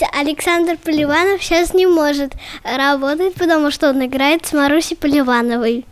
Знаете, 0.00 0.18
Александр 0.18 0.78
Поливанов 0.82 1.42
сейчас 1.42 1.74
не 1.74 1.86
может 1.86 2.32
работать, 2.64 3.34
потому 3.34 3.70
что 3.70 3.90
он 3.90 4.04
играет 4.04 4.46
с 4.46 4.52
Марусей 4.52 4.96
Поливановой. 4.96 5.84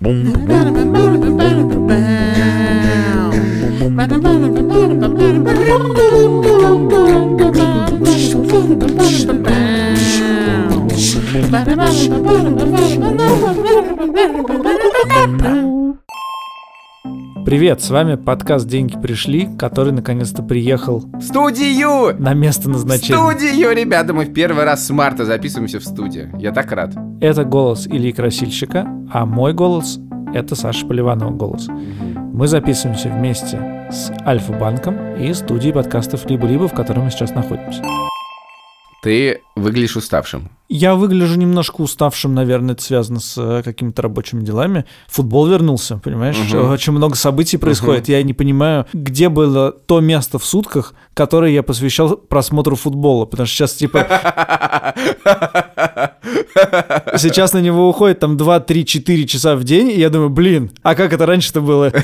Привет, 17.49 17.81
с 17.81 17.89
вами 17.89 18.17
подкаст 18.17 18.69
«Деньги 18.69 19.01
пришли», 19.01 19.49
который 19.59 19.91
наконец-то 19.91 20.43
приехал 20.43 21.01
В 21.15 21.23
студию! 21.23 22.15
на 22.21 22.35
место 22.35 22.69
В 22.69 22.73
назначения. 22.73 23.17
студию, 23.17 23.75
ребята, 23.75 24.13
мы 24.13 24.27
в 24.27 24.35
первый 24.35 24.67
раз 24.67 24.87
с 24.87 24.91
марта 24.91 25.25
записываемся 25.25 25.81
в 25.81 25.83
студию. 25.83 26.31
Я 26.39 26.53
так 26.53 26.71
рад. 26.73 26.93
Это 27.23 27.45
голос 27.45 27.87
Ильи 27.87 28.13
Красильщика, 28.13 28.87
а 29.11 29.25
мой 29.25 29.55
голос— 29.55 29.99
это 30.35 30.57
Саша 30.57 30.87
Поливанова 30.87 31.31
голос. 31.31 31.69
Мы 31.69 32.49
записываемся 32.49 33.09
вместе 33.09 33.89
с 33.91 34.13
Альфа-банком 34.27 35.17
и 35.17 35.33
студией 35.33 35.73
подкастов 35.73 36.29
«Либо-либо», 36.29 36.69
в 36.69 36.75
которой 36.75 37.01
мы 37.01 37.11
сейчас 37.11 37.31
находимся. 37.31 37.83
Ты 39.03 39.41
выглядишь 39.59 39.97
уставшим. 39.97 40.51
Я 40.69 40.95
выгляжу 40.95 41.39
немножко 41.39 41.81
уставшим, 41.81 42.35
наверное, 42.35 42.75
это 42.75 42.83
связано 42.83 43.21
с 43.21 43.39
э, 43.39 43.63
какими-то 43.63 44.03
рабочими 44.03 44.45
делами. 44.45 44.85
Футбол 45.09 45.47
вернулся, 45.47 45.97
понимаешь? 45.97 46.37
Мгм. 46.37 46.71
Очень 46.71 46.93
много 46.93 47.17
событий 47.17 47.57
происходит. 47.57 48.09
Я 48.09 48.23
не 48.23 48.35
понимаю, 48.35 48.87
где 48.93 49.31
было 49.31 49.73
то 49.73 50.01
место 50.01 50.39
в 50.39 50.45
сутках, 50.45 50.93
которое 51.15 51.53
я 51.53 51.63
посвящал 51.63 52.17
просмотру 52.17 52.77
футбола. 52.77 53.25
Потому 53.25 53.47
что 53.47 53.57
сейчас, 53.57 53.75
типа, 53.75 54.07
сейчас 57.17 57.55
на 57.55 57.63
него 57.63 57.89
уходит 57.89 58.21
там 58.21 58.37
2, 58.37 58.61
3, 58.61 58.85
4 58.85 59.27
часа 59.27 59.57
в 59.57 59.65
день, 59.65 59.91
и 59.91 59.99
я 59.99 60.11
думаю, 60.11 60.31
блин, 60.31 60.71
а 60.83 60.95
как 60.95 61.13
это 61.15 61.25
раньше-то 61.25 61.61
было? 61.61 61.93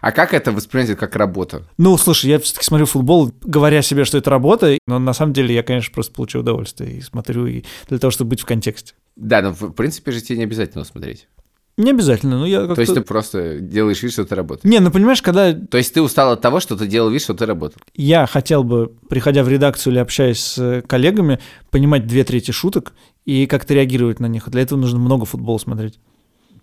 А 0.00 0.12
как 0.12 0.32
это 0.32 0.52
воспринимать 0.52 0.96
как 0.96 1.16
работу? 1.16 1.64
Ну, 1.76 1.96
слушай, 1.96 2.30
я 2.30 2.38
все-таки 2.38 2.64
смотрю 2.64 2.86
футбол, 2.86 3.32
говоря 3.42 3.82
себе, 3.82 4.04
что 4.04 4.18
это 4.18 4.30
работа, 4.30 4.78
но 4.86 4.98
на 5.00 5.12
самом 5.12 5.32
деле 5.32 5.54
я, 5.54 5.64
конечно, 5.64 5.92
просто 5.92 6.12
получу 6.18 6.40
удовольствие 6.40 6.98
и 6.98 7.00
смотрю 7.00 7.46
и 7.46 7.64
для 7.88 7.98
того, 7.98 8.10
чтобы 8.10 8.30
быть 8.30 8.40
в 8.40 8.44
контексте. 8.44 8.94
Да, 9.16 9.40
ну 9.40 9.52
в 9.52 9.72
принципе 9.72 10.10
же 10.10 10.20
тебе 10.20 10.38
не 10.38 10.44
обязательно 10.44 10.84
смотреть. 10.84 11.28
Не 11.76 11.90
обязательно, 11.90 12.38
но 12.38 12.46
я 12.46 12.60
как-то... 12.62 12.74
То 12.74 12.80
есть 12.80 12.94
ты 12.94 13.00
просто 13.02 13.60
делаешь 13.60 14.02
вид, 14.02 14.12
что 14.12 14.24
ты 14.24 14.34
работаешь. 14.34 14.64
Не, 14.64 14.80
ну 14.80 14.90
понимаешь, 14.90 15.22
когда 15.22 15.52
То 15.52 15.78
есть 15.78 15.94
ты 15.94 16.02
устал 16.02 16.32
от 16.32 16.40
того, 16.40 16.58
что 16.58 16.76
ты 16.76 16.88
делал 16.88 17.08
вид, 17.08 17.22
что 17.22 17.34
ты 17.34 17.46
работал. 17.46 17.80
я 17.94 18.26
хотел 18.26 18.64
бы, 18.64 18.92
приходя 19.08 19.44
в 19.44 19.48
редакцию 19.48 19.92
или 19.92 20.00
общаясь 20.00 20.40
с 20.40 20.82
коллегами, 20.88 21.38
понимать 21.70 22.08
две 22.08 22.24
трети 22.24 22.50
шуток 22.50 22.94
и 23.24 23.46
как-то 23.46 23.74
реагировать 23.74 24.18
на 24.18 24.26
них. 24.26 24.48
Для 24.50 24.62
этого 24.62 24.76
нужно 24.76 24.98
много 24.98 25.24
футбола 25.24 25.58
смотреть. 25.58 26.00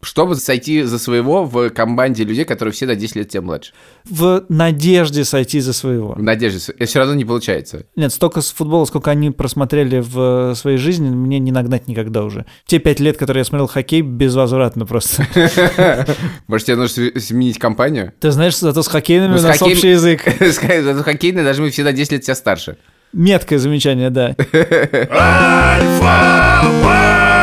Чтобы 0.05 0.35
сойти 0.35 0.83
за 0.83 0.99
своего 0.99 1.45
в 1.45 1.69
команде 1.71 2.23
людей, 2.23 2.45
которые 2.45 2.73
все 2.73 2.85
на 2.85 2.95
10 2.95 3.15
лет 3.15 3.29
тебя 3.29 3.41
младше. 3.41 3.73
В 4.07 4.45
надежде 4.49 5.25
сойти 5.25 5.59
за 5.59 5.73
своего. 5.73 6.13
В 6.13 6.21
надежде. 6.21 6.59
Это 6.77 6.85
все 6.85 6.99
равно 6.99 7.15
не 7.15 7.25
получается. 7.25 7.85
Нет, 7.95 8.13
столько 8.13 8.41
с 8.41 8.51
футбола, 8.51 8.85
сколько 8.85 9.09
они 9.09 9.31
просмотрели 9.31 9.99
в 9.99 10.51
э, 10.51 10.55
своей 10.55 10.77
жизни, 10.77 11.09
мне 11.09 11.39
не 11.39 11.51
нагнать 11.51 11.87
никогда 11.87 12.23
уже. 12.23 12.45
Те 12.67 12.77
пять 12.79 12.99
лет, 12.99 13.17
которые 13.17 13.41
я 13.41 13.45
смотрел 13.45 13.65
хоккей, 13.67 14.01
безвозвратно 14.01 14.85
просто. 14.85 15.25
Может, 16.47 16.67
тебе 16.67 16.77
нужно 16.77 17.01
сме- 17.01 17.19
сменить 17.19 17.57
компанию? 17.57 18.13
Ты 18.19 18.29
знаешь, 18.31 18.55
зато 18.57 18.83
с 18.83 18.87
хоккейными 18.87 19.31
Ну, 19.31 19.35
у 19.37 19.39
с 19.39 19.43
нас 19.43 19.57
хоккеем- 19.59 19.71
общий 19.73 19.89
язык. 19.89 20.21
Зато 20.39 21.01
хоккейные 21.03 21.43
даже 21.43 21.61
мы 21.63 21.71
все 21.71 21.83
на 21.83 21.93
10 21.93 22.11
лет 22.11 22.21
тебя 22.21 22.35
старше. 22.35 22.77
Меткое 23.11 23.57
замечание, 23.59 24.09
да. 24.11 24.35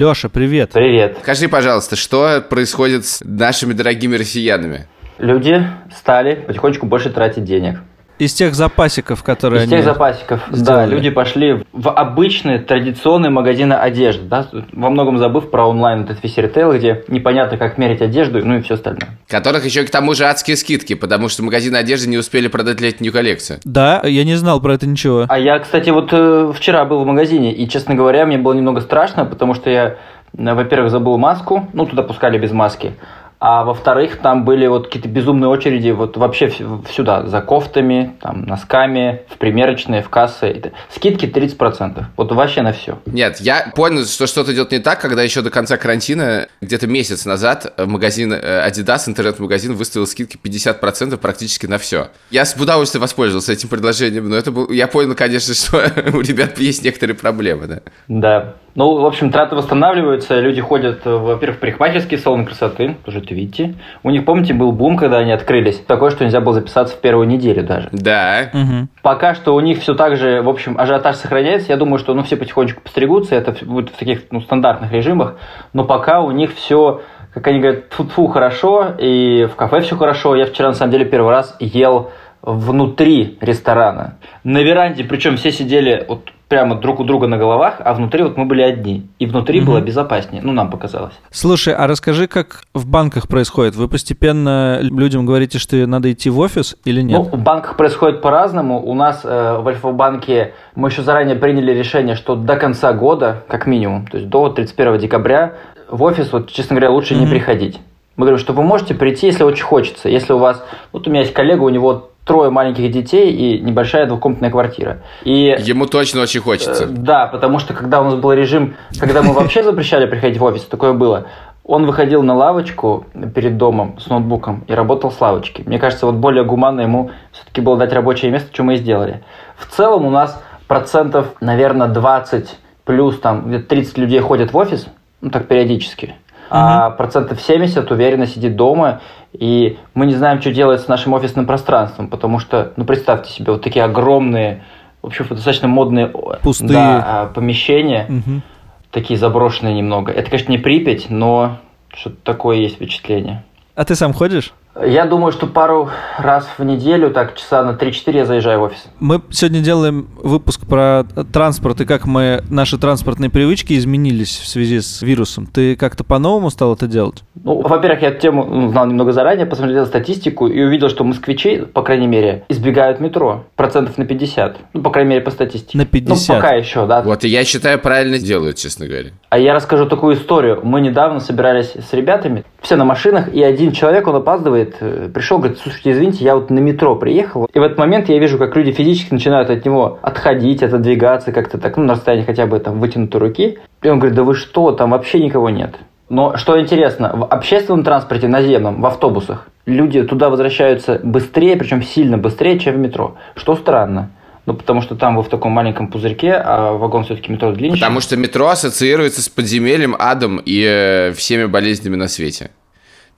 Леша, 0.00 0.30
привет. 0.30 0.70
Привет. 0.72 1.18
Скажи, 1.20 1.46
пожалуйста, 1.46 1.94
что 1.94 2.40
происходит 2.40 3.04
с 3.04 3.20
нашими 3.22 3.74
дорогими 3.74 4.16
россиянами? 4.16 4.86
Люди 5.18 5.62
стали 5.94 6.36
потихонечку 6.36 6.86
больше 6.86 7.10
тратить 7.10 7.44
денег. 7.44 7.80
Из 8.20 8.34
тех 8.34 8.54
запасиков, 8.54 9.22
которые 9.22 9.60
Из 9.60 9.62
они... 9.62 9.70
тех 9.70 9.84
запасиков, 9.84 10.42
да, 10.50 10.56
сделали. 10.56 10.94
люди 10.94 11.08
пошли 11.08 11.64
в 11.72 11.88
обычные 11.88 12.58
традиционные 12.58 13.30
магазины 13.30 13.72
одежды, 13.72 14.24
да, 14.26 14.46
во 14.72 14.90
многом 14.90 15.16
забыв 15.16 15.50
про 15.50 15.66
онлайн 15.66 16.02
этот 16.02 16.22
весь 16.22 16.36
ритейл, 16.36 16.74
где 16.74 17.02
непонятно, 17.08 17.56
как 17.56 17.78
мерить 17.78 18.02
одежду, 18.02 18.44
ну 18.44 18.58
и 18.58 18.60
все 18.60 18.74
остальное. 18.74 19.08
Которых 19.26 19.64
еще 19.64 19.84
к 19.84 19.90
тому 19.90 20.12
же 20.12 20.26
адские 20.26 20.58
скидки, 20.58 20.92
потому 20.92 21.30
что 21.30 21.42
магазины 21.42 21.76
одежды 21.76 22.10
не 22.10 22.18
успели 22.18 22.48
продать 22.48 22.82
летнюю 22.82 23.10
коллекцию. 23.10 23.60
Да, 23.64 24.02
я 24.04 24.24
не 24.24 24.34
знал 24.34 24.60
про 24.60 24.74
это 24.74 24.86
ничего. 24.86 25.24
А 25.26 25.38
я, 25.38 25.58
кстати, 25.58 25.88
вот 25.88 26.10
э, 26.12 26.52
вчера 26.54 26.84
был 26.84 27.02
в 27.02 27.06
магазине, 27.06 27.54
и, 27.54 27.66
честно 27.66 27.94
говоря, 27.94 28.26
мне 28.26 28.36
было 28.36 28.52
немного 28.52 28.82
страшно, 28.82 29.24
потому 29.24 29.54
что 29.54 29.70
я, 29.70 29.96
э, 30.36 30.54
во-первых, 30.54 30.90
забыл 30.90 31.16
маску, 31.16 31.70
ну, 31.72 31.86
туда 31.86 32.02
пускали 32.02 32.36
без 32.36 32.52
маски, 32.52 32.92
а 33.40 33.64
во-вторых, 33.64 34.18
там 34.18 34.44
были 34.44 34.66
вот 34.66 34.86
какие-то 34.86 35.08
безумные 35.08 35.48
очереди 35.48 35.90
вот 35.90 36.18
вообще 36.18 36.52
сюда, 36.90 37.26
за 37.26 37.40
кофтами, 37.40 38.14
там, 38.20 38.42
носками, 38.42 39.22
в 39.28 39.38
примерочные, 39.38 40.02
в 40.02 40.10
кассы. 40.10 40.72
Скидки 40.90 41.24
30%, 41.24 42.04
вот 42.18 42.32
вообще 42.32 42.60
на 42.60 42.74
все. 42.74 42.98
Нет, 43.06 43.40
я 43.40 43.72
понял, 43.74 44.04
что 44.04 44.26
что-то 44.26 44.52
идет 44.52 44.72
не 44.72 44.78
так, 44.78 45.00
когда 45.00 45.22
еще 45.22 45.40
до 45.40 45.48
конца 45.48 45.78
карантина, 45.78 46.48
где-то 46.60 46.86
месяц 46.86 47.24
назад, 47.24 47.72
э, 47.78 47.86
магазин 47.86 48.34
э, 48.34 48.68
Adidas, 48.68 49.08
интернет-магазин, 49.08 49.74
выставил 49.74 50.06
скидки 50.06 50.36
50% 50.36 51.16
практически 51.16 51.64
на 51.64 51.78
все. 51.78 52.08
Я 52.30 52.44
с 52.44 52.54
удовольствием 52.54 53.00
воспользовался 53.00 53.54
этим 53.54 53.70
предложением, 53.70 54.28
но 54.28 54.36
это 54.36 54.52
был... 54.52 54.70
Я 54.70 54.86
понял, 54.86 55.14
конечно, 55.14 55.54
что 55.54 55.78
у 56.12 56.20
ребят 56.20 56.58
есть 56.58 56.84
некоторые 56.84 57.16
проблемы, 57.16 57.66
да. 57.66 57.80
Да. 58.06 58.54
Ну, 58.74 59.00
в 59.00 59.06
общем, 59.06 59.30
траты 59.30 59.56
восстанавливаются, 59.56 60.38
люди 60.38 60.60
ходят, 60.60 61.00
э, 61.04 61.10
во-первых, 61.10 61.58
в 61.58 61.60
парикмахерские 61.60 62.18
салоны 62.18 62.46
красоты, 62.46 62.96
тоже 63.04 63.18
это 63.18 63.34
видите. 63.34 63.74
У 64.02 64.10
них, 64.10 64.24
помните, 64.24 64.54
был 64.54 64.72
бум, 64.72 64.96
когда 64.96 65.18
они 65.18 65.32
открылись. 65.32 65.78
Такое, 65.78 66.10
что 66.10 66.24
нельзя 66.24 66.40
было 66.40 66.54
записаться 66.54 66.96
в 66.96 67.00
первую 67.00 67.26
неделю 67.26 67.64
даже. 67.64 67.88
Да. 67.92 68.50
Мгм. 68.52 68.88
Пока 69.02 69.34
что 69.34 69.54
у 69.54 69.60
них 69.60 69.80
все 69.80 69.94
так 69.94 70.16
же, 70.16 70.42
в 70.42 70.48
общем, 70.48 70.78
ажиотаж 70.78 71.16
сохраняется. 71.16 71.72
Я 71.72 71.76
думаю, 71.76 71.98
что 71.98 72.14
ну, 72.14 72.22
все 72.22 72.36
потихонечку 72.36 72.80
постригутся, 72.80 73.34
это 73.34 73.52
будет 73.64 73.90
в 73.90 73.96
таких 73.96 74.22
ну, 74.30 74.40
стандартных 74.40 74.92
режимах. 74.92 75.36
Но 75.72 75.84
пока 75.84 76.20
у 76.20 76.30
них 76.30 76.54
все, 76.54 77.02
как 77.34 77.46
они 77.48 77.58
говорят, 77.58 77.84
фу 77.90 78.28
хорошо, 78.28 78.94
и 78.98 79.48
в 79.52 79.56
кафе 79.56 79.80
все 79.80 79.96
хорошо. 79.96 80.36
Я 80.36 80.46
вчера, 80.46 80.68
на 80.68 80.74
самом 80.74 80.92
деле, 80.92 81.06
первый 81.06 81.30
раз 81.30 81.56
ел 81.58 82.10
внутри 82.42 83.36
ресторана. 83.40 84.16
На 84.44 84.58
веранде, 84.62 85.04
причем 85.04 85.36
все 85.36 85.52
сидели 85.52 86.04
вот 86.08 86.30
прямо 86.50 86.74
друг 86.74 86.98
у 86.98 87.04
друга 87.04 87.28
на 87.28 87.38
головах, 87.38 87.76
а 87.78 87.94
внутри 87.94 88.24
вот 88.24 88.36
мы 88.36 88.44
были 88.44 88.60
одни. 88.62 89.08
И 89.20 89.26
внутри 89.26 89.60
было 89.60 89.80
безопаснее, 89.80 90.42
ну, 90.42 90.52
нам 90.52 90.68
показалось. 90.68 91.14
Слушай, 91.30 91.74
а 91.74 91.86
расскажи, 91.86 92.26
как 92.26 92.64
в 92.74 92.86
банках 92.88 93.28
происходит? 93.28 93.76
Вы 93.76 93.86
постепенно 93.86 94.80
людям 94.82 95.24
говорите, 95.24 95.58
что 95.60 95.76
надо 95.86 96.10
идти 96.10 96.28
в 96.28 96.40
офис 96.40 96.76
или 96.84 97.02
нет? 97.02 97.18
Ну, 97.18 97.38
в 97.38 97.40
банках 97.40 97.76
происходит 97.76 98.20
по-разному. 98.20 98.82
У 98.84 98.94
нас 98.94 99.20
э, 99.22 99.58
в 99.60 99.68
Альфа-банке 99.68 100.54
мы 100.74 100.88
еще 100.88 101.02
заранее 101.02 101.36
приняли 101.36 101.70
решение, 101.72 102.16
что 102.16 102.34
до 102.34 102.56
конца 102.56 102.92
года, 102.94 103.44
как 103.46 103.66
минимум, 103.68 104.08
то 104.08 104.16
есть 104.18 104.28
до 104.28 104.48
31 104.48 104.98
декабря, 104.98 105.52
в 105.88 106.02
офис, 106.02 106.32
вот, 106.32 106.50
честно 106.50 106.74
говоря, 106.74 106.90
лучше 106.90 107.14
не 107.14 107.22
Мгм. 107.22 107.30
приходить. 107.30 107.78
Мы 108.20 108.26
говорим, 108.26 108.38
что 108.38 108.52
вы 108.52 108.62
можете 108.62 108.92
прийти, 108.92 109.28
если 109.28 109.44
очень 109.44 109.64
хочется. 109.64 110.10
Если 110.10 110.34
у 110.34 110.36
вас... 110.36 110.62
Вот 110.92 111.06
у 111.06 111.10
меня 111.10 111.20
есть 111.20 111.32
коллега, 111.32 111.62
у 111.62 111.70
него 111.70 112.10
трое 112.26 112.50
маленьких 112.50 112.92
детей 112.92 113.32
и 113.32 113.58
небольшая 113.60 114.04
двухкомнатная 114.04 114.50
квартира. 114.50 114.98
И 115.24 115.56
Ему 115.58 115.86
точно 115.86 116.20
очень 116.20 116.40
Э, 116.40 116.42
хочется. 116.42 116.86
Да, 116.86 117.28
потому 117.28 117.58
что 117.58 117.72
когда 117.72 118.02
у 118.02 118.04
нас 118.04 118.16
был 118.16 118.34
режим, 118.34 118.74
когда 118.98 119.22
мы 119.22 119.32
вообще 119.32 119.62
запрещали 119.64 120.04
приходить 120.04 120.36
в 120.36 120.44
офис, 120.44 120.64
такое 120.64 120.92
было. 120.92 121.28
Он 121.64 121.86
выходил 121.86 122.22
на 122.22 122.34
лавочку 122.34 123.06
перед 123.34 123.56
домом 123.56 123.98
с 123.98 124.06
ноутбуком 124.08 124.64
и 124.66 124.74
работал 124.74 125.10
с 125.10 125.18
лавочки. 125.18 125.62
Мне 125.64 125.78
кажется, 125.78 126.04
вот 126.04 126.16
более 126.16 126.44
гуманно 126.44 126.82
ему 126.82 127.12
все-таки 127.32 127.62
было 127.62 127.78
дать 127.78 127.94
рабочее 127.94 128.30
место, 128.30 128.52
что 128.52 128.64
мы 128.64 128.74
и 128.74 128.76
сделали. 128.76 129.22
В 129.56 129.64
целом 129.74 130.04
у 130.04 130.10
нас 130.10 130.38
процентов, 130.68 131.28
наверное, 131.40 131.88
20 131.88 132.54
плюс, 132.84 133.18
там 133.18 133.48
где-то 133.48 133.66
30 133.66 133.96
людей 133.96 134.20
ходят 134.20 134.52
в 134.52 134.56
офис, 134.58 134.88
ну 135.22 135.30
так 135.30 135.48
периодически. 135.48 136.16
А 136.50 136.90
процентов 136.90 137.40
70 137.40 137.90
уверенно 137.90 138.26
сидит 138.26 138.56
дома, 138.56 139.00
и 139.32 139.78
мы 139.94 140.06
не 140.06 140.14
знаем, 140.14 140.40
что 140.40 140.52
делать 140.52 140.80
с 140.80 140.88
нашим 140.88 141.12
офисным 141.12 141.46
пространством, 141.46 142.08
потому 142.08 142.38
что, 142.40 142.72
ну 142.76 142.84
представьте 142.84 143.30
себе, 143.32 143.52
вот 143.52 143.62
такие 143.62 143.84
огромные, 143.84 144.64
в 145.02 145.06
общем, 145.06 145.26
достаточно 145.28 145.68
модные 145.68 146.08
Пустые. 146.42 146.68
да, 146.70 147.04
а, 147.06 147.26
помещения, 147.26 148.06
Мгм. 148.08 148.42
такие 148.90 149.18
заброшенные 149.18 149.74
немного. 149.74 150.10
Это, 150.12 150.28
конечно, 150.30 150.50
не 150.50 150.58
Припять, 150.58 151.08
но 151.08 151.58
что-то 151.94 152.16
такое 152.24 152.56
есть 152.58 152.76
впечатление. 152.76 153.44
А 153.76 153.84
ты 153.84 153.94
сам 153.94 154.12
ходишь? 154.12 154.52
Я 154.76 155.04
думаю, 155.04 155.32
что 155.32 155.48
пару 155.48 155.90
раз 156.16 156.48
в 156.56 156.64
неделю, 156.64 157.10
так 157.10 157.36
часа 157.36 157.64
на 157.64 157.70
3-4 157.70 158.16
я 158.16 158.24
заезжаю 158.24 158.60
в 158.60 158.62
офис. 158.62 158.84
Мы 159.00 159.20
сегодня 159.30 159.60
делаем 159.60 160.08
выпуск 160.22 160.64
про 160.64 161.04
транспорт 161.32 161.80
и 161.80 161.84
как 161.84 162.06
мы 162.06 162.42
наши 162.48 162.78
транспортные 162.78 163.30
привычки 163.30 163.76
изменились 163.76 164.38
в 164.38 164.46
связи 164.46 164.80
с 164.80 165.02
вирусом. 165.02 165.46
Ты 165.46 165.74
как-то 165.74 166.04
по-новому 166.04 166.50
стал 166.50 166.74
это 166.74 166.86
делать? 166.86 167.24
Ну, 167.42 167.60
во-первых, 167.62 168.02
я 168.02 168.08
эту 168.08 168.20
тему 168.20 168.44
ну, 168.44 168.68
знал 168.70 168.86
немного 168.86 169.12
заранее, 169.12 169.44
посмотрел 169.46 169.86
статистику 169.86 170.46
и 170.46 170.62
увидел, 170.62 170.88
что 170.88 171.02
москвичи, 171.02 171.62
по 171.62 171.82
крайней 171.82 172.06
мере, 172.06 172.44
избегают 172.48 173.00
метро 173.00 173.46
процентов 173.56 173.98
на 173.98 174.04
50. 174.04 174.56
Ну, 174.74 174.82
по 174.82 174.90
крайней 174.90 175.10
мере, 175.10 175.20
по 175.22 175.32
статистике. 175.32 175.78
На 175.78 175.86
50? 175.86 176.28
Ну, 176.28 176.34
пока 176.34 176.54
еще, 176.54 176.86
да. 176.86 177.02
Вот, 177.02 177.24
и 177.24 177.28
я 177.28 177.44
считаю, 177.44 177.80
правильно 177.80 178.18
делают, 178.18 178.56
честно 178.56 178.86
говоря. 178.86 179.10
А 179.30 179.38
я 179.38 179.52
расскажу 179.54 179.86
такую 179.86 180.14
историю. 180.14 180.60
Мы 180.62 180.80
недавно 180.80 181.18
собирались 181.18 181.72
с 181.74 181.92
ребятами, 181.92 182.44
все 182.60 182.76
на 182.76 182.84
машинах, 182.84 183.32
и 183.32 183.42
один 183.42 183.72
человек, 183.72 184.06
он 184.06 184.16
опаздывает, 184.16 184.59
э, 184.80 185.08
пришел, 185.12 185.38
говорит, 185.38 185.58
слушайте, 185.58 185.92
извините, 185.92 186.24
я 186.24 186.34
вот 186.34 186.50
на 186.50 186.58
метро 186.58 186.96
приехал. 186.96 187.48
И 187.52 187.58
в 187.58 187.62
этот 187.62 187.78
момент 187.78 188.08
я 188.08 188.18
вижу, 188.18 188.38
как 188.38 188.56
люди 188.56 188.72
физически 188.72 189.12
начинают 189.12 189.50
от 189.50 189.64
него 189.64 189.98
отходить, 190.02 190.62
отодвигаться 190.62 191.32
как-то 191.32 191.58
так, 191.58 191.76
ну, 191.76 191.84
на 191.84 191.94
расстоянии 191.94 192.24
хотя 192.24 192.46
бы 192.46 192.58
там 192.58 192.80
вытянутой 192.80 193.20
руки. 193.20 193.58
И 193.82 193.88
он 193.88 193.98
говорит, 193.98 194.16
да 194.16 194.24
вы 194.24 194.34
что, 194.34 194.72
там 194.72 194.90
вообще 194.90 195.20
никого 195.20 195.50
нет. 195.50 195.76
Но 196.08 196.36
что 196.36 196.60
интересно, 196.60 197.12
в 197.14 197.24
общественном 197.24 197.84
транспорте 197.84 198.26
наземном, 198.26 198.80
в 198.80 198.86
автобусах, 198.86 199.46
люди 199.64 200.02
туда 200.02 200.28
возвращаются 200.28 201.00
быстрее, 201.02 201.56
причем 201.56 201.82
сильно 201.82 202.18
быстрее, 202.18 202.58
чем 202.58 202.74
в 202.74 202.78
метро. 202.78 203.16
Что 203.36 203.54
странно. 203.54 204.10
Ну, 204.46 204.54
потому 204.54 204.80
что 204.82 204.96
там 204.96 205.16
вы 205.16 205.22
в 205.22 205.28
таком 205.28 205.52
маленьком 205.52 205.86
пузырьке, 205.86 206.32
а 206.32 206.72
вагон 206.72 207.04
все-таки 207.04 207.30
метро 207.30 207.52
длиннее. 207.52 207.78
Потому 207.78 208.00
что 208.00 208.16
метро 208.16 208.48
ассоциируется 208.48 209.22
с 209.22 209.28
подземельем, 209.28 209.94
адом 209.96 210.40
и 210.44 210.64
э, 210.66 211.12
всеми 211.12 211.44
болезнями 211.44 211.94
на 211.94 212.08
свете. 212.08 212.50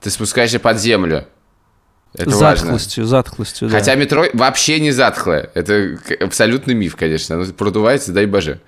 Ты 0.03 0.11
спускаешься 0.11 0.59
под 0.59 0.79
землю. 0.81 1.27
Это 2.15 2.31
затхлостью, 2.31 3.05
важно. 3.05 3.17
затхлостью, 3.17 3.69
да. 3.69 3.79
Хотя 3.79 3.95
метро 3.95 4.27
вообще 4.35 4.81
не 4.81 4.91
затхлое. 4.91 5.51
Это 5.55 5.99
абсолютный 6.21 6.75
миф, 6.75 6.95
конечно. 6.97 7.37
Оно 7.37 7.47
продувается, 7.53 8.13
дай 8.13 8.27
боже. 8.27 8.61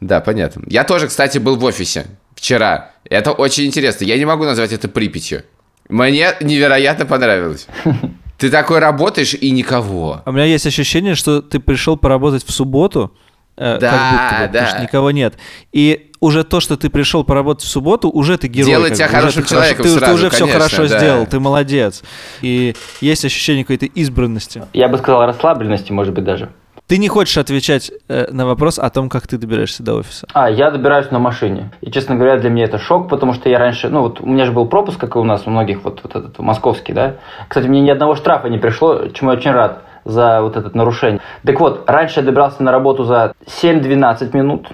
Да, 0.00 0.20
понятно. 0.20 0.62
Я 0.66 0.82
тоже, 0.82 1.06
кстати, 1.06 1.38
был 1.38 1.56
в 1.56 1.64
офисе 1.64 2.06
вчера. 2.34 2.92
Это 3.04 3.32
очень 3.32 3.66
интересно. 3.66 4.04
Я 4.04 4.16
не 4.18 4.24
могу 4.24 4.44
назвать 4.44 4.72
это 4.72 4.88
Припятью. 4.88 5.44
Мне 5.88 6.34
невероятно 6.40 7.06
понравилось. 7.06 7.66
Ты 8.38 8.48
такой 8.50 8.78
работаешь 8.78 9.34
и 9.34 9.50
никого. 9.50 10.22
А 10.24 10.30
у 10.30 10.32
меня 10.32 10.46
есть 10.46 10.66
ощущение, 10.66 11.14
что 11.14 11.42
ты 11.42 11.60
пришел 11.60 11.98
поработать 11.98 12.42
в 12.46 12.50
субботу, 12.50 13.14
Да, 13.60 13.78
как 13.78 14.10
будто 14.10 14.34
бы, 14.34 14.40
да. 14.40 14.46
потому 14.46 14.66
что 14.68 14.82
никого 14.82 15.10
нет. 15.10 15.34
И 15.72 16.10
уже 16.20 16.44
то, 16.44 16.60
что 16.60 16.76
ты 16.76 16.88
пришел 16.88 17.24
поработать 17.24 17.64
в 17.64 17.68
субботу, 17.68 18.08
уже 18.08 18.38
ты 18.38 18.48
герой. 18.48 18.70
Делает 18.70 18.94
тебя 18.94 19.06
уже 19.06 19.14
хорошим 19.14 19.42
ты 19.42 19.48
хорошо- 19.48 19.54
человеком 19.54 19.84
ты, 19.84 19.92
ты 19.92 19.98
сразу, 19.98 20.14
уже 20.14 20.30
все 20.30 20.38
конечно, 20.46 20.60
хорошо 20.60 20.88
да. 20.88 20.98
сделал, 20.98 21.26
ты 21.26 21.40
молодец. 21.40 22.02
И 22.40 22.74
есть 23.00 23.24
ощущение 23.24 23.64
какой-то 23.64 23.86
избранности. 23.86 24.62
Я 24.72 24.88
бы 24.88 24.96
сказал, 24.96 25.26
расслабленности, 25.26 25.92
может 25.92 26.14
быть, 26.14 26.24
даже. 26.24 26.50
Ты 26.86 26.98
не 26.98 27.06
хочешь 27.06 27.38
отвечать 27.38 27.92
э, 28.08 28.32
на 28.32 28.46
вопрос 28.46 28.78
о 28.78 28.90
том, 28.90 29.08
как 29.08 29.28
ты 29.28 29.38
добираешься 29.38 29.82
до 29.84 29.94
офиса. 29.94 30.26
А, 30.32 30.50
я 30.50 30.72
добираюсь 30.72 31.10
на 31.12 31.20
машине. 31.20 31.70
И, 31.82 31.90
честно 31.92 32.16
говоря, 32.16 32.36
для 32.38 32.50
меня 32.50 32.64
это 32.64 32.78
шок, 32.78 33.08
потому 33.08 33.32
что 33.32 33.48
я 33.48 33.58
раньше, 33.58 33.88
ну 33.90 34.00
вот 34.00 34.20
у 34.20 34.26
меня 34.26 34.44
же 34.44 34.50
был 34.50 34.66
пропуск, 34.66 34.98
как 34.98 35.14
и 35.14 35.18
у 35.18 35.24
нас, 35.24 35.46
у 35.46 35.50
многих, 35.50 35.84
вот, 35.84 36.00
вот 36.02 36.16
этот 36.16 36.38
московский, 36.40 36.92
да. 36.92 37.18
Кстати, 37.46 37.68
мне 37.68 37.80
ни 37.80 37.90
одного 37.90 38.16
штрафа 38.16 38.48
не 38.48 38.58
пришло, 38.58 39.06
чему 39.08 39.30
я 39.30 39.38
очень 39.38 39.52
рад 39.52 39.84
за 40.04 40.42
вот 40.42 40.56
это 40.56 40.76
нарушение. 40.76 41.20
Так 41.44 41.60
вот, 41.60 41.88
раньше 41.88 42.20
я 42.20 42.26
добирался 42.26 42.62
на 42.62 42.72
работу 42.72 43.04
за 43.04 43.32
7-12 43.46 44.36
минут, 44.36 44.68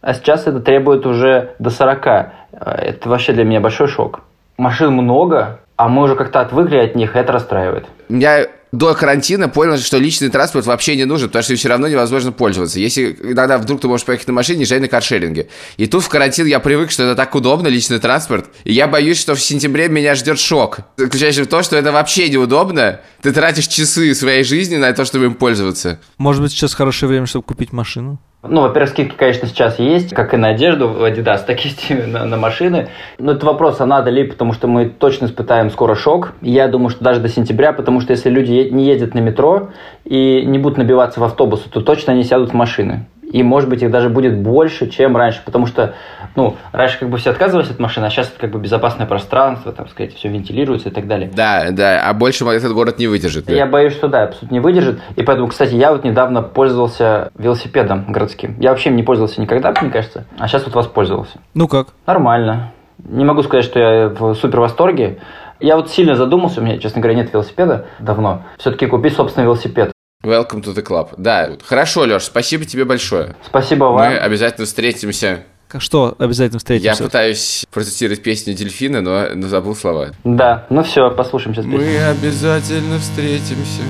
а 0.00 0.14
сейчас 0.14 0.46
это 0.46 0.60
требует 0.60 1.06
уже 1.06 1.54
до 1.58 1.70
40. 1.70 2.06
Э, 2.06 2.30
Это 2.52 3.08
вообще 3.08 3.32
для 3.32 3.44
меня 3.44 3.60
большой 3.60 3.86
шок. 3.86 4.20
Машин 4.58 4.92
много, 4.92 5.60
а 5.76 5.88
мы 5.88 6.02
уже 6.02 6.16
как-то 6.16 6.40
отвыкли 6.40 6.76
от 6.76 6.94
них, 6.94 7.16
и 7.16 7.18
это 7.18 7.32
расстраивает. 7.32 7.86
Я 8.08 8.46
до 8.72 8.94
карантина 8.94 9.48
понял, 9.48 9.76
что 9.76 9.98
личный 9.98 10.30
транспорт 10.30 10.64
вообще 10.64 10.96
не 10.96 11.04
нужен, 11.04 11.28
потому 11.28 11.42
что 11.42 11.54
все 11.56 11.68
равно 11.68 11.88
невозможно 11.88 12.32
пользоваться. 12.32 12.80
Если 12.80 13.16
иногда 13.22 13.58
вдруг 13.58 13.82
ты 13.82 13.86
можешь 13.86 14.06
поехать 14.06 14.26
на 14.28 14.32
машине, 14.32 14.62
езжай 14.62 14.80
на 14.80 14.88
каршеринге. 14.88 15.48
И 15.76 15.86
тут 15.86 16.02
в 16.02 16.08
карантин 16.08 16.46
я 16.46 16.58
привык, 16.58 16.90
что 16.90 17.02
это 17.02 17.14
так 17.14 17.34
удобно, 17.34 17.68
личный 17.68 17.98
транспорт. 17.98 18.46
И 18.64 18.72
я 18.72 18.88
боюсь, 18.88 19.20
что 19.20 19.34
в 19.34 19.42
сентябре 19.42 19.88
меня 19.88 20.14
ждет 20.14 20.38
шок. 20.38 20.78
Заключающийся 20.96 21.44
в 21.44 21.48
том, 21.48 21.62
что 21.62 21.76
это 21.76 21.92
вообще 21.92 22.30
неудобно. 22.30 23.00
Ты 23.20 23.32
тратишь 23.32 23.66
часы 23.66 24.14
своей 24.14 24.42
жизни 24.42 24.76
на 24.76 24.92
то, 24.94 25.04
чтобы 25.04 25.26
им 25.26 25.34
пользоваться. 25.34 26.00
Может 26.16 26.42
быть, 26.42 26.52
сейчас 26.52 26.72
хорошее 26.72 27.10
время, 27.10 27.26
чтобы 27.26 27.44
купить 27.44 27.72
машину? 27.72 28.18
Ну, 28.44 28.62
во-первых, 28.62 28.90
скидки, 28.90 29.14
конечно, 29.14 29.46
сейчас 29.46 29.78
есть, 29.78 30.12
как 30.12 30.34
и 30.34 30.36
на 30.36 30.48
одежду 30.48 30.88
в 30.88 31.04
Adidas, 31.04 31.42
так 31.46 31.58
и 31.64 31.94
на, 31.94 32.24
на 32.24 32.36
машины. 32.36 32.88
Но 33.18 33.32
это 33.32 33.46
вопрос, 33.46 33.80
а 33.80 33.86
надо 33.86 34.10
ли, 34.10 34.24
потому 34.24 34.52
что 34.52 34.66
мы 34.66 34.88
точно 34.88 35.26
испытаем 35.26 35.70
скоро 35.70 35.94
шок. 35.94 36.32
Я 36.40 36.66
думаю, 36.66 36.90
что 36.90 37.04
даже 37.04 37.20
до 37.20 37.28
сентября, 37.28 37.72
потому 37.72 38.00
что 38.00 38.12
если 38.12 38.30
люди 38.30 38.68
не 38.70 38.84
ездят 38.84 39.14
на 39.14 39.20
метро 39.20 39.70
и 40.04 40.44
не 40.44 40.58
будут 40.58 40.78
набиваться 40.78 41.20
в 41.20 41.24
автобусы, 41.24 41.70
то 41.70 41.80
точно 41.82 42.14
они 42.14 42.24
сядут 42.24 42.50
в 42.50 42.54
машины. 42.54 43.06
И, 43.32 43.42
может 43.42 43.68
быть, 43.68 43.82
их 43.82 43.90
даже 43.90 44.10
будет 44.10 44.38
больше, 44.38 44.88
чем 44.88 45.16
раньше, 45.16 45.40
потому 45.44 45.66
что, 45.66 45.94
ну, 46.36 46.56
раньше 46.70 46.98
как 47.00 47.08
бы 47.08 47.16
все 47.16 47.30
отказывались 47.30 47.70
от 47.70 47.78
машины, 47.78 48.04
а 48.04 48.10
сейчас 48.10 48.28
это 48.28 48.38
как 48.38 48.50
бы 48.50 48.58
безопасное 48.58 49.06
пространство, 49.06 49.72
там, 49.72 49.88
сказать, 49.88 50.14
все 50.14 50.28
вентилируется 50.28 50.90
и 50.90 50.92
так 50.92 51.06
далее. 51.06 51.30
Да, 51.34 51.70
да, 51.70 52.02
а 52.06 52.12
больше 52.12 52.44
этот 52.44 52.72
город 52.74 52.98
не 52.98 53.06
выдержит. 53.06 53.46
да. 53.46 53.54
Я 53.54 53.66
боюсь, 53.66 53.94
что 53.94 54.08
да, 54.08 54.24
абсолютно 54.24 54.54
не 54.54 54.60
выдержит. 54.60 55.00
И 55.16 55.22
поэтому, 55.22 55.48
кстати, 55.48 55.74
я 55.74 55.92
вот 55.92 56.04
недавно 56.04 56.42
пользовался 56.42 57.30
велосипедом 57.38 58.12
городским. 58.12 58.56
Я 58.60 58.70
вообще 58.70 58.90
им 58.90 58.96
не 58.96 59.02
пользовался 59.02 59.40
никогда, 59.40 59.72
мне 59.80 59.90
кажется. 59.90 60.26
А 60.38 60.46
сейчас 60.46 60.64
вот 60.66 60.74
воспользовался. 60.74 61.38
Ну 61.54 61.68
как? 61.68 61.88
Нормально. 62.06 62.72
Не 62.98 63.24
могу 63.24 63.42
сказать, 63.42 63.64
что 63.64 63.78
я 63.78 64.08
в 64.08 64.34
супер 64.34 64.60
восторге. 64.60 65.18
Я 65.58 65.76
вот 65.76 65.90
сильно 65.90 66.16
задумался, 66.16 66.60
у 66.60 66.64
меня, 66.64 66.78
честно 66.78 67.00
говоря, 67.00 67.16
нет 67.16 67.32
велосипеда 67.32 67.86
давно. 68.00 68.42
Все-таки 68.58 68.86
купить 68.86 69.14
собственный 69.14 69.44
велосипед. 69.44 69.91
Welcome 70.22 70.62
to 70.62 70.72
the 70.72 70.84
club. 70.86 71.14
Да, 71.16 71.50
хорошо, 71.64 72.02
Леш, 72.04 72.22
спасибо 72.24 72.64
тебе 72.64 72.84
большое. 72.84 73.34
Спасибо 73.44 73.84
вам. 73.86 73.96
Мы 74.08 74.16
обязательно 74.18 74.66
встретимся. 74.66 75.42
Что 75.78 76.14
обязательно 76.18 76.56
Я 76.56 76.58
встретимся? 76.58 77.02
пытаюсь 77.04 77.66
процитировать 77.72 78.22
песню 78.22 78.54
Дельфина, 78.54 79.00
но, 79.00 79.28
но 79.34 79.48
забыл 79.48 79.74
слова. 79.74 80.10
Да, 80.22 80.66
ну 80.70 80.82
все, 80.84 81.10
послушаем 81.10 81.54
сейчас 81.54 81.64
песню. 81.64 81.80
Мы 81.80 81.98
обязательно 82.04 82.98
встретимся. 83.00 83.82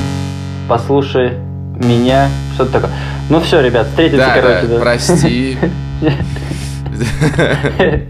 Послушай 0.69 1.33
меня. 1.77 2.31
Что-то 2.55 2.73
такое. 2.73 2.91
Ну 3.29 3.41
все, 3.41 3.61
ребят, 3.61 3.89
встретимся, 3.89 4.25
Да, 4.27 4.35
короче. 4.35 4.67
да, 4.69 4.75
да. 4.77 4.81
прости. 4.81 5.59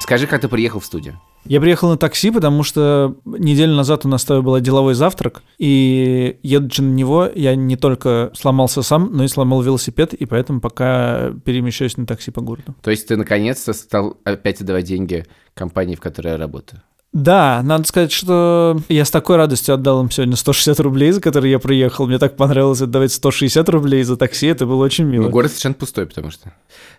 Скажи, 0.00 0.26
как 0.26 0.40
ты 0.42 0.48
приехал 0.48 0.80
в 0.80 0.84
студию? 0.84 1.18
Я 1.46 1.60
приехал 1.60 1.90
на 1.90 1.98
такси, 1.98 2.30
потому 2.30 2.62
что 2.62 3.16
неделю 3.24 3.74
назад 3.74 4.06
у 4.06 4.08
нас 4.08 4.22
с 4.22 4.24
тобой 4.24 4.42
был 4.42 4.60
деловой 4.60 4.94
завтрак, 4.94 5.42
и 5.58 6.38
едучи 6.42 6.80
на 6.80 6.92
него, 6.92 7.28
я 7.34 7.54
не 7.54 7.76
только 7.76 8.30
сломался 8.34 8.82
сам, 8.82 9.10
но 9.12 9.24
и 9.24 9.28
сломал 9.28 9.60
велосипед, 9.60 10.14
и 10.14 10.24
поэтому 10.24 10.60
пока 10.60 11.32
перемещаюсь 11.44 11.96
на 11.96 12.06
такси 12.06 12.30
по 12.30 12.40
городу. 12.40 12.74
То 12.82 12.90
есть 12.90 13.08
ты 13.08 13.16
наконец-то 13.16 13.74
стал 13.74 14.18
опять 14.24 14.62
отдавать 14.62 14.86
деньги 14.86 15.26
компании, 15.52 15.96
в 15.96 16.00
которой 16.00 16.28
я 16.28 16.36
работаю? 16.38 16.82
Да, 17.14 17.62
надо 17.62 17.86
сказать, 17.86 18.10
что 18.10 18.76
я 18.88 19.04
с 19.04 19.10
такой 19.10 19.36
радостью 19.36 19.76
отдал 19.76 20.02
им 20.02 20.10
сегодня 20.10 20.34
160 20.34 20.80
рублей, 20.80 21.12
за 21.12 21.20
которые 21.20 21.52
я 21.52 21.60
приехал. 21.60 22.08
Мне 22.08 22.18
так 22.18 22.36
понравилось 22.36 22.82
отдавать 22.82 23.12
160 23.12 23.68
рублей 23.68 24.02
за 24.02 24.16
такси, 24.16 24.48
это 24.48 24.66
было 24.66 24.84
очень 24.84 25.04
мило. 25.04 25.22
Ну, 25.22 25.30
город 25.30 25.52
совершенно 25.52 25.74
пустой, 25.74 26.06
потому 26.06 26.32
что... 26.32 26.52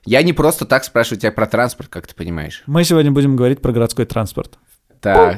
Я 0.06 0.24
не 0.24 0.32
просто 0.32 0.66
так 0.66 0.86
спрашиваю 0.86 1.20
тебя 1.20 1.34
про 1.34 1.48
транспорт, 1.48 1.90
как 1.90 2.08
ты 2.08 2.16
понимаешь. 2.16 2.64
Мы 2.66 2.86
сегодня 2.86 3.12
будем 3.12 3.36
говорить 3.36 3.62
про 3.62 3.74
городской 3.74 4.06
транспорт. 4.06 4.58
Так. 5.02 5.38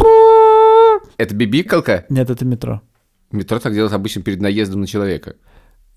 Это 1.18 1.34
бибикалка? 1.34 2.06
Нет, 2.10 2.30
это 2.30 2.46
метро. 2.46 2.84
Метро 3.32 3.58
так 3.58 3.74
делают 3.74 3.94
обычно 3.94 4.22
перед 4.22 4.42
наездом 4.42 4.82
на 4.82 4.88
человека. 4.88 5.38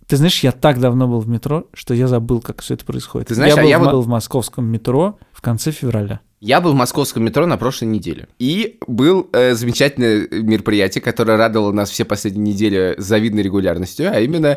Ты 0.06 0.16
знаешь, 0.16 0.40
я 0.42 0.52
так 0.52 0.80
давно 0.80 1.06
был 1.06 1.20
в 1.20 1.28
метро, 1.28 1.68
что 1.74 1.92
я 1.92 2.08
забыл, 2.08 2.40
как 2.40 2.62
все 2.62 2.74
это 2.74 2.86
происходит. 2.86 3.28
Ты 3.28 3.34
знаешь, 3.34 3.54
я 3.54 3.60
а 3.60 3.62
был, 3.62 3.68
я 3.68 3.78
в, 3.78 3.82
вот- 3.82 3.92
был 3.92 4.00
в 4.00 4.08
московском 4.08 4.64
метро 4.64 5.18
в 5.32 5.42
конце 5.42 5.70
февраля. 5.70 6.20
Я 6.42 6.62
был 6.62 6.72
в 6.72 6.74
московском 6.74 7.22
метро 7.22 7.44
на 7.44 7.58
прошлой 7.58 7.88
неделе. 7.88 8.26
И 8.38 8.78
был 8.86 9.28
э, 9.34 9.52
замечательное 9.52 10.26
мероприятие, 10.30 11.02
которое 11.02 11.36
радовало 11.36 11.70
нас 11.70 11.90
все 11.90 12.06
последние 12.06 12.54
недели 12.54 12.94
с 12.96 13.04
завидной 13.04 13.42
регулярностью, 13.42 14.10
а 14.10 14.20
именно... 14.20 14.56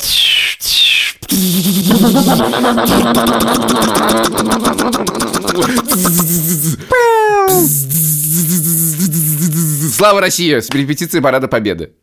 Слава 9.91 10.21
России! 10.21 10.57
С 10.57 10.69
репетицией 10.69 11.21
Парада 11.21 11.49
Победы. 11.49 11.95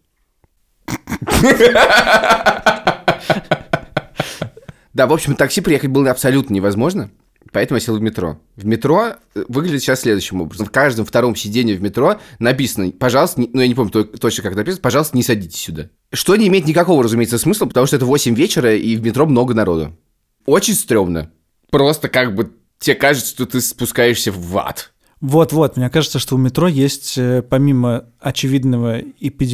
Да, 4.92 5.06
в 5.06 5.12
общем, 5.14 5.36
такси 5.36 5.62
приехать 5.62 5.88
было 5.88 6.10
абсолютно 6.10 6.52
невозможно, 6.52 7.10
поэтому 7.52 7.76
я 7.78 7.80
сел 7.84 7.96
в 7.96 8.00
метро. 8.00 8.40
В 8.56 8.64
метро 8.64 9.14
э, 9.34 9.44
выглядит 9.48 9.82
сейчас 9.82 10.00
следующим 10.00 10.40
образом. 10.40 10.66
В 10.66 10.70
каждом 10.70 11.04
втором 11.04 11.34
сидении 11.36 11.74
в 11.74 11.82
метро 11.82 12.20
написано, 12.38 12.90
пожалуйста, 12.90 13.40
не- 13.40 13.50
ну 13.52 13.60
я 13.60 13.68
не 13.68 13.74
помню 13.74 13.90
то- 13.90 14.04
точно, 14.04 14.42
как 14.42 14.54
написано, 14.56 14.82
пожалуйста, 14.82 15.16
не 15.16 15.22
садитесь 15.22 15.60
сюда. 15.60 15.88
Что 16.12 16.36
не 16.36 16.48
имеет 16.48 16.66
никакого, 16.66 17.02
разумеется, 17.02 17.38
смысла, 17.38 17.66
потому 17.66 17.86
что 17.86 17.96
это 17.96 18.04
8 18.06 18.34
вечера, 18.34 18.74
и 18.74 18.96
в 18.96 19.02
метро 19.02 19.26
много 19.26 19.54
народу. 19.54 19.96
Очень 20.46 20.74
стрёмно. 20.74 21.30
Просто 21.70 22.08
как 22.08 22.34
бы 22.34 22.52
тебе 22.78 22.96
кажется, 22.96 23.30
что 23.30 23.46
ты 23.46 23.60
спускаешься 23.60 24.32
в 24.32 24.58
ад. 24.58 24.92
Вот-вот, 25.20 25.76
мне 25.76 25.90
кажется, 25.90 26.18
что 26.18 26.34
у 26.34 26.38
метро 26.38 26.66
есть, 26.66 27.18
э, 27.18 27.42
помимо 27.42 28.06
очевидного 28.20 29.02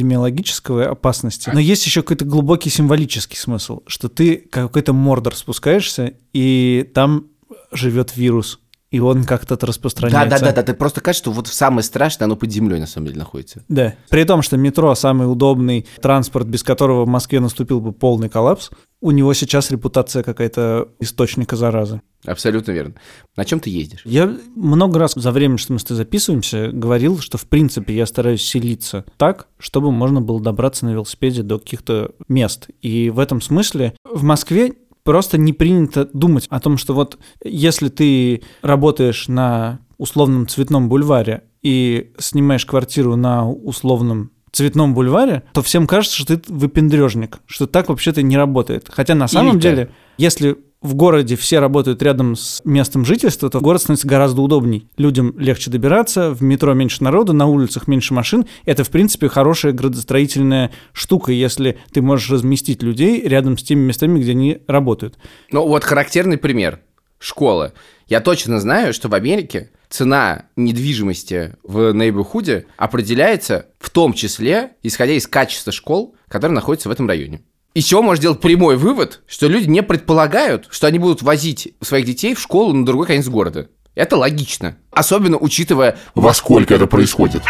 эпидемиологического 0.01 0.89
опасности, 0.89 1.49
но 1.53 1.59
есть 1.59 1.85
еще 1.85 2.01
какой-то 2.03 2.25
глубокий 2.25 2.69
символический 2.69 3.37
смысл, 3.37 3.81
что 3.87 4.07
ты 4.09 4.37
какой-то 4.37 4.93
мордор 4.93 5.35
спускаешься, 5.35 6.13
и 6.33 6.89
там 6.93 7.27
живет 7.71 8.15
вирус, 8.17 8.59
и 8.89 8.99
он 9.01 9.25
как-то 9.25 9.57
Да, 9.57 9.67
распространяется. 9.67 10.39
да, 10.39 10.45
да, 10.45 10.51
да. 10.53 10.63
Ты 10.63 10.73
просто 10.73 11.01
кажется, 11.01 11.23
что 11.25 11.31
вот 11.33 11.47
самое 11.47 11.83
страшное, 11.83 12.25
оно 12.25 12.37
под 12.37 12.51
землей 12.51 12.79
на 12.79 12.87
самом 12.87 13.07
деле 13.07 13.19
находится. 13.19 13.63
Да. 13.67 13.95
При 14.09 14.23
том, 14.23 14.41
что 14.41 14.55
метро 14.55 14.95
самый 14.95 15.29
удобный 15.29 15.85
транспорт, 16.01 16.47
без 16.47 16.63
которого 16.63 17.03
в 17.03 17.07
Москве 17.09 17.41
наступил 17.41 17.81
бы 17.81 17.91
полный 17.91 18.29
коллапс, 18.29 18.69
у 19.01 19.11
него 19.11 19.33
сейчас 19.33 19.71
репутация 19.71 20.23
какая-то 20.23 20.87
источника 21.01 21.57
заразы. 21.57 22.01
Абсолютно 22.25 22.71
верно. 22.71 22.93
На 23.35 23.43
чем 23.43 23.59
ты 23.59 23.69
ездишь? 23.69 24.01
Я 24.05 24.33
много 24.55 24.97
раз 24.99 25.13
за 25.15 25.31
время, 25.31 25.57
что 25.57 25.73
мы 25.73 25.79
с 25.79 25.83
тобой 25.83 25.97
записываемся, 25.97 26.69
говорил, 26.71 27.19
что 27.19 27.37
в 27.37 27.43
принципе 27.45 27.93
я 27.93 28.05
стараюсь 28.05 28.41
селиться 28.41 29.03
так, 29.17 29.47
чтобы 29.59 29.91
можно 29.91 30.21
было 30.21 30.39
добраться 30.41 30.85
на 30.85 30.91
велосипеде 30.91 31.43
до 31.43 31.59
каких-то 31.59 32.11
мест. 32.29 32.69
И 32.81 33.09
в 33.09 33.19
этом 33.19 33.41
смысле 33.41 33.93
в 34.09 34.23
Москве 34.23 34.73
просто 35.07 35.37
не 35.37 35.53
принято 35.53 36.09
думать 36.11 36.47
о 36.49 36.59
том, 36.59 36.77
что 36.77 36.93
вот 36.93 37.17
если 37.41 37.87
ты 37.87 38.41
работаешь 38.61 39.29
на 39.29 39.79
условном 39.97 40.49
цветном 40.49 40.89
бульваре 40.89 41.43
и 41.63 42.11
снимаешь 42.19 42.65
квартиру 42.65 43.15
на 43.15 43.49
условном 43.49 44.31
цветном 44.51 44.93
бульваре, 44.93 45.43
то 45.53 45.61
всем 45.61 45.87
кажется, 45.87 46.17
что 46.17 46.37
ты 46.37 46.53
выпендрежник, 46.53 47.39
что 47.45 47.67
так 47.67 47.87
вообще-то 47.87 48.21
не 48.21 48.35
работает. 48.35 48.89
Хотя 48.91 49.15
на 49.15 49.29
самом 49.29 49.53
Элита. 49.53 49.61
деле, 49.61 49.91
если 50.17 50.57
в 50.87 50.95
городе 50.95 51.35
все 51.35 51.59
работают 51.59 52.01
рядом 52.01 52.35
с 52.35 52.61
местом 52.65 53.05
жительства, 53.05 53.49
то 53.49 53.59
город 53.59 53.81
становится 53.81 54.07
гораздо 54.07 54.41
удобней. 54.41 54.89
Людям 54.97 55.37
легче 55.37 55.69
добираться, 55.69 56.31
в 56.31 56.41
метро 56.41 56.73
меньше 56.73 57.03
народу, 57.03 57.33
на 57.33 57.45
улицах 57.45 57.87
меньше 57.87 58.13
машин. 58.13 58.45
Это, 58.65 58.83
в 58.83 58.89
принципе, 58.89 59.27
хорошая 59.27 59.73
градостроительная 59.73 60.71
штука, 60.93 61.31
если 61.31 61.77
ты 61.91 62.01
можешь 62.01 62.29
разместить 62.31 62.81
людей 62.81 63.21
рядом 63.21 63.57
с 63.57 63.63
теми 63.63 63.81
местами, 63.81 64.19
где 64.19 64.31
они 64.31 64.59
работают. 64.67 65.17
Ну, 65.51 65.67
вот 65.67 65.83
характерный 65.83 66.37
пример. 66.37 66.79
Школа. 67.19 67.73
Я 68.07 68.21
точно 68.21 68.59
знаю, 68.59 68.93
что 68.93 69.09
в 69.09 69.13
Америке 69.13 69.71
цена 69.89 70.45
недвижимости 70.55 71.55
в 71.63 71.91
нейборхуде 71.93 72.67
определяется 72.77 73.67
в 73.79 73.89
том 73.89 74.13
числе, 74.13 74.71
исходя 74.83 75.13
из 75.13 75.27
качества 75.27 75.71
школ, 75.71 76.15
которые 76.27 76.55
находятся 76.55 76.89
в 76.89 76.91
этом 76.91 77.07
районе. 77.07 77.41
Из 77.77 77.85
чего 77.85 78.01
можно 78.01 78.17
сделать 78.19 78.41
прямой 78.41 78.75
вывод, 78.75 79.21
что 79.27 79.47
люди 79.47 79.69
не 79.69 79.83
предполагают, 79.83 80.65
что 80.71 80.87
они 80.87 80.97
будут 80.97 81.21
возить 81.21 81.75
своих 81.79 82.07
детей 82.07 82.33
в 82.33 82.39
школу 82.39 82.73
на 82.73 82.83
другой 82.83 83.05
конец 83.05 83.27
города. 83.27 83.69
Это 83.93 84.17
логично. 84.17 84.77
Особенно 84.89 85.37
учитывая, 85.37 85.95
Во 86.15 86.33
сколько 86.33 86.73
это 86.73 86.87
происходит? 86.87 87.43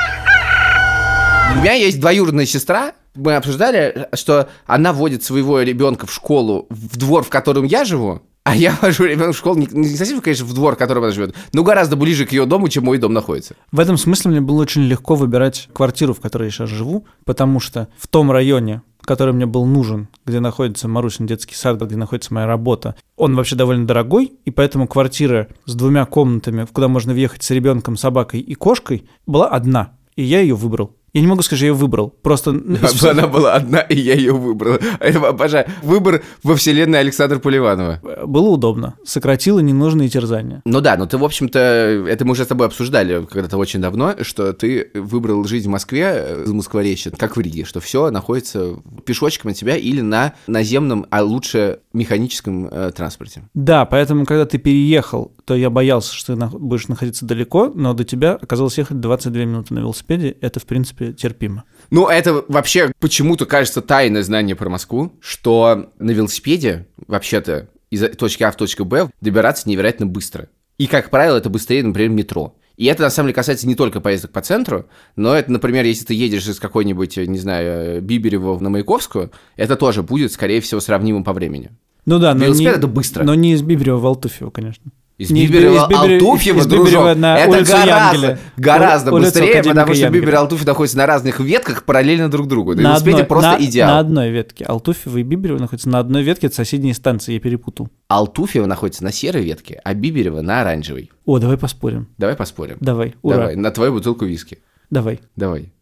У 1.56 1.60
меня 1.60 1.72
есть 1.76 2.02
двоюродная 2.02 2.46
сестра. 2.46 2.92
Мы 3.16 3.38
обсуждали, 3.38 4.10
что 4.16 4.50
она 4.66 4.92
водит 4.92 5.24
своего 5.24 5.62
ребенка 5.62 6.08
в 6.08 6.14
школу, 6.14 6.68
в 6.70 6.98
двор, 6.98 7.24
в 7.24 7.30
котором 7.30 7.64
я 7.64 7.86
живу, 7.86 8.22
а 8.48 8.56
я 8.56 8.78
вожу 8.82 9.04
ребенка 9.04 9.34
в 9.34 9.38
школу 9.38 9.58
не, 9.58 9.68
не 9.70 9.90
совсем, 9.90 10.22
конечно, 10.22 10.46
в 10.46 10.54
двор, 10.54 10.76
в 10.76 10.78
котором 10.78 11.04
она 11.04 11.12
живет, 11.12 11.36
но 11.52 11.64
гораздо 11.64 11.98
ближе 11.98 12.26
к 12.26 12.32
ее 12.32 12.46
дому, 12.46 12.70
чем 12.70 12.86
мой 12.86 12.98
дом 12.98 13.12
находится. 13.12 13.58
В 13.74 13.80
этом 13.82 13.98
смысле 13.98 14.32
мне 14.32 14.40
было 14.40 14.62
очень 14.62 14.84
легко 14.84 15.16
выбирать 15.16 15.68
квартиру, 15.74 16.14
в 16.14 16.22
которой 16.22 16.46
я 16.46 16.52
сейчас 16.52 16.70
живу, 16.70 17.06
потому 17.26 17.60
что 17.60 17.90
в 17.98 18.08
том 18.08 18.32
районе, 18.32 18.84
который 19.02 19.34
мне 19.34 19.46
был 19.46 19.66
нужен, 19.66 20.08
где 20.26 20.40
находится 20.40 20.88
Марусин 20.88 21.28
детский 21.28 21.56
сад, 21.56 21.82
где 21.82 21.98
находится 21.98 22.34
моя 22.34 22.48
работа, 22.48 22.96
он 23.18 23.36
вообще 23.36 23.58
довольно 23.58 23.86
дорогой, 23.86 24.32
и 24.46 24.50
поэтому 24.50 24.88
квартира 24.88 25.50
с 25.66 25.76
двумя 25.76 26.06
комнатами, 26.06 26.66
куда 26.72 26.88
можно 26.88 27.12
въехать 27.12 27.44
с 27.44 27.52
ребенком, 27.52 27.98
собакой 27.98 28.40
и 28.40 28.54
кошкой, 28.54 29.10
была 29.26 29.50
одна, 29.50 29.98
и 30.16 30.24
я 30.24 30.40
ее 30.40 30.56
выбрал. 30.56 30.96
Я 31.18 31.22
не 31.22 31.28
могу 31.28 31.42
сказать, 31.42 31.58
что 31.60 31.66
я 31.66 31.72
ее 31.72 31.78
выбрал, 31.78 32.10
просто... 32.22 32.52
из- 32.52 33.04
Она 33.04 33.28
была 33.28 33.56
одна, 33.56 33.80
и 33.80 34.00
я 34.00 34.14
ее 34.14 34.34
выбрал. 34.34 34.78
Я 35.02 35.20
обожаю. 35.28 35.66
Выбор 35.82 36.22
во 36.44 36.56
вселенной 36.56 37.00
Александра 37.00 37.40
Поливанова. 37.40 38.00
Было 38.26 38.50
удобно, 38.50 38.96
сократило 39.04 39.60
ненужные 39.60 40.10
терзания. 40.10 40.62
Ну 40.66 40.82
да, 40.82 40.96
но 40.98 41.06
ты, 41.08 41.18
в 41.18 41.24
общем-то, 41.24 41.60
это 41.60 42.26
мы 42.26 42.32
уже 42.34 42.44
с 42.44 42.48
тобой 42.48 42.68
обсуждали 42.68 43.26
когда-то 43.26 43.58
очень 43.58 43.82
давно, 43.82 44.14
что 44.22 44.54
ты 44.54 44.92
выбрал 44.94 45.44
жизнь 45.46 45.68
в 45.68 45.72
Москве 45.72 46.44
из 46.46 46.52
Москворечья, 46.52 47.12
как 47.12 47.36
в 47.36 47.42
Риге, 47.42 47.66
что 47.66 47.80
все 47.80 48.12
находится 48.12 48.76
пешочком 49.06 49.52
от 49.52 49.58
тебя 49.58 49.76
или 49.76 50.02
на 50.02 50.34
наземном, 50.48 51.06
а 51.10 51.24
лучше 51.24 51.80
механическом 51.94 52.68
э, 52.70 52.92
транспорте. 52.96 53.44
Да, 53.54 53.86
поэтому, 53.86 54.26
когда 54.26 54.46
ты 54.46 54.58
переехал, 54.60 55.32
то 55.46 55.56
я 55.56 55.70
боялся, 55.70 56.14
что 56.14 56.36
ты 56.36 56.46
будешь 56.58 56.88
находиться 56.88 57.26
далеко, 57.26 57.72
но 57.74 57.94
до 57.94 58.04
тебя 58.04 58.34
оказалось 58.34 58.78
ехать 58.78 59.00
22 59.00 59.46
минуты 59.46 59.74
на 59.74 59.80
велосипеде. 59.80 60.36
Это, 60.42 60.60
в 60.60 60.66
принципе, 60.66 61.07
терпимо. 61.14 61.64
Ну, 61.90 62.08
это 62.08 62.44
вообще 62.48 62.92
почему-то 63.00 63.46
кажется 63.46 63.82
тайное 63.82 64.24
знание 64.24 64.56
про 64.56 64.70
Москву, 64.70 65.14
что 65.20 65.92
на 66.00 66.12
велосипеде, 66.12 66.88
вообще-то, 67.08 67.70
из 67.90 68.16
точки 68.18 68.44
А 68.44 68.52
в 68.52 68.58
точку 68.58 68.86
Б 68.86 69.10
добираться 69.22 69.70
невероятно 69.70 70.06
быстро. 70.06 70.50
И, 70.78 70.88
как 70.88 71.10
правило, 71.10 71.38
это 71.38 71.50
быстрее, 71.50 71.84
например, 71.84 72.12
метро. 72.12 72.56
И 72.76 72.86
это, 72.86 73.02
на 73.02 73.10
самом 73.10 73.28
деле, 73.28 73.36
касается 73.36 73.68
не 73.68 73.74
только 73.74 74.02
поездок 74.02 74.32
по 74.32 74.42
центру, 74.42 74.86
но 75.16 75.34
это, 75.34 75.52
например, 75.52 75.84
если 75.86 76.06
ты 76.06 76.14
едешь 76.14 76.48
из 76.48 76.60
какой-нибудь, 76.60 77.18
не 77.18 77.40
знаю, 77.40 78.02
Бибирева 78.04 78.60
на 78.60 78.70
Маяковскую, 78.70 79.32
это 79.56 79.76
тоже 79.76 80.04
будет, 80.04 80.32
скорее 80.32 80.62
всего, 80.62 80.80
сравнимым 80.80 81.24
по 81.24 81.34
времени. 81.34 81.72
Ну 82.06 82.20
да, 82.20 82.36
но 82.36 82.46
Велосипед 82.46 82.74
не, 82.74 82.78
это 82.78 82.88
быстро. 82.88 83.24
Но 83.24 83.34
не 83.34 83.54
из 83.54 83.64
Бибирева 83.64 83.98
в 83.98 84.06
Алтуфьево, 84.06 84.52
конечно. 84.52 84.92
Из 85.18 85.32
Не 85.32 85.48
Бибирева 85.48 85.72
Бибирева- 85.72 85.78
из 85.78 85.88
Бибирева- 85.90 86.14
Алтуфьева, 86.20 86.60
из 86.60 86.66
Бибирева 86.68 86.86
дружок, 86.86 87.18
на 87.18 87.38
это 87.40 87.52
гораздо, 87.66 87.88
Янгеля. 88.18 88.40
гораздо 88.58 89.12
Улицу 89.14 89.26
быстрее, 89.26 89.50
академика 89.50 89.70
потому 89.80 89.94
что 89.96 90.04
Янгеля. 90.06 90.22
Бибер 90.22 90.34
и 90.34 90.38
Алтуфьев 90.38 90.68
находятся 90.68 90.98
на 90.98 91.06
разных 91.08 91.40
ветках 91.40 91.84
параллельно 91.86 92.30
друг 92.30 92.48
другу. 92.48 92.76
На 92.76 92.82
На 92.82 92.88
велосипеде 92.90 93.12
одной- 93.16 93.26
просто 93.26 93.52
на- 93.58 93.66
идеал. 93.66 93.90
На 93.90 94.00
одной 94.00 94.30
ветке. 94.30 94.66
Алтуфьево 94.66 95.18
и 95.18 95.24
Биберево 95.24 95.58
находятся 95.58 95.90
на 95.90 95.98
одной 96.00 96.22
ветке, 96.22 96.48
это 96.48 96.56
соседние 96.56 96.94
станции, 96.94 97.34
я 97.34 97.40
перепутал. 97.40 97.90
Алтуфьева 98.10 98.68
находится 98.68 99.04
на 99.04 99.12
серой 99.12 99.44
ветке, 99.44 99.82
а 99.84 99.96
Биберева 99.96 100.42
на 100.42 100.62
оранжевой. 100.62 101.10
О, 101.26 101.40
давай 101.40 101.58
поспорим. 101.58 102.10
Давай 102.20 102.36
поспорим. 102.36 102.78
Давай, 102.80 103.16
ура. 103.24 103.38
Давай, 103.38 103.56
на 103.56 103.72
твою 103.72 103.94
бутылку 103.94 104.26
виски. 104.26 104.60
Давай. 104.92 105.20
Давай. 105.36 105.74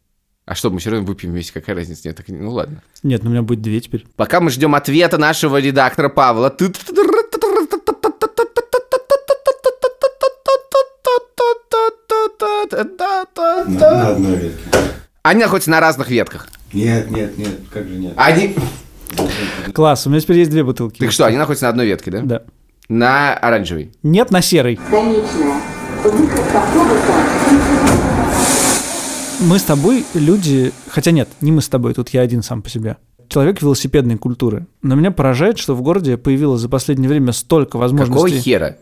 А 0.45 0.53
что, 0.53 0.69
мы 0.69 0.77
все 0.79 0.91
равно 0.91 1.07
выпьем 1.07 1.31
вместе, 1.31 1.51
какая 1.51 1.75
разница? 1.75 2.07
Нет, 2.07 2.15
так, 2.17 2.27
ну 2.29 2.51
ладно. 2.51 2.83
Нет, 3.01 3.23
ну 3.23 3.29
у 3.31 3.33
меня 3.33 3.41
будет 3.41 3.61
две 3.61 3.81
теперь. 3.81 4.05
Пока 4.15 4.39
мы 4.39 4.51
ждем 4.51 4.75
ответа 4.75 5.17
нашего 5.17 5.59
редактора 5.59 6.07
Павла. 6.07 6.51
На 12.39 14.09
одной 14.09 14.35
ветке. 14.35 14.63
Они 15.23 15.41
находятся 15.41 15.71
на 15.71 15.79
разных 15.79 16.09
ветках. 16.09 16.47
Нет, 16.73 17.09
нет, 17.09 17.37
нет, 17.37 17.59
как 17.71 17.87
же 17.87 17.95
нет? 17.95 18.13
Они... 18.15 18.55
Класс, 19.73 20.05
у 20.05 20.09
меня 20.09 20.19
теперь 20.19 20.39
есть 20.39 20.51
две 20.51 20.63
бутылки. 20.63 20.99
Так 20.99 21.11
что, 21.11 21.25
они 21.25 21.37
находятся 21.37 21.65
на 21.65 21.69
одной 21.69 21.85
ветке, 21.87 22.11
да? 22.11 22.21
Да. 22.21 22.41
На 22.89 23.33
оранжевой. 23.33 23.91
Нет, 24.03 24.29
на 24.31 24.41
серой. 24.41 24.75
Автобуса 24.75 25.29
Мы 29.41 29.59
с 29.59 29.63
тобой 29.63 30.05
люди, 30.13 30.71
хотя 30.89 31.11
нет, 31.11 31.29
не 31.41 31.51
мы 31.51 31.61
с 31.61 31.69
тобой, 31.69 31.93
тут 31.93 32.09
я 32.09 32.21
один 32.21 32.43
сам 32.43 32.61
по 32.61 32.69
себе. 32.69 32.97
Человек 33.27 33.61
велосипедной 33.61 34.17
культуры. 34.17 34.67
Но 34.81 34.95
меня 34.95 35.11
поражает, 35.11 35.57
что 35.57 35.73
в 35.75 35.81
городе 35.81 36.17
появилось 36.17 36.61
за 36.61 36.69
последнее 36.69 37.09
время 37.09 37.31
столько 37.31 37.71
Какого 37.71 37.81
возможностей. 37.83 38.39
хера? 38.39 38.77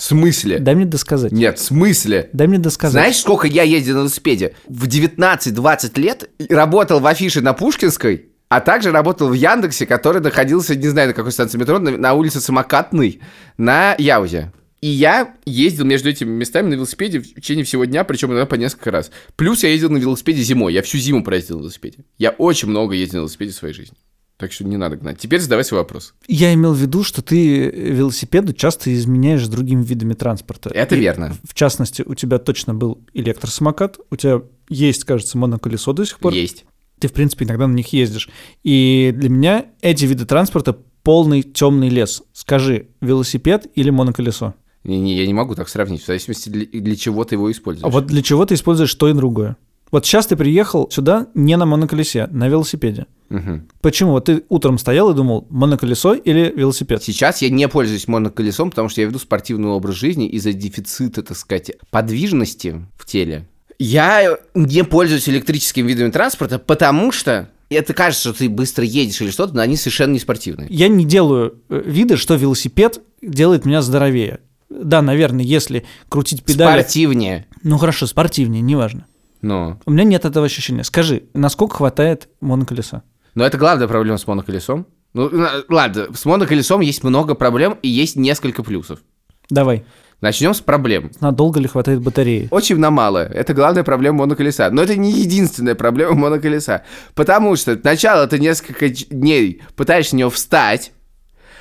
В 0.00 0.02
смысле? 0.02 0.58
Дай 0.60 0.74
мне 0.74 0.86
досказать. 0.86 1.30
Нет, 1.30 1.58
в 1.58 1.62
смысле? 1.62 2.30
Дай 2.32 2.46
мне 2.46 2.56
досказать. 2.56 2.92
Знаешь, 2.92 3.18
сколько 3.18 3.46
я 3.46 3.64
ездил 3.64 3.96
на 3.96 3.98
велосипеде? 3.98 4.54
В 4.66 4.88
19-20 4.88 6.00
лет 6.00 6.30
работал 6.48 7.00
в 7.00 7.06
афише 7.06 7.42
на 7.42 7.52
Пушкинской, 7.52 8.30
а 8.48 8.62
также 8.62 8.92
работал 8.92 9.28
в 9.28 9.34
Яндексе, 9.34 9.84
который 9.84 10.22
находился, 10.22 10.74
не 10.74 10.88
знаю, 10.88 11.08
на 11.08 11.14
какой 11.14 11.32
станции 11.32 11.58
метро, 11.58 11.78
на, 11.78 11.98
на 11.98 12.14
улице 12.14 12.40
Самокатной, 12.40 13.20
на 13.58 13.94
Яузе. 13.98 14.52
И 14.80 14.88
я 14.88 15.34
ездил 15.44 15.84
между 15.84 16.08
этими 16.08 16.30
местами 16.30 16.70
на 16.70 16.74
велосипеде 16.74 17.20
в 17.20 17.34
течение 17.34 17.66
всего 17.66 17.84
дня, 17.84 18.02
причем 18.02 18.28
иногда 18.28 18.46
по 18.46 18.54
несколько 18.54 18.90
раз. 18.90 19.10
Плюс 19.36 19.62
я 19.64 19.68
ездил 19.68 19.90
на 19.90 19.98
велосипеде 19.98 20.40
зимой. 20.40 20.72
Я 20.72 20.80
всю 20.80 20.96
зиму 20.96 21.22
проездил 21.22 21.58
на 21.58 21.60
велосипеде. 21.60 21.98
Я 22.16 22.30
очень 22.30 22.68
много 22.68 22.94
ездил 22.94 23.18
на 23.18 23.20
велосипеде 23.24 23.52
в 23.52 23.56
своей 23.56 23.74
жизни. 23.74 23.98
Так 24.40 24.52
что 24.52 24.64
не 24.64 24.78
надо 24.78 24.96
гнать. 24.96 25.18
Теперь 25.18 25.38
задавай 25.38 25.64
свой 25.64 25.80
вопрос. 25.80 26.14
Я 26.26 26.54
имел 26.54 26.72
в 26.72 26.78
виду, 26.78 27.04
что 27.04 27.20
ты 27.20 27.68
велосипеды 27.68 28.54
часто 28.54 28.92
изменяешь 28.94 29.46
другими 29.46 29.84
видами 29.84 30.14
транспорта. 30.14 30.70
Это 30.70 30.96
И, 30.96 31.00
верно. 31.00 31.36
В 31.44 31.52
частности, 31.52 32.00
у 32.00 32.14
тебя 32.14 32.38
точно 32.38 32.72
был 32.72 33.04
электросамокат, 33.12 33.98
у 34.10 34.16
тебя 34.16 34.40
есть, 34.70 35.04
кажется, 35.04 35.36
моноколесо 35.36 35.92
до 35.92 36.06
сих 36.06 36.18
пор. 36.18 36.32
Есть. 36.32 36.64
Ты, 36.98 37.08
в 37.08 37.12
принципе, 37.12 37.44
иногда 37.44 37.66
на 37.66 37.74
них 37.74 37.92
ездишь. 37.92 38.30
И 38.64 39.12
для 39.14 39.28
меня 39.28 39.66
эти 39.82 40.06
виды 40.06 40.24
транспорта 40.24 40.74
полный 41.02 41.42
темный 41.42 41.90
лес. 41.90 42.22
Скажи, 42.32 42.88
велосипед 43.02 43.66
или 43.74 43.90
моноколесо? 43.90 44.54
Не, 44.84 44.98
не, 44.98 45.14
я 45.18 45.26
не 45.26 45.34
могу 45.34 45.54
так 45.54 45.68
сравнить, 45.68 46.02
в 46.02 46.06
зависимости 46.06 46.48
для, 46.48 46.64
для 46.64 46.96
чего 46.96 47.24
ты 47.24 47.34
его 47.34 47.52
используешь. 47.52 47.84
А 47.84 47.90
вот 47.90 48.06
для 48.06 48.22
чего 48.22 48.46
ты 48.46 48.54
используешь 48.54 48.94
то 48.94 49.06
и 49.06 49.12
другое? 49.12 49.58
Вот 49.90 50.06
сейчас 50.06 50.26
ты 50.26 50.36
приехал 50.36 50.88
сюда 50.90 51.26
не 51.34 51.56
на 51.56 51.66
моноколесе, 51.66 52.28
на 52.28 52.48
велосипеде. 52.48 53.06
Мгм. 53.28 53.68
Почему? 53.80 54.12
Вот 54.12 54.26
ты 54.26 54.44
утром 54.48 54.78
стоял 54.78 55.10
и 55.10 55.14
думал, 55.14 55.46
моноколесо 55.50 56.14
или 56.14 56.52
велосипед? 56.54 57.02
Сейчас 57.02 57.42
я 57.42 57.50
не 57.50 57.68
пользуюсь 57.68 58.08
моноколесом, 58.08 58.70
потому 58.70 58.88
что 58.88 59.00
я 59.00 59.06
веду 59.06 59.18
спортивный 59.18 59.68
образ 59.68 59.96
жизни 59.96 60.28
из-за 60.28 60.52
дефицита, 60.52 61.22
так 61.22 61.36
сказать, 61.36 61.72
подвижности 61.90 62.84
в 62.96 63.06
теле. 63.06 63.46
Я 63.78 64.36
не 64.54 64.84
пользуюсь 64.84 65.28
электрическими 65.28 65.88
видами 65.88 66.10
транспорта, 66.10 66.58
потому 66.58 67.12
что 67.12 67.48
это 67.70 67.94
кажется, 67.94 68.30
что 68.30 68.38
ты 68.38 68.48
быстро 68.48 68.84
едешь 68.84 69.20
или 69.22 69.30
что-то, 69.30 69.54
но 69.54 69.62
они 69.62 69.76
совершенно 69.76 70.12
не 70.12 70.18
спортивные. 70.18 70.66
Я 70.70 70.88
не 70.88 71.04
делаю 71.04 71.54
э, 71.68 71.82
вида, 71.86 72.16
что 72.16 72.34
велосипед 72.34 73.00
делает 73.22 73.64
меня 73.64 73.80
здоровее. 73.80 74.40
Да, 74.68 75.02
наверное, 75.02 75.44
если 75.44 75.84
крутить 76.08 76.42
педали... 76.42 76.80
Спортивнее. 76.80 77.46
Ну 77.62 77.78
хорошо, 77.78 78.06
спортивнее, 78.06 78.60
неважно. 78.60 79.06
Ну, 79.42 79.78
У 79.86 79.90
меня 79.90 80.04
нет 80.04 80.24
этого 80.24 80.46
ощущения. 80.46 80.84
Скажи, 80.84 81.24
насколько 81.34 81.76
хватает 81.76 82.28
моноколеса? 82.40 83.02
но 83.34 83.44
это 83.44 83.56
главная 83.58 83.88
проблема 83.88 84.18
с 84.18 84.26
моноколесом. 84.26 84.86
Ну, 85.14 85.30
ладно, 85.68 86.08
с 86.14 86.24
моноколесом 86.24 86.80
есть 86.80 87.02
много 87.04 87.34
проблем 87.34 87.78
и 87.82 87.88
есть 87.88 88.16
несколько 88.16 88.62
плюсов. 88.62 89.00
Давай. 89.48 89.84
Начнем 90.20 90.52
с 90.52 90.60
проблем. 90.60 91.10
Надолго 91.20 91.58
ли 91.60 91.66
хватает 91.66 92.02
батареи? 92.02 92.48
Очень 92.50 92.76
на 92.76 92.90
мало. 92.90 93.24
Это 93.24 93.54
главная 93.54 93.82
проблема 93.84 94.18
моноколеса. 94.18 94.68
Но 94.70 94.82
это 94.82 94.94
не 94.96 95.12
единственная 95.12 95.74
проблема 95.74 96.14
моноколеса. 96.14 96.84
Потому 97.14 97.56
что 97.56 97.76
сначала 97.78 98.26
ты 98.26 98.38
несколько 98.38 98.88
дней 98.90 99.62
пытаешься 99.76 100.14
на 100.14 100.20
него 100.20 100.30
встать, 100.30 100.92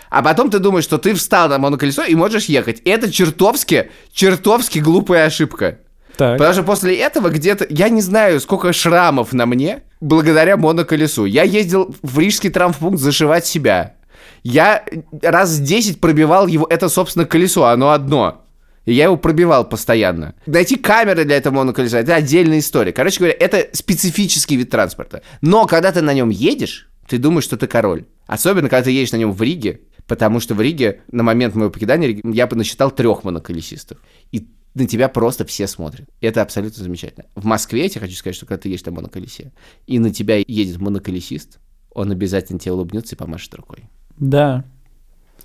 а 0.10 0.22
потом 0.22 0.50
ты 0.50 0.60
думаешь, 0.60 0.84
что 0.84 0.98
ты 0.98 1.14
встал 1.14 1.48
на 1.50 1.58
моноколесо 1.58 2.04
и 2.04 2.16
можешь 2.16 2.46
ехать. 2.46 2.82
И 2.84 2.90
это 2.90 3.12
чертовски, 3.12 3.92
чертовски 4.12 4.80
глупая 4.80 5.26
ошибка. 5.28 5.80
Так. 6.20 6.38
Потому 6.38 6.54
что 6.54 6.64
после 6.64 6.98
этого 6.98 7.30
где-то, 7.30 7.66
я 7.70 7.88
не 7.88 8.02
знаю, 8.02 8.42
сколько 8.42 8.74
шрамов 8.74 9.32
на 9.32 9.46
мне, 9.46 9.84
благодаря 10.02 10.58
моноколесу. 10.58 11.24
Я 11.24 11.44
ездил 11.44 11.96
в 12.02 12.20
рижский 12.20 12.50
травмпункт 12.50 13.00
зашивать 13.00 13.46
себя. 13.46 13.96
Я 14.44 14.84
раз 15.22 15.58
10 15.60 16.02
пробивал 16.02 16.48
его, 16.48 16.68
это, 16.70 16.90
собственно, 16.90 17.24
колесо, 17.24 17.68
оно 17.68 17.92
одно. 17.92 18.46
И 18.84 18.92
я 18.92 19.06
его 19.06 19.16
пробивал 19.16 19.64
постоянно. 19.64 20.36
Найти 20.46 20.76
камеры 20.76 21.24
для 21.24 21.38
этого 21.38 21.54
моноколеса, 21.54 22.00
это 22.00 22.16
отдельная 22.16 22.60
история. 22.60 22.92
Короче 22.92 23.20
говоря, 23.20 23.38
это 23.40 23.70
специфический 23.72 24.58
вид 24.58 24.70
транспорта. 24.70 25.22
Но 25.40 25.68
когда 25.68 25.94
ты 25.94 26.02
на 26.02 26.14
нем 26.14 26.32
едешь, 26.32 26.90
ты 27.08 27.18
думаешь, 27.18 27.46
что 27.46 27.56
ты 27.56 27.68
король. 27.68 28.04
Особенно, 28.28 28.68
когда 28.68 28.84
ты 28.84 28.92
едешь 28.92 29.14
на 29.14 29.18
нем 29.18 29.32
в 29.32 29.42
Риге, 29.42 29.80
потому 30.06 30.42
что 30.42 30.54
в 30.54 30.60
Риге 30.60 31.00
на 31.14 31.24
момент 31.24 31.56
моего 31.56 31.72
покидания 31.72 32.20
я 32.26 32.46
бы 32.46 32.58
насчитал 32.58 32.92
трех 32.92 33.24
моноколесистов. 33.24 34.00
И 34.34 34.50
на 34.80 34.88
тебя 34.88 35.10
просто 35.10 35.46
все 35.46 35.68
смотрят. 35.68 36.08
Это 36.22 36.42
абсолютно 36.42 36.84
замечательно. 36.84 37.26
В 37.36 37.46
Москве, 37.46 37.84
я 37.84 37.90
тебе 37.90 38.02
хочу 38.02 38.16
сказать, 38.16 38.36
что 38.36 38.46
когда 38.46 38.62
ты 38.62 38.70
едешь 38.70 38.86
на 38.86 38.92
моноколесе, 38.92 39.52
и 39.88 40.00
на 40.00 40.12
тебя 40.12 40.38
едет 40.48 40.80
моноколесист, 40.80 41.60
он 41.94 42.12
обязательно 42.12 42.60
тебе 42.60 42.74
улыбнется 42.74 43.16
и 43.16 43.18
помашет 43.18 43.54
рукой. 43.56 43.84
Да. 44.18 44.64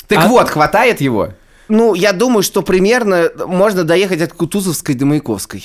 Так 0.08 0.18
А- 0.24 0.28
вот, 0.28 0.48
хватает 0.48 1.00
его? 1.00 1.30
Ну, 1.68 1.94
я 1.94 2.12
думаю, 2.12 2.42
что 2.42 2.62
примерно 2.62 3.30
можно 3.46 3.84
доехать 3.84 4.20
от 4.20 4.32
Кутузовской 4.32 4.94
до 4.94 5.06
Маяковской. 5.06 5.64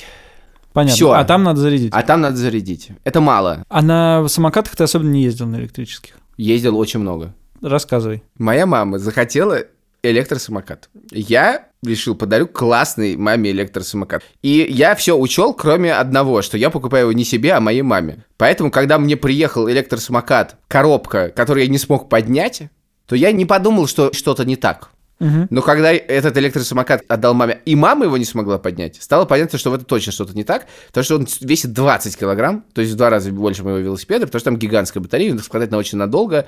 Понятно. 0.71 0.95
Всё. 0.95 1.11
А 1.11 1.23
там 1.25 1.43
надо 1.43 1.59
зарядить. 1.59 1.91
А 1.93 2.03
там 2.03 2.21
надо 2.21 2.37
зарядить. 2.37 2.89
Это 3.03 3.19
мало. 3.21 3.63
А 3.67 3.81
на 3.81 4.27
самокатах 4.29 4.75
ты 4.75 4.83
особенно 4.83 5.11
не 5.11 5.23
ездил 5.23 5.47
на 5.47 5.57
электрических. 5.57 6.15
Ездил 6.37 6.77
очень 6.77 6.99
много. 7.01 7.33
Рассказывай. 7.61 8.23
Моя 8.37 8.65
мама 8.65 8.99
захотела 8.99 9.63
электросамокат. 10.03 10.89
Я 11.11 11.67
решил, 11.83 12.15
подарю 12.15 12.47
классный 12.47 13.15
маме 13.15 13.51
электросамокат. 13.51 14.23
И 14.41 14.67
я 14.69 14.95
все 14.95 15.17
учел, 15.17 15.53
кроме 15.53 15.93
одного, 15.93 16.41
что 16.41 16.57
я 16.57 16.69
покупаю 16.69 17.05
его 17.05 17.13
не 17.13 17.23
себе, 17.23 17.53
а 17.53 17.59
моей 17.59 17.81
маме. 17.81 18.25
Поэтому, 18.37 18.71
когда 18.71 18.97
мне 18.97 19.15
приехал 19.17 19.69
электросамокат, 19.69 20.57
коробка, 20.67 21.29
которую 21.29 21.63
я 21.63 21.69
не 21.69 21.77
смог 21.77 22.09
поднять, 22.09 22.63
то 23.05 23.15
я 23.15 23.31
не 23.31 23.45
подумал, 23.45 23.87
что 23.87 24.13
что-то 24.13 24.45
не 24.45 24.55
так. 24.55 24.91
Мгм. 25.19 25.47
Но 25.49 25.61
когда 25.61 25.91
этот 25.91 26.37
электросамокат 26.37 27.03
отдал 27.07 27.33
маме, 27.33 27.59
и 27.65 27.75
мама 27.75 28.05
его 28.05 28.17
не 28.17 28.23
смогла 28.23 28.57
поднять, 28.57 28.97
стало 29.01 29.25
понятно, 29.25 29.59
что 29.59 29.69
в 29.69 29.73
этом 29.73 29.85
точно 29.85 30.13
что-то 30.13 30.33
не 30.33 30.45
так, 30.45 30.67
потому 30.87 31.03
что 31.03 31.15
он 31.15 31.27
весит 31.41 31.73
20 31.73 32.17
килограмм, 32.17 32.63
то 32.73 32.81
есть 32.81 32.93
в 32.93 32.95
два 32.95 33.09
раза 33.09 33.31
больше 33.31 33.63
моего 33.63 33.79
велосипеда, 33.79 34.27
потому 34.27 34.39
что 34.39 34.51
там 34.51 34.57
гигантская 34.57 35.03
батарея, 35.03 35.31
надо 35.31 35.43
складать 35.43 35.71
на 35.71 35.77
очень 35.77 35.97
надолго, 35.97 36.47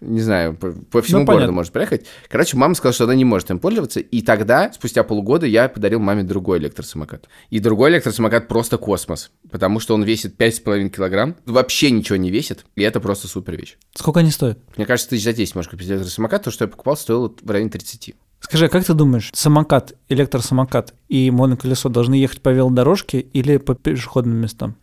не 0.00 0.20
знаю, 0.20 0.54
по, 0.54 0.72
по 0.72 1.02
всему 1.02 1.20
Ну, 1.20 1.26
городу 1.26 1.52
может 1.52 1.72
проехать. 1.72 2.06
Короче, 2.28 2.56
мама 2.56 2.74
сказала, 2.74 2.94
что 2.94 3.04
она 3.04 3.14
не 3.14 3.24
может 3.24 3.50
им 3.50 3.58
пользоваться, 3.58 4.00
и 4.00 4.22
тогда, 4.22 4.72
спустя 4.72 5.04
полгода, 5.04 5.46
я 5.46 5.68
подарил 5.68 6.00
маме 6.00 6.22
другой 6.22 6.58
электросамокат. 6.58 7.28
И 7.50 7.60
другой 7.60 7.90
электросамокат 7.90 8.48
просто 8.48 8.78
космос, 8.78 9.30
потому 9.50 9.80
что 9.80 9.94
он 9.94 10.02
весит 10.02 10.36
5,5 10.40 10.88
килограмм, 10.90 11.36
вообще 11.46 11.90
ничего 11.90 12.16
не 12.16 12.30
весит, 12.30 12.66
и 12.74 12.82
это 12.82 13.00
просто 13.00 13.28
супер 13.28 13.56
вещь. 13.56 13.76
Сколько 13.94 14.20
они 14.20 14.30
стоят? 14.30 14.58
Мне 14.76 14.86
кажется, 14.86 15.10
тысяч 15.10 15.24
за 15.24 15.32
10 15.32 15.54
можешь 15.54 15.70
купить 15.70 15.88
электросамокат, 15.88 16.44
то, 16.44 16.50
что 16.50 16.64
я 16.64 16.68
покупал, 16.68 16.96
стоило 16.96 17.32
в 17.40 17.50
районе 17.50 17.70
30. 17.70 18.14
Скажи, 18.40 18.66
а 18.66 18.68
как 18.68 18.84
ты 18.84 18.94
думаешь, 18.94 19.30
самокат, 19.34 19.94
электросамокат 20.08 20.94
и 21.08 21.30
моноколесо 21.30 21.88
должны 21.88 22.14
ехать 22.14 22.42
по 22.42 22.50
велодорожке 22.50 23.20
или 23.20 23.56
по 23.56 23.74
пешеходным 23.74 24.36
местам? 24.36 24.76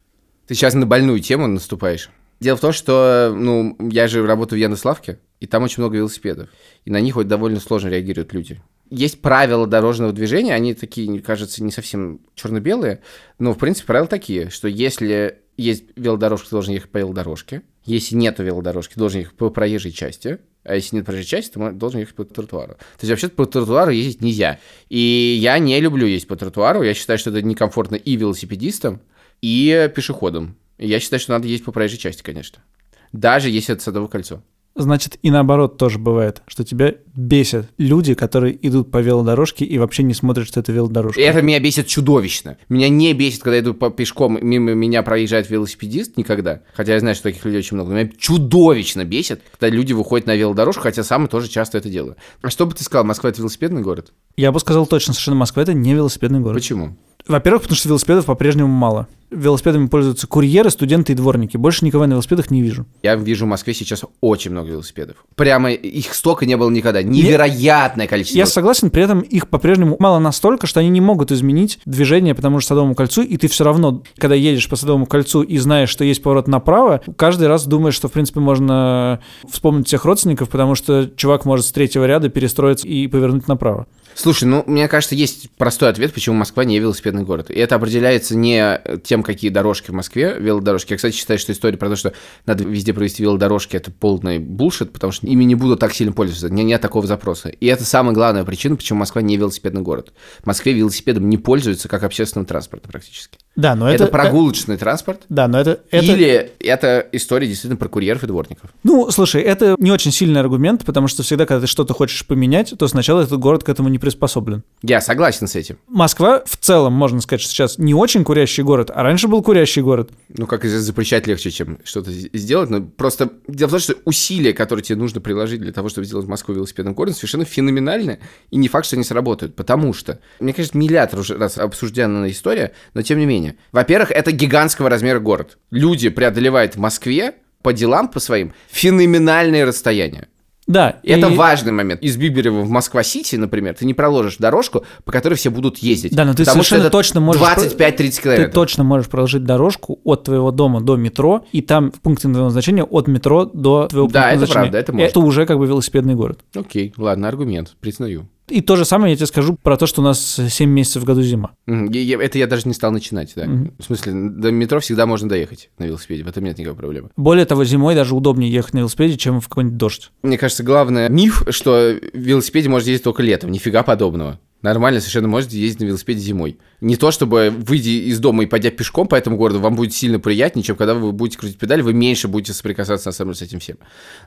Ты 0.47 0.55
сейчас 0.55 0.73
на 0.73 0.85
больную 0.85 1.19
тему 1.19 1.47
наступаешь. 1.47 2.09
Дело 2.43 2.57
в 2.57 2.59
том, 2.59 2.73
что, 2.73 3.33
ну, 3.33 3.77
я 3.89 4.09
же 4.09 4.27
работаю 4.27 4.59
в 4.59 4.61
Яндекс.Лавке, 4.61 5.19
и 5.39 5.47
там 5.47 5.63
очень 5.63 5.81
много 5.81 5.95
велосипедов. 5.95 6.49
И 6.83 6.91
на 6.91 6.99
них 6.99 7.15
вот 7.15 7.29
довольно 7.29 7.61
сложно 7.61 7.87
реагируют 7.87 8.33
люди. 8.33 8.61
Есть 8.89 9.21
правила 9.21 9.65
дорожного 9.65 10.11
движения, 10.11 10.53
они 10.53 10.73
такие, 10.73 11.09
мне 11.09 11.21
кажется, 11.21 11.63
не 11.63 11.71
совсем 11.71 12.19
черно-белые, 12.35 12.99
но, 13.39 13.53
в 13.53 13.57
принципе, 13.57 13.87
правила 13.87 14.09
такие, 14.09 14.49
что 14.49 14.67
если 14.67 15.39
есть 15.55 15.85
велодорожка, 15.95 16.49
ты 16.49 16.51
должен 16.51 16.73
ехать 16.73 16.91
по 16.91 16.97
велодорожке. 16.97 17.61
Если 17.85 18.15
нету 18.15 18.43
велодорожки, 18.43 18.99
должен 18.99 19.21
ехать 19.21 19.37
по 19.37 19.49
проезжей 19.49 19.93
части. 19.93 20.39
А 20.65 20.75
если 20.75 20.97
нет 20.97 21.05
проезжей 21.05 21.25
части, 21.25 21.53
ты 21.53 21.71
должен 21.71 22.01
ехать 22.01 22.15
по 22.15 22.25
тротуару. 22.25 22.73
То 22.73 23.07
есть 23.07 23.09
вообще 23.09 23.29
по 23.29 23.45
тротуару 23.45 23.91
ездить 23.91 24.19
нельзя. 24.19 24.59
И 24.89 25.37
я 25.39 25.59
не 25.59 25.79
люблю 25.79 26.05
ездить 26.07 26.27
по 26.27 26.35
тротуару. 26.35 26.83
Я 26.83 26.93
считаю, 26.93 27.17
что 27.17 27.29
это 27.29 27.41
некомфортно 27.41 27.95
и 27.95 28.17
велосипедистам, 28.17 28.99
и 29.41 29.89
пешеходам. 29.95 30.57
Я 30.77 30.99
считаю, 30.99 31.19
что 31.19 31.31
надо 31.33 31.47
ездить 31.47 31.65
по 31.65 31.71
проезжей 31.71 31.99
части, 31.99 32.23
конечно. 32.23 32.63
Даже 33.11 33.49
если 33.49 33.73
это 33.75 33.83
Садовое 33.83 34.09
кольцо. 34.09 34.41
Значит, 34.75 35.19
и 35.21 35.29
наоборот 35.29 35.77
тоже 35.77 35.99
бывает, 35.99 36.41
что 36.47 36.63
тебя 36.63 36.95
бесят 37.15 37.67
люди, 37.77 38.15
которые 38.15 38.57
идут 38.67 38.89
по 38.89 38.97
велодорожке 38.97 39.65
и 39.65 39.77
вообще 39.77 40.01
не 40.01 40.15
смотрят, 40.15 40.47
что 40.47 40.59
это 40.59 40.71
велодорожка. 40.71 41.21
Это 41.21 41.43
меня 41.43 41.59
бесит 41.59 41.85
чудовищно. 41.85 42.57
Меня 42.69 42.89
не 42.89 43.13
бесит, 43.13 43.43
когда 43.43 43.57
я 43.57 43.61
иду 43.61 43.75
по 43.75 43.91
пешком, 43.91 44.39
мимо 44.41 44.73
меня 44.73 45.03
проезжает 45.03 45.47
велосипедист 45.47 46.17
никогда. 46.17 46.61
Хотя 46.73 46.93
я 46.93 46.99
знаю, 46.99 47.13
что 47.13 47.25
таких 47.25 47.45
людей 47.45 47.59
очень 47.59 47.75
много. 47.75 47.91
Но 47.91 47.99
меня 47.99 48.09
чудовищно 48.17 49.05
бесит, 49.05 49.41
когда 49.51 49.69
люди 49.69 49.93
выходят 49.93 50.25
на 50.25 50.35
велодорожку, 50.35 50.81
хотя 50.81 51.03
сам 51.03 51.27
тоже 51.27 51.49
часто 51.49 51.77
это 51.77 51.89
делаю. 51.89 52.15
А 52.41 52.49
что 52.49 52.65
бы 52.65 52.73
ты 52.73 52.83
сказал, 52.83 53.05
Москва 53.05 53.29
это 53.29 53.41
велосипедный 53.41 53.83
город? 53.83 54.11
Я 54.37 54.51
бы 54.51 54.59
сказал 54.59 54.87
точно, 54.87 55.13
совершенно 55.13 55.37
Москва 55.37 55.61
это 55.61 55.73
не 55.73 55.93
велосипедный 55.93 56.39
город. 56.39 56.55
Почему? 56.55 56.97
Во-первых, 57.27 57.63
потому 57.63 57.77
что 57.77 57.89
велосипедов 57.89 58.25
по-прежнему 58.25 58.67
мало. 58.67 59.07
Велосипедами 59.31 59.87
пользуются 59.87 60.27
курьеры, 60.27 60.69
студенты 60.69 61.13
и 61.13 61.15
дворники. 61.15 61.57
Больше 61.57 61.85
никого 61.85 62.05
на 62.05 62.13
велосипедах 62.13 62.51
не 62.51 62.61
вижу. 62.61 62.85
Я 63.01 63.15
вижу 63.15 63.45
в 63.45 63.49
Москве 63.49 63.73
сейчас 63.73 64.03
очень 64.21 64.51
много 64.51 64.69
велосипедов. 64.69 65.17
Прямо 65.35 65.71
их 65.71 66.13
столько 66.13 66.45
не 66.45 66.55
было 66.55 66.69
никогда. 66.69 67.01
Невероятное 67.01 68.05
количество. 68.07 68.37
Я 68.37 68.45
согласен, 68.45 68.91
при 68.91 69.03
этом 69.03 69.21
их 69.21 69.47
по-прежнему 69.47 69.95
мало 69.99 70.19
настолько, 70.19 70.67
что 70.67 70.81
они 70.81 70.89
не 70.89 71.01
могут 71.01 71.31
изменить 71.31 71.79
движение 71.85 72.35
по 72.35 72.41
тому 72.41 72.59
же 72.59 72.67
Садовому 72.67 72.93
кольцу, 72.93 73.23
и 73.23 73.37
ты 73.37 73.47
все 73.47 73.63
равно, 73.63 74.03
когда 74.17 74.35
едешь 74.35 74.69
по 74.69 74.75
Садовому 74.75 75.07
кольцу 75.07 75.41
и 75.41 75.57
знаешь, 75.57 75.89
что 75.89 76.03
есть 76.03 76.21
поворот 76.21 76.47
направо, 76.47 77.01
каждый 77.17 77.47
раз 77.47 77.65
думаешь, 77.65 77.95
что, 77.95 78.09
в 78.09 78.11
принципе, 78.11 78.39
можно 78.39 79.19
вспомнить 79.49 79.87
всех 79.87 80.05
родственников, 80.05 80.49
потому 80.49 80.75
что 80.75 81.09
чувак 81.15 81.45
может 81.45 81.65
с 81.65 81.71
третьего 81.71 82.05
ряда 82.05 82.29
перестроиться 82.29 82.87
и 82.87 83.07
повернуть 83.07 83.47
направо. 83.47 83.87
Слушай, 84.15 84.45
ну, 84.45 84.63
мне 84.67 84.87
кажется, 84.87 85.15
есть 85.15 85.49
простой 85.51 85.89
ответ, 85.89 86.13
почему 86.13 86.35
Москва 86.35 86.63
не 86.63 86.79
велосипедный 86.79 87.23
город. 87.23 87.49
И 87.49 87.55
это 87.55 87.75
определяется 87.75 88.35
не 88.35 88.79
тем, 89.03 89.23
какие 89.23 89.49
дорожки 89.49 89.91
в 89.91 89.93
Москве, 89.93 90.35
велодорожки. 90.39 90.93
Я, 90.93 90.97
кстати, 90.97 91.15
считаю, 91.15 91.39
что 91.39 91.51
история 91.51 91.77
про 91.77 91.89
то, 91.89 91.95
что 91.95 92.13
надо 92.45 92.63
везде 92.63 92.93
провести 92.93 93.23
велодорожки, 93.23 93.75
это 93.75 93.91
полный 93.91 94.39
булшит, 94.39 94.93
потому 94.93 95.11
что 95.11 95.27
ими 95.27 95.43
не 95.43 95.55
будут 95.55 95.79
так 95.79 95.93
сильно 95.93 96.13
пользоваться. 96.13 96.47
У 96.47 96.51
меня 96.51 96.63
нет 96.63 96.81
такого 96.81 97.07
запроса. 97.07 97.49
И 97.49 97.65
это 97.65 97.85
самая 97.85 98.13
главная 98.13 98.43
причина, 98.43 98.75
почему 98.75 98.99
Москва 98.99 99.21
не 99.21 99.37
велосипедный 99.37 99.81
город. 99.81 100.13
В 100.41 100.45
Москве 100.45 100.73
велосипедом 100.73 101.29
не 101.29 101.37
пользуются 101.37 101.87
как 101.87 102.03
общественным 102.03 102.45
транспортом 102.45 102.91
практически. 102.91 103.37
Да, 103.55 103.75
но 103.75 103.89
Это, 103.89 104.05
это... 104.05 104.11
прогулочный 104.11 104.77
транспорт. 104.77 105.21
Да, 105.29 105.47
но 105.47 105.59
это... 105.59 105.79
это... 105.91 106.05
Или 106.05 106.51
это 106.59 107.07
история 107.11 107.47
действительно 107.47 107.77
про 107.77 107.87
курьеров 107.87 108.23
и 108.23 108.27
дворников. 108.27 108.71
Ну, 108.83 109.11
слушай, 109.11 109.41
это 109.41 109.75
не 109.77 109.91
очень 109.91 110.11
сильный 110.11 110.39
аргумент, 110.39 110.85
потому 110.85 111.07
что 111.07 111.21
всегда, 111.23 111.45
когда 111.45 111.61
ты 111.61 111.67
что-то 111.67 111.93
хочешь 111.93 112.25
поменять, 112.25 112.73
то 112.77 112.87
сначала 112.87 113.21
этот 113.21 113.39
город 113.39 113.63
к 113.63 113.69
этому 113.69 113.89
не 113.89 113.99
приспособлен. 113.99 114.63
Я 114.81 115.01
согласен 115.01 115.47
с 115.47 115.55
этим. 115.55 115.77
Москва 115.87 116.41
в 116.45 116.57
целом, 116.57 116.93
можно 116.93 117.21
сказать, 117.21 117.41
что 117.41 117.51
сейчас 117.51 117.77
не 117.77 117.93
очень 117.93 118.23
курящий 118.23 118.63
город, 118.63 118.89
а 118.93 119.03
раньше 119.03 119.27
был 119.27 119.43
курящий 119.43 119.81
город. 119.81 120.09
Ну, 120.29 120.47
как 120.47 120.65
запрещать 120.65 121.27
легче, 121.27 121.51
чем 121.51 121.77
что-то 121.83 122.11
сделать. 122.11 122.69
Но 122.69 122.81
просто 122.81 123.29
дело 123.47 123.67
в 123.67 123.71
том, 123.71 123.79
что 123.79 123.95
усилия, 124.05 124.53
которые 124.53 124.83
тебе 124.83 124.97
нужно 124.97 125.21
приложить 125.21 125.61
для 125.61 125.71
того, 125.71 125.89
чтобы 125.89 126.05
сделать 126.05 126.27
Москву 126.27 126.55
велосипедным 126.55 126.95
городом, 126.95 127.15
совершенно 127.15 127.45
феноменальны. 127.45 128.19
И 128.49 128.57
не 128.57 128.67
факт, 128.67 128.87
что 128.87 128.95
они 128.95 129.03
сработают. 129.03 129.55
Потому 129.55 129.93
что, 129.93 130.19
мне 130.39 130.53
кажется, 130.53 130.77
миллиард 130.77 131.13
раз 131.13 131.57
обсужденная 131.57 132.31
история, 132.31 132.73
но 132.93 133.01
тем 133.01 133.19
не 133.19 133.25
менее, 133.25 133.42
расстояние. 133.51 133.57
Во-первых, 133.71 134.11
это 134.11 134.31
гигантского 134.31 134.89
размера 134.89 135.19
город. 135.19 135.57
Люди 135.71 136.09
преодолевают 136.09 136.75
в 136.75 136.79
Москве 136.79 137.35
по 137.61 137.73
делам 137.73 138.07
по 138.07 138.19
своим 138.19 138.53
феноменальные 138.69 139.65
расстояния. 139.65 140.27
Да, 140.65 140.99
Это 141.03 141.27
и- 141.27 141.35
важный 141.35 141.73
момент. 141.73 142.01
Из 142.01 142.15
Биберева 142.15 142.61
в 142.61 142.69
Москва-Сити, 142.69 143.35
например, 143.35 143.73
ты 143.75 143.85
не 143.85 143.93
проложишь 143.93 144.37
дорожку, 144.37 144.85
по 145.03 145.11
которой 145.11 145.33
все 145.33 145.49
будут 145.51 145.79
ездить. 145.79 146.15
Да, 146.15 146.23
но 146.23 146.31
ты 146.33 146.45
Потому 146.45 146.63
что 146.63 146.75
совершенно 146.75 146.87
это 146.87 146.89
точно 146.91 147.19
можешь... 147.19 147.41
25-30 147.41 147.97
Ты 147.97 148.21
километров. 148.21 148.53
точно 148.53 148.83
можешь 148.85 149.09
проложить 149.09 149.43
дорожку 149.43 149.99
от 150.05 150.23
твоего 150.23 150.51
дома 150.51 150.79
до 150.79 150.95
метро, 150.95 151.45
и 151.51 151.61
там 151.61 151.91
в 151.91 151.99
пункте 151.99 152.29
твоего 152.29 152.45
назначения 152.45 152.83
от 152.83 153.07
метро 153.09 153.43
до 153.43 153.87
твоего 153.89 154.07
Да, 154.07 154.13
пункта 154.13 154.19
это 154.19 154.31
назначения. 154.39 154.53
правда, 154.61 154.77
это 154.77 154.93
можно. 154.93 155.05
Это 155.05 155.19
уже 155.19 155.45
как 155.45 155.57
бы 155.57 155.67
велосипедный 155.67 156.15
город. 156.15 156.39
Окей, 156.55 156.93
ладно, 156.95 157.27
аргумент, 157.27 157.75
признаю. 157.81 158.29
И 158.53 158.61
то 158.61 158.75
же 158.75 158.85
самое 158.85 159.11
я 159.11 159.17
тебе 159.17 159.25
скажу 159.25 159.57
про 159.61 159.77
то, 159.77 159.87
что 159.87 160.01
у 160.01 160.03
нас 160.03 160.39
7 160.47 160.69
месяцев 160.69 161.01
в 161.01 161.05
году 161.05 161.23
зима. 161.23 161.55
Это 161.65 162.37
я 162.37 162.45
даже 162.45 162.67
не 162.67 162.75
стал 162.75 162.91
начинать, 162.91 163.33
да. 163.35 163.45
Мгм. 163.45 163.73
В 163.79 163.83
смысле, 163.83 164.13
до 164.13 164.51
метро 164.51 164.79
всегда 164.79 165.07
можно 165.07 165.27
доехать 165.27 165.71
на 165.79 165.85
велосипеде, 165.85 166.23
в 166.23 166.27
этом 166.27 166.43
нет 166.43 166.59
никакой 166.59 166.77
проблемы. 166.77 167.09
Более 167.17 167.45
того, 167.45 167.65
зимой 167.65 167.95
даже 167.95 168.13
удобнее 168.13 168.51
ехать 168.51 168.75
на 168.75 168.79
велосипеде, 168.79 169.17
чем 169.17 169.41
в 169.41 169.47
какой-нибудь 169.49 169.77
дождь. 169.77 170.11
Мне 170.21 170.37
кажется, 170.37 170.61
главный 170.63 171.09
миф, 171.09 171.43
что 171.49 171.97
в 172.13 172.17
велосипеде 172.17 172.69
можно 172.69 172.89
ездить 172.89 173.03
только 173.03 173.23
летом. 173.23 173.49
Нифига 173.49 173.81
подобного. 173.81 174.39
Нормально 174.63 175.01
совершенно 175.01 175.27
можете 175.27 175.59
ездить 175.59 175.81
на 175.81 175.85
велосипеде 175.85 176.21
зимой. 176.21 176.57
Не 176.79 176.95
то, 176.95 177.11
чтобы 177.11 177.53
выйти 177.55 178.07
из 178.09 178.19
дома 178.19 178.43
и 178.43 178.45
пойдя 178.47 178.71
пешком 178.71 179.07
по 179.09 179.15
этому 179.15 179.35
городу, 179.35 179.59
вам 179.59 179.75
будет 179.75 179.93
сильно 179.93 180.19
приятнее, 180.19 180.63
чем 180.63 180.77
когда 180.77 180.93
вы 180.93 181.11
будете 181.11 181.37
крутить 181.37 181.59
педаль, 181.59 181.81
вы 181.81 181.93
меньше 181.93 182.29
будете 182.29 182.53
соприкасаться, 182.53 183.09
на 183.09 183.13
самом 183.13 183.33
деле, 183.33 183.45
с 183.45 183.49
этим 183.49 183.59
всем. 183.59 183.77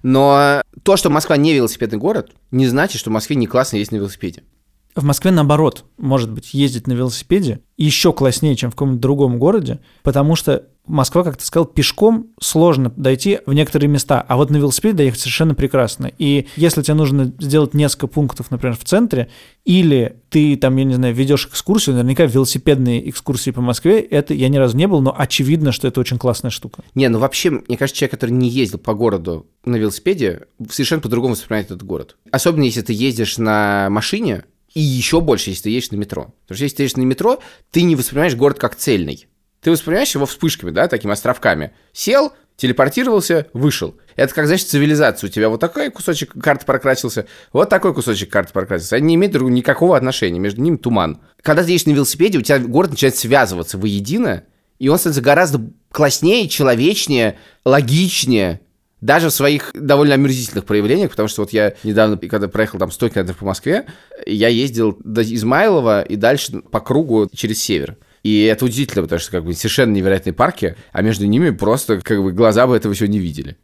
Но 0.02 0.62
то, 0.82 0.98
что 0.98 1.08
Москва 1.08 1.38
не 1.38 1.54
велосипедный 1.54 1.98
город, 1.98 2.32
не 2.50 2.66
значит, 2.66 3.00
что 3.00 3.08
в 3.08 3.14
Москве 3.14 3.34
не 3.34 3.46
классно 3.46 3.76
ездить 3.76 3.92
на 3.92 3.96
велосипеде. 3.96 4.42
В 4.96 5.04
Москве, 5.04 5.30
наоборот, 5.30 5.84
может 5.98 6.32
быть, 6.32 6.54
ездить 6.54 6.86
на 6.86 6.94
велосипеде 6.94 7.60
еще 7.76 8.14
класснее, 8.14 8.56
чем 8.56 8.70
в 8.70 8.74
каком-нибудь 8.74 9.02
другом 9.02 9.38
городе, 9.38 9.80
потому 10.02 10.36
что 10.36 10.68
Москва, 10.86 11.22
как 11.22 11.36
ты 11.36 11.44
сказал, 11.44 11.66
пешком 11.66 12.28
сложно 12.40 12.90
дойти 12.96 13.40
в 13.44 13.52
некоторые 13.52 13.90
места, 13.90 14.24
а 14.26 14.36
вот 14.36 14.48
на 14.48 14.56
велосипеде 14.56 14.94
доехать 14.96 15.20
совершенно 15.20 15.54
прекрасно. 15.54 16.10
И 16.16 16.46
если 16.56 16.80
тебе 16.80 16.94
нужно 16.94 17.34
сделать 17.40 17.74
несколько 17.74 18.06
пунктов, 18.06 18.50
например, 18.50 18.74
в 18.76 18.84
центре, 18.84 19.28
или 19.66 20.16
ты 20.30 20.56
там, 20.56 20.76
я 20.76 20.84
не 20.84 20.94
знаю, 20.94 21.14
ведешь 21.14 21.46
экскурсию, 21.46 21.96
наверняка 21.96 22.24
велосипедные 22.24 23.10
экскурсии 23.10 23.50
по 23.50 23.60
Москве, 23.60 24.00
это 24.00 24.32
я 24.32 24.48
ни 24.48 24.56
разу 24.56 24.78
не 24.78 24.86
был, 24.86 25.02
но 25.02 25.14
очевидно, 25.16 25.72
что 25.72 25.88
это 25.88 26.00
очень 26.00 26.18
классная 26.18 26.50
штука. 26.50 26.82
Не, 26.94 27.08
ну 27.08 27.18
вообще, 27.18 27.50
мне 27.50 27.76
кажется, 27.76 27.98
человек, 27.98 28.12
который 28.12 28.30
не 28.30 28.48
ездил 28.48 28.78
по 28.78 28.94
городу 28.94 29.46
на 29.66 29.76
велосипеде, 29.76 30.46
совершенно 30.70 31.02
по-другому 31.02 31.34
воспринимает 31.34 31.66
этот 31.66 31.82
город. 31.82 32.16
Особенно, 32.30 32.62
если 32.62 32.80
ты 32.80 32.94
ездишь 32.94 33.36
на 33.36 33.88
машине, 33.90 34.44
и 34.76 34.80
еще 34.80 35.22
больше, 35.22 35.48
если 35.48 35.62
ты 35.62 35.70
едешь 35.70 35.90
на 35.90 35.96
метро. 35.96 36.34
Потому 36.42 36.56
что 36.56 36.64
если 36.64 36.76
ты 36.76 36.82
едешь 36.82 36.96
на 36.96 37.00
метро, 37.00 37.40
ты 37.70 37.80
не 37.80 37.96
воспринимаешь 37.96 38.34
город 38.34 38.58
как 38.58 38.76
цельный. 38.76 39.26
Ты 39.62 39.70
воспринимаешь 39.70 40.14
его 40.14 40.26
вспышками, 40.26 40.70
да, 40.70 40.86
такими 40.86 41.14
островками. 41.14 41.72
Сел, 41.94 42.34
телепортировался, 42.56 43.46
вышел. 43.54 43.96
Это 44.16 44.34
как, 44.34 44.46
значит, 44.46 44.68
цивилизация. 44.68 45.28
У 45.28 45.30
тебя 45.30 45.48
вот 45.48 45.60
такой 45.60 45.90
кусочек 45.90 46.34
карты 46.42 46.66
прокрасился, 46.66 47.26
вот 47.54 47.70
такой 47.70 47.94
кусочек 47.94 48.30
карты 48.30 48.52
прокрасился. 48.52 48.96
Они 48.96 49.06
не 49.06 49.14
имеют 49.14 49.32
друг- 49.32 49.50
никакого 49.50 49.96
отношения, 49.96 50.38
между 50.38 50.60
ними 50.60 50.76
туман. 50.76 51.22
Когда 51.40 51.64
ты 51.64 51.70
едешь 51.70 51.86
на 51.86 51.92
велосипеде, 51.92 52.36
у 52.36 52.42
тебя 52.42 52.58
город 52.58 52.90
начинает 52.90 53.16
связываться 53.16 53.78
воедино, 53.78 54.44
и 54.78 54.88
он 54.90 54.98
становится 54.98 55.22
гораздо 55.22 55.70
класснее, 55.90 56.50
человечнее, 56.50 57.38
логичнее, 57.64 58.60
даже 59.06 59.28
в 59.28 59.32
своих 59.32 59.70
довольно 59.72 60.14
омерзительных 60.14 60.64
проявлениях, 60.64 61.10
потому 61.10 61.28
что 61.28 61.42
вот 61.42 61.52
я 61.52 61.74
недавно, 61.84 62.16
когда 62.18 62.48
проехал 62.48 62.80
там 62.80 62.90
100 62.90 63.10
километров 63.10 63.38
по 63.38 63.46
Москве, 63.46 63.86
я 64.26 64.48
ездил 64.48 64.98
до 65.04 65.22
Измайлова 65.22 66.02
и 66.02 66.16
дальше 66.16 66.60
по 66.72 66.80
кругу 66.80 67.30
через 67.32 67.62
север. 67.62 67.96
И 68.24 68.42
это 68.42 68.64
удивительно, 68.64 69.02
потому 69.02 69.20
что 69.20 69.30
как 69.30 69.44
бы 69.44 69.54
совершенно 69.54 69.92
невероятные 69.92 70.32
парки, 70.32 70.74
а 70.90 71.02
между 71.02 71.26
ними 71.26 71.50
просто 71.50 72.00
как 72.00 72.20
бы 72.20 72.32
глаза 72.32 72.66
бы 72.66 72.76
этого 72.76 72.92
еще 72.92 73.06
не 73.06 73.20
видели. 73.20 73.56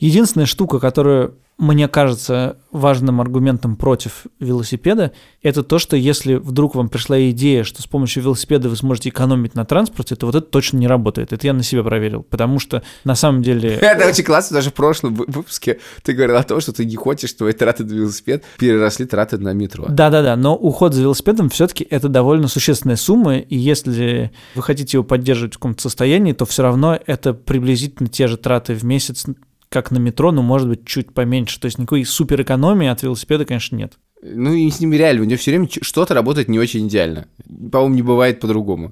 Единственная 0.00 0.46
штука, 0.46 0.80
которая 0.80 1.32
мне 1.60 1.88
кажется 1.88 2.56
важным 2.72 3.20
аргументом 3.20 3.76
против 3.76 4.26
велосипеда, 4.40 5.12
это 5.42 5.62
то, 5.62 5.78
что 5.78 5.94
если 5.94 6.36
вдруг 6.36 6.74
вам 6.74 6.88
пришла 6.88 7.20
идея, 7.30 7.64
что 7.64 7.82
с 7.82 7.86
помощью 7.86 8.22
велосипеда 8.22 8.70
вы 8.70 8.76
сможете 8.76 9.10
экономить 9.10 9.54
на 9.54 9.66
транспорте, 9.66 10.16
то 10.16 10.24
вот 10.24 10.34
это 10.34 10.46
точно 10.46 10.78
не 10.78 10.86
работает. 10.86 11.34
Это 11.34 11.46
я 11.46 11.52
на 11.52 11.62
себе 11.62 11.84
проверил, 11.84 12.22
потому 12.22 12.58
что 12.58 12.82
на 13.04 13.14
самом 13.14 13.42
деле... 13.42 13.74
Это 13.82 14.08
очень 14.08 14.24
классно, 14.24 14.54
даже 14.54 14.70
в 14.70 14.74
прошлом 14.74 15.14
вы- 15.14 15.26
выпуске 15.28 15.80
ты 16.02 16.14
говорил 16.14 16.36
о 16.36 16.42
том, 16.44 16.60
что 16.60 16.72
ты 16.72 16.86
не 16.86 16.96
хочешь, 16.96 17.28
чтобы 17.28 17.52
твои 17.52 17.58
траты 17.58 17.84
на 17.84 17.92
велосипед 17.92 18.44
переросли 18.58 19.04
траты 19.04 19.36
на 19.36 19.52
метро. 19.52 19.84
Да-да-да, 19.88 20.36
но 20.36 20.56
уход 20.56 20.94
за 20.94 21.02
велосипедом 21.02 21.50
все-таки 21.50 21.86
это 21.88 22.08
довольно 22.08 22.48
существенная 22.48 22.96
сумма, 22.96 23.38
и 23.38 23.56
если 23.56 24.32
вы 24.54 24.62
хотите 24.62 24.96
его 24.96 25.04
поддерживать 25.04 25.54
в 25.54 25.58
каком-то 25.58 25.82
состоянии, 25.82 26.32
то 26.32 26.46
все 26.46 26.62
равно 26.62 26.98
это 27.06 27.34
приблизительно 27.34 28.08
те 28.08 28.28
же 28.28 28.38
траты 28.38 28.74
в 28.74 28.82
месяц, 28.82 29.26
как 29.70 29.90
на 29.90 29.98
метро, 29.98 30.32
но 30.32 30.42
может 30.42 30.68
быть 30.68 30.84
чуть 30.84 31.14
поменьше. 31.14 31.60
То 31.60 31.66
есть 31.66 31.78
никакой 31.78 32.04
супер 32.04 32.42
экономии 32.42 32.88
от 32.88 33.02
велосипеда, 33.02 33.44
конечно, 33.44 33.76
нет. 33.76 33.94
Ну 34.22 34.52
и 34.52 34.68
с 34.68 34.80
ними 34.80 34.96
реально, 34.96 35.22
у 35.22 35.24
него 35.24 35.38
все 35.38 35.52
время 35.52 35.68
что-то 35.80 36.12
работает 36.12 36.48
не 36.48 36.58
очень 36.58 36.88
идеально. 36.88 37.28
По-моему, 37.70 37.94
не 37.94 38.02
бывает 38.02 38.40
по-другому. 38.40 38.90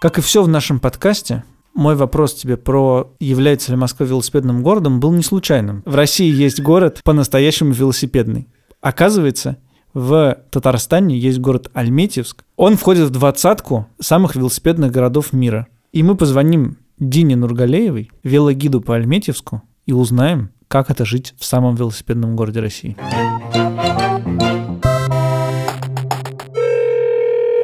Как 0.00 0.18
и 0.18 0.22
все 0.22 0.42
в 0.42 0.48
нашем 0.48 0.80
подкасте, 0.80 1.44
мой 1.74 1.94
вопрос 1.94 2.34
тебе 2.34 2.56
про 2.56 3.12
является 3.20 3.70
ли 3.70 3.76
Москва 3.76 4.06
велосипедным 4.06 4.62
городом 4.62 4.98
был 4.98 5.12
не 5.12 5.22
случайным. 5.22 5.82
В 5.84 5.94
России 5.94 6.32
есть 6.32 6.60
город 6.60 7.00
по-настоящему 7.04 7.72
велосипедный. 7.72 8.48
Оказывается, 8.80 9.58
в 9.92 10.38
Татарстане 10.50 11.18
есть 11.18 11.38
город 11.38 11.70
Альметьевск. 11.74 12.44
Он 12.56 12.76
входит 12.76 13.08
в 13.08 13.10
двадцатку 13.10 13.86
самых 14.00 14.36
велосипедных 14.36 14.90
городов 14.90 15.32
мира. 15.32 15.68
И 15.92 16.02
мы 16.02 16.16
позвоним 16.16 16.78
Дине 17.00 17.34
Нургалеевой, 17.34 18.10
велогиду 18.22 18.82
по 18.82 18.94
Альметьевску, 18.94 19.62
и 19.86 19.92
узнаем, 19.92 20.50
как 20.68 20.90
это 20.90 21.06
жить 21.06 21.32
в 21.38 21.46
самом 21.46 21.74
велосипедном 21.74 22.36
городе 22.36 22.60
России. 22.60 22.94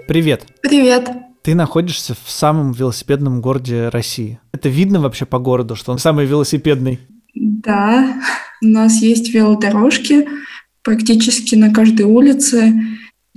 Привет. 0.09 0.47
Привет. 0.63 1.11
Ты 1.43 1.55
находишься 1.55 2.15
в 2.15 2.31
самом 2.31 2.73
велосипедном 2.73 3.43
городе 3.43 3.91
России. 3.91 4.41
Это 4.53 4.71
видно 4.71 5.01
вообще 5.01 5.27
по 5.27 5.39
городу, 5.39 5.77
что 5.77 5.93
он 5.93 5.99
самый 5.99 6.25
велосипедный. 6.25 6.99
Да, 7.35 8.19
у 8.63 8.67
нас 8.67 9.03
есть 9.03 9.35
велодорожки 9.35 10.27
практически 10.83 11.57
на 11.57 11.75
каждой 11.75 12.07
улице. 12.07 12.73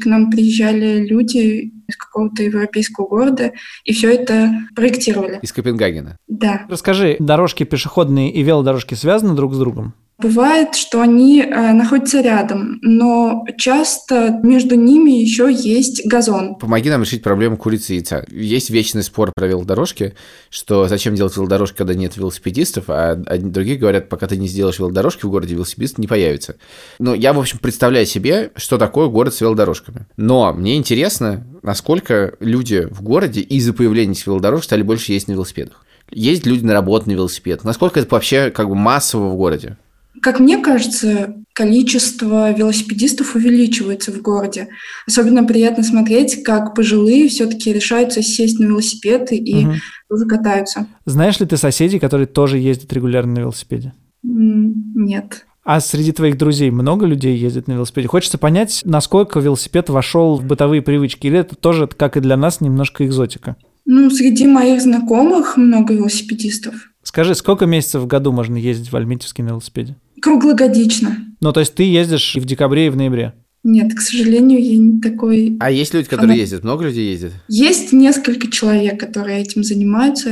К 0.02 0.06
нам 0.06 0.32
приезжали 0.32 1.06
люди 1.06 1.74
из 1.89 1.97
какого-то 1.97 2.43
европейского 2.43 3.08
города, 3.08 3.54
и 3.84 3.93
все 3.93 4.13
это 4.13 4.52
проектировали. 4.75 5.39
Из 5.41 5.52
Копенгагена. 5.52 6.17
Да. 6.28 6.65
Расскажи, 6.69 7.17
дорожки 7.19 7.63
пешеходные 7.63 8.32
и 8.32 8.41
велодорожки 8.41 8.93
связаны 8.93 9.36
друг 9.36 9.54
с 9.54 9.60
другом? 9.60 9.93
Бывает, 10.22 10.76
что 10.76 11.02
они 11.02 11.42
э, 11.42 11.72
находятся 11.72 12.20
рядом, 12.20 12.80
но 12.82 13.46
часто 13.58 14.40
между 14.44 14.76
ними 14.76 15.12
еще 15.12 15.50
есть 15.50 16.06
газон. 16.06 16.56
Помоги 16.56 16.90
нам 16.90 17.04
решить 17.04 17.24
проблему 17.24 17.56
курицы 17.56 17.94
и 17.94 17.96
яйца. 17.96 18.26
Есть 18.30 18.70
вечный 18.70 19.02
спор 19.04 19.32
про 19.34 19.48
велодорожки, 19.48 20.16
что 20.50 20.90
зачем 20.90 21.16
делать 21.16 21.38
велодорожки, 21.38 21.78
когда 21.78 21.94
нет 21.94 22.18
велосипедистов, 22.18 22.86
а 22.90 23.16
другие 23.16 23.78
говорят, 23.78 24.10
пока 24.10 24.28
ты 24.28 24.36
не 24.36 24.50
сделаешь 24.50 24.80
велодорожки 24.80 25.26
в 25.26 25.30
городе, 25.30 25.56
велосипедист 25.56 25.98
не 26.00 26.08
появится. 26.08 26.58
Ну, 27.00 27.14
я, 27.14 27.32
в 27.32 27.40
общем, 27.40 27.58
представляю 27.60 28.06
себе, 28.06 28.52
что 28.58 28.78
такое 28.78 29.08
город 29.08 29.34
с 29.34 29.40
велодорожками. 29.40 30.06
Но 30.18 30.52
мне 30.52 30.76
интересно, 30.76 31.48
насколько 31.64 32.34
люди 32.42 32.86
в 32.92 33.02
городе 33.04 33.40
из-за 33.40 33.72
появления 33.72 34.16
велодорожек 34.26 34.66
стали 34.66 34.82
больше 34.82 35.14
ездить 35.14 35.30
на 35.30 35.34
велосипедах. 35.34 35.86
Ездят 36.12 36.48
люди 36.48 36.66
на 36.66 36.74
работу 36.74 37.08
на 37.08 37.14
велосипедах. 37.14 37.64
Насколько 37.64 38.02
это 38.02 38.14
вообще 38.14 38.52
как 38.52 38.68
бы 38.68 38.76
массово 38.76 39.30
в 39.30 39.36
городе? 39.38 39.78
Как 40.22 40.40
мне 40.40 40.58
кажется, 40.58 41.36
количество 41.54 42.52
велосипедистов 42.52 43.36
увеличивается 43.36 44.12
в 44.12 44.22
городе. 44.22 44.70
Особенно 45.08 45.44
приятно 45.44 45.84
смотреть, 45.84 46.44
как 46.44 46.74
пожилые 46.74 47.28
все-таки 47.28 47.74
решаются 47.74 48.22
сесть 48.22 48.60
на 48.60 48.66
велосипед 48.66 49.32
и 49.32 49.66
Мгм. 49.66 49.76
тоже 50.10 50.26
катаются. 50.26 50.88
Знаешь 51.06 51.40
ли 51.40 51.46
ты 51.46 51.58
соседей, 51.58 52.00
которые 52.00 52.28
тоже 52.28 52.58
ездят 52.60 52.94
регулярно 52.94 53.34
на 53.34 53.40
велосипеде? 53.40 53.94
Нет. 54.24 55.46
А 55.64 55.82
среди 55.82 56.12
твоих 56.12 56.38
друзей 56.38 56.72
много 56.72 57.06
людей 57.06 57.38
ездит 57.38 57.68
на 57.68 57.74
велосипеде? 57.74 58.08
Хочется 58.08 58.38
понять, 58.38 58.82
насколько 58.86 59.40
велосипед 59.40 59.90
вошел 59.90 60.36
в 60.38 60.44
бытовые 60.46 60.82
привычки, 60.82 61.28
или 61.28 61.40
это 61.40 61.56
тоже, 61.56 61.88
как 61.88 62.18
и 62.18 62.22
для 62.22 62.38
нас, 62.38 62.62
немножко 62.62 63.06
экзотика? 63.06 63.56
Ну, 63.86 64.10
среди 64.10 64.48
моих 64.48 64.82
знакомых 64.82 65.58
много 65.58 65.94
велосипедистов. 65.94 66.74
Скажи, 67.04 67.34
сколько 67.36 67.66
месяцев 67.66 68.02
в 68.02 68.08
году 68.08 68.32
можно 68.32 68.56
ездить 68.56 68.92
в 68.92 68.96
Альметьевске 68.96 69.44
на 69.44 69.50
велосипеде? 69.50 69.96
Круглогодично. 70.22 71.18
Ну, 71.42 71.52
то 71.54 71.60
есть 71.60 71.74
ты 71.76 71.84
ездишь 71.84 72.36
и 72.36 72.40
в 72.40 72.46
декабре, 72.46 72.88
и 72.88 72.90
в 72.90 72.98
ноябре? 72.98 73.34
Нет, 73.64 73.94
к 73.94 74.00
сожалению, 74.02 74.64
я 74.64 74.78
не 74.78 75.02
такой... 75.02 75.58
А 75.60 75.70
есть 75.70 75.94
люди, 75.94 76.08
которые 76.08 76.34
Ага. 76.34 76.42
ездят? 76.42 76.64
Много 76.64 76.86
людей 76.86 77.12
ездят? 77.12 77.34
Есть 77.50 77.92
несколько 77.92 78.50
человек, 78.50 79.00
которые 79.00 79.42
этим 79.42 79.64
занимаются. 79.64 80.32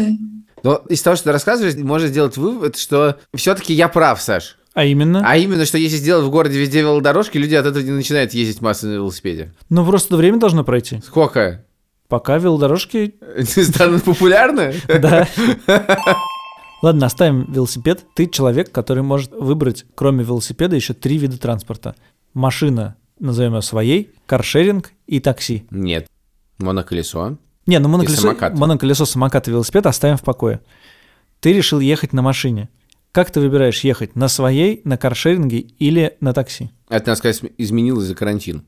Но 0.63 0.81
из 0.89 1.01
того, 1.01 1.15
что 1.15 1.25
ты 1.25 1.31
рассказываешь, 1.33 1.75
можно 1.75 2.07
сделать 2.07 2.37
вывод, 2.37 2.77
что 2.77 3.17
все-таки 3.35 3.73
я 3.73 3.89
прав, 3.89 4.21
Саш. 4.21 4.57
А 4.73 4.85
именно? 4.85 5.23
А 5.25 5.35
именно, 5.37 5.65
что 5.65 5.77
если 5.77 5.97
сделать 5.97 6.25
в 6.25 6.29
городе 6.29 6.59
везде 6.59 6.81
велодорожки, 6.81 7.37
люди 7.37 7.55
от 7.55 7.65
этого 7.65 7.83
не 7.83 7.91
начинают 7.91 8.33
ездить 8.33 8.61
массово 8.61 8.91
на 8.91 8.93
велосипеде. 8.95 9.53
Ну, 9.69 9.85
просто 9.85 10.15
время 10.15 10.37
должно 10.37 10.63
пройти. 10.63 11.01
Сколько? 11.05 11.65
Пока 12.07 12.37
велодорожки, 12.37 13.15
Станут 13.43 14.03
популярны? 14.03 14.73
да. 14.87 15.27
Ладно, 16.81 17.07
оставим 17.07 17.51
велосипед. 17.51 18.05
Ты 18.15 18.27
человек, 18.27 18.71
который 18.71 19.03
может 19.03 19.31
выбрать, 19.31 19.85
кроме 19.95 20.23
велосипеда, 20.23 20.75
еще 20.75 20.93
три 20.93 21.17
вида 21.17 21.39
транспорта. 21.39 21.95
Машина, 22.33 22.95
назовем 23.19 23.55
ее 23.55 23.61
своей, 23.61 24.11
каршеринг 24.27 24.91
и 25.07 25.19
такси. 25.19 25.65
Нет. 25.71 26.07
Моноколесо. 26.59 27.37
Не, 27.65 27.79
ну 27.79 27.89
моноколесо, 27.89 28.21
самокат. 28.21 28.57
моноколесо, 28.57 29.05
самокат 29.05 29.47
и 29.47 29.51
велосипед 29.51 29.85
оставим 29.85 30.17
в 30.17 30.21
покое. 30.23 30.61
Ты 31.39 31.53
решил 31.53 31.79
ехать 31.79 32.13
на 32.13 32.21
машине. 32.21 32.69
Как 33.11 33.31
ты 33.31 33.39
выбираешь 33.39 33.81
ехать? 33.81 34.15
На 34.15 34.27
своей, 34.27 34.81
на 34.83 34.97
каршеринге 34.97 35.59
или 35.59 36.15
на 36.19 36.33
такси? 36.33 36.69
Это, 36.89 37.09
надо 37.09 37.17
сказать, 37.17 37.41
изменилось 37.57 38.05
за 38.05 38.15
карантин. 38.15 38.63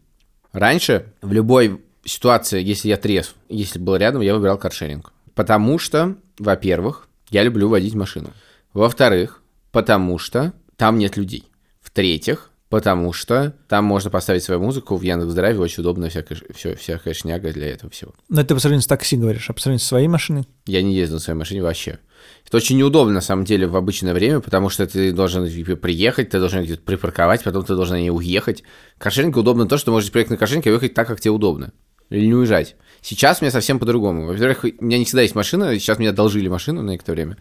Раньше 0.51 1.13
в 1.21 1.31
любой 1.31 1.81
ситуации, 2.03 2.63
если 2.63 2.89
я 2.89 2.97
трезв, 2.97 3.35
если 3.47 3.77
был 3.77 3.95
рядом, 3.95 4.21
я 4.21 4.33
выбирал 4.33 4.57
каршеринг. 4.57 5.13
Потому 5.35 5.77
что, 5.77 6.15
во-первых, 6.39 7.08
я 7.29 7.43
люблю 7.43 7.69
водить 7.69 7.95
машину. 7.95 8.31
Во-вторых, 8.73 9.41
потому 9.71 10.17
что 10.17 10.53
там 10.75 10.97
нет 10.97 11.17
людей. 11.17 11.43
В-третьих, 11.81 12.51
потому 12.69 13.13
что 13.13 13.55
там 13.67 13.83
можно 13.85 14.09
поставить 14.11 14.43
свою 14.43 14.61
музыку 14.61 14.95
в 14.95 15.01
Яндекс.Драйве, 15.01 15.59
очень 15.59 15.81
удобно, 15.81 16.09
всякая, 16.09 16.37
всё- 16.55 16.75
всякая 16.75 17.13
шняга 17.13 17.51
для 17.51 17.67
этого 17.67 17.91
всего. 17.91 18.13
Ну, 18.29 18.39
это 18.41 18.53
по 18.53 18.61
сравнению 18.61 18.83
с 18.83 18.87
такси 18.87 19.17
говоришь, 19.17 19.49
а 19.49 19.53
по 19.53 19.59
сравнению 19.59 19.81
со 19.81 19.87
своей 19.87 20.07
машиной? 20.07 20.47
Я 20.67 20.81
не 20.83 20.93
ездил 20.93 21.15
на 21.15 21.19
своей 21.19 21.37
машине 21.39 21.63
вообще. 21.63 21.99
Это 22.45 22.57
очень 22.57 22.77
неудобно, 22.77 23.13
на 23.13 23.21
самом 23.21 23.45
деле, 23.45 23.65
в 23.65 23.75
обычное 23.75 24.13
время, 24.13 24.39
потому 24.39 24.69
что 24.69 24.85
ты 24.85 25.11
должен 25.11 25.45
приехать, 25.77 26.29
ты 26.29 26.39
должен 26.39 26.63
где-то 26.63 26.81
припарковать, 26.83 27.43
потом 27.43 27.63
ты 27.63 27.75
должен 27.75 27.95
на 27.95 28.01
ней 28.01 28.11
уехать. 28.11 28.63
Каршеринг 28.97 29.37
удобно 29.37 29.67
то, 29.67 29.77
что 29.77 29.91
можешь 29.91 30.11
приехать 30.11 30.31
на 30.31 30.37
каршеринге 30.37 30.69
и 30.69 30.73
уехать 30.73 30.93
так, 30.93 31.07
как 31.07 31.19
тебе 31.21 31.31
удобно. 31.31 31.71
Или 32.09 32.25
не 32.25 32.33
уезжать. 32.33 32.75
Сейчас 33.01 33.39
у 33.39 33.45
меня 33.45 33.51
совсем 33.51 33.79
по-другому. 33.79 34.25
Во-первых, 34.25 34.65
у 34.79 34.85
меня 34.85 34.97
не 34.97 35.05
всегда 35.05 35.21
есть 35.21 35.35
машина, 35.35 35.77
сейчас 35.79 35.99
мне 35.99 36.09
одолжили 36.09 36.47
машину 36.47 36.81
на 36.81 36.91
некоторое 36.91 37.15
время. 37.15 37.37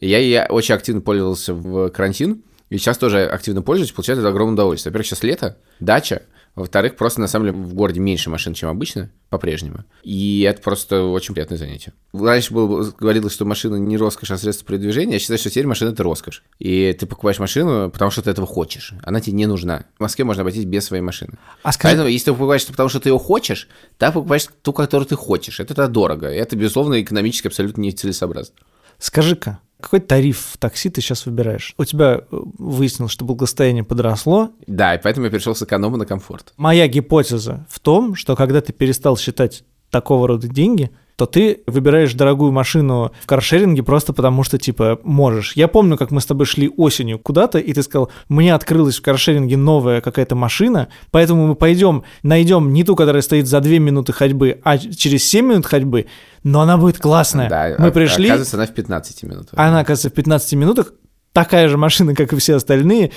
И 0.00 0.08
я 0.08 0.18
ей 0.18 0.46
очень 0.48 0.74
активно 0.74 1.00
пользовался 1.00 1.54
в 1.54 1.90
карантин, 1.90 2.42
и 2.70 2.78
сейчас 2.78 2.98
тоже 2.98 3.26
активно 3.26 3.62
пользуюсь, 3.62 3.92
получаю 3.92 4.18
это 4.18 4.28
огромное 4.28 4.54
удовольствие. 4.54 4.90
Во-первых, 4.90 5.06
сейчас 5.06 5.22
лето, 5.22 5.58
дача, 5.80 6.22
во-вторых, 6.54 6.96
просто 6.96 7.20
на 7.20 7.28
самом 7.28 7.46
деле 7.46 7.58
в 7.58 7.74
городе 7.74 8.00
меньше 8.00 8.28
машин, 8.28 8.54
чем 8.54 8.68
обычно, 8.68 9.10
по-прежнему. 9.28 9.84
И 10.02 10.42
это 10.42 10.60
просто 10.60 11.04
очень 11.04 11.32
приятное 11.32 11.58
занятие. 11.58 11.92
Раньше 12.12 12.52
было, 12.52 12.92
говорилось, 12.98 13.32
что 13.32 13.44
машина 13.44 13.76
не 13.76 13.96
роскошь, 13.96 14.32
а 14.32 14.36
средство 14.36 14.66
передвижения. 14.66 15.14
Я 15.14 15.18
считаю, 15.20 15.38
что 15.38 15.50
теперь 15.50 15.66
машина 15.66 15.90
это 15.90 16.02
роскошь. 16.02 16.42
И 16.58 16.92
ты 16.98 17.06
покупаешь 17.06 17.38
машину, 17.38 17.88
потому 17.90 18.10
что 18.10 18.22
ты 18.22 18.30
этого 18.30 18.46
хочешь. 18.46 18.92
Она 19.02 19.20
тебе 19.20 19.34
не 19.34 19.46
нужна. 19.46 19.84
В 19.96 20.00
Москве 20.00 20.24
можно 20.24 20.42
обойтись 20.42 20.64
без 20.64 20.84
своей 20.84 21.02
машины. 21.02 21.38
А 21.62 21.72
скажи, 21.72 21.94
Поэтому, 21.94 22.08
если 22.08 22.26
ты 22.26 22.32
покупаешь, 22.32 22.66
потому 22.66 22.88
что 22.88 23.00
ты 23.00 23.10
ее 23.10 23.18
хочешь, 23.18 23.68
так 23.96 24.14
покупаешь 24.14 24.48
ту, 24.62 24.72
которую 24.72 25.06
ты 25.06 25.14
хочешь. 25.14 25.60
Это, 25.60 25.72
это 25.72 25.88
дорого. 25.88 26.26
Это, 26.26 26.56
безусловно, 26.56 27.00
экономически 27.00 27.46
абсолютно 27.46 27.80
нецелесообразно. 27.82 28.54
скажи-ка, 28.98 29.60
какой 29.80 30.00
тариф 30.00 30.50
в 30.52 30.58
такси 30.58 30.90
ты 30.90 31.00
сейчас 31.00 31.26
выбираешь? 31.26 31.74
У 31.78 31.84
тебя 31.84 32.20
э, 32.20 32.22
выяснилось, 32.30 33.12
что 33.12 33.24
благосостояние 33.24 33.84
подросло. 33.84 34.50
Да, 34.66 34.94
и 34.94 35.02
поэтому 35.02 35.26
я 35.26 35.32
перешел 35.32 35.54
с 35.54 35.62
эконома 35.62 35.96
на 35.96 36.06
комфорт. 36.06 36.52
Моя 36.56 36.86
гипотеза 36.86 37.66
в 37.68 37.80
том, 37.80 38.14
что 38.14 38.36
когда 38.36 38.60
ты 38.60 38.72
перестал 38.72 39.16
считать 39.16 39.64
такого 39.90 40.28
рода 40.28 40.48
деньги, 40.48 40.90
то 41.20 41.26
ты 41.26 41.60
выбираешь 41.66 42.14
дорогую 42.14 42.50
машину 42.50 43.12
в 43.20 43.26
каршеринге 43.26 43.82
просто 43.82 44.14
потому, 44.14 44.42
что, 44.42 44.56
типа, 44.56 45.00
можешь. 45.02 45.52
Я 45.54 45.68
помню, 45.68 45.98
как 45.98 46.10
мы 46.12 46.22
с 46.22 46.24
тобой 46.24 46.46
шли 46.46 46.70
осенью 46.78 47.18
куда-то, 47.18 47.58
и 47.58 47.74
ты 47.74 47.82
сказал, 47.82 48.10
мне 48.30 48.54
открылась 48.54 48.96
в 48.96 49.02
каршеринге 49.02 49.58
новая 49.58 50.00
какая-то 50.00 50.34
машина, 50.34 50.88
поэтому 51.10 51.46
мы 51.46 51.56
пойдем, 51.56 52.04
найдем 52.22 52.72
не 52.72 52.84
ту, 52.84 52.96
которая 52.96 53.20
стоит 53.20 53.46
за 53.48 53.60
2 53.60 53.72
минуты 53.72 54.14
ходьбы, 54.14 54.62
а 54.64 54.78
через 54.78 55.28
7 55.28 55.44
минут 55.46 55.66
ходьбы, 55.66 56.06
но 56.42 56.62
она 56.62 56.78
будет 56.78 56.96
классная. 56.98 57.50
Да, 57.50 57.74
мы 57.78 57.88
а- 57.88 57.90
пришли, 57.90 58.24
Оказывается, 58.28 58.56
она 58.56 58.64
в 58.66 58.72
15 58.72 59.22
минутах. 59.24 59.50
она, 59.58 59.80
оказывается, 59.80 60.08
в 60.08 60.14
15 60.14 60.54
минутах 60.54 60.94
такая 61.34 61.68
же 61.68 61.76
машина, 61.76 62.14
как 62.14 62.32
и 62.32 62.36
все 62.36 62.54
остальные. 62.56 63.10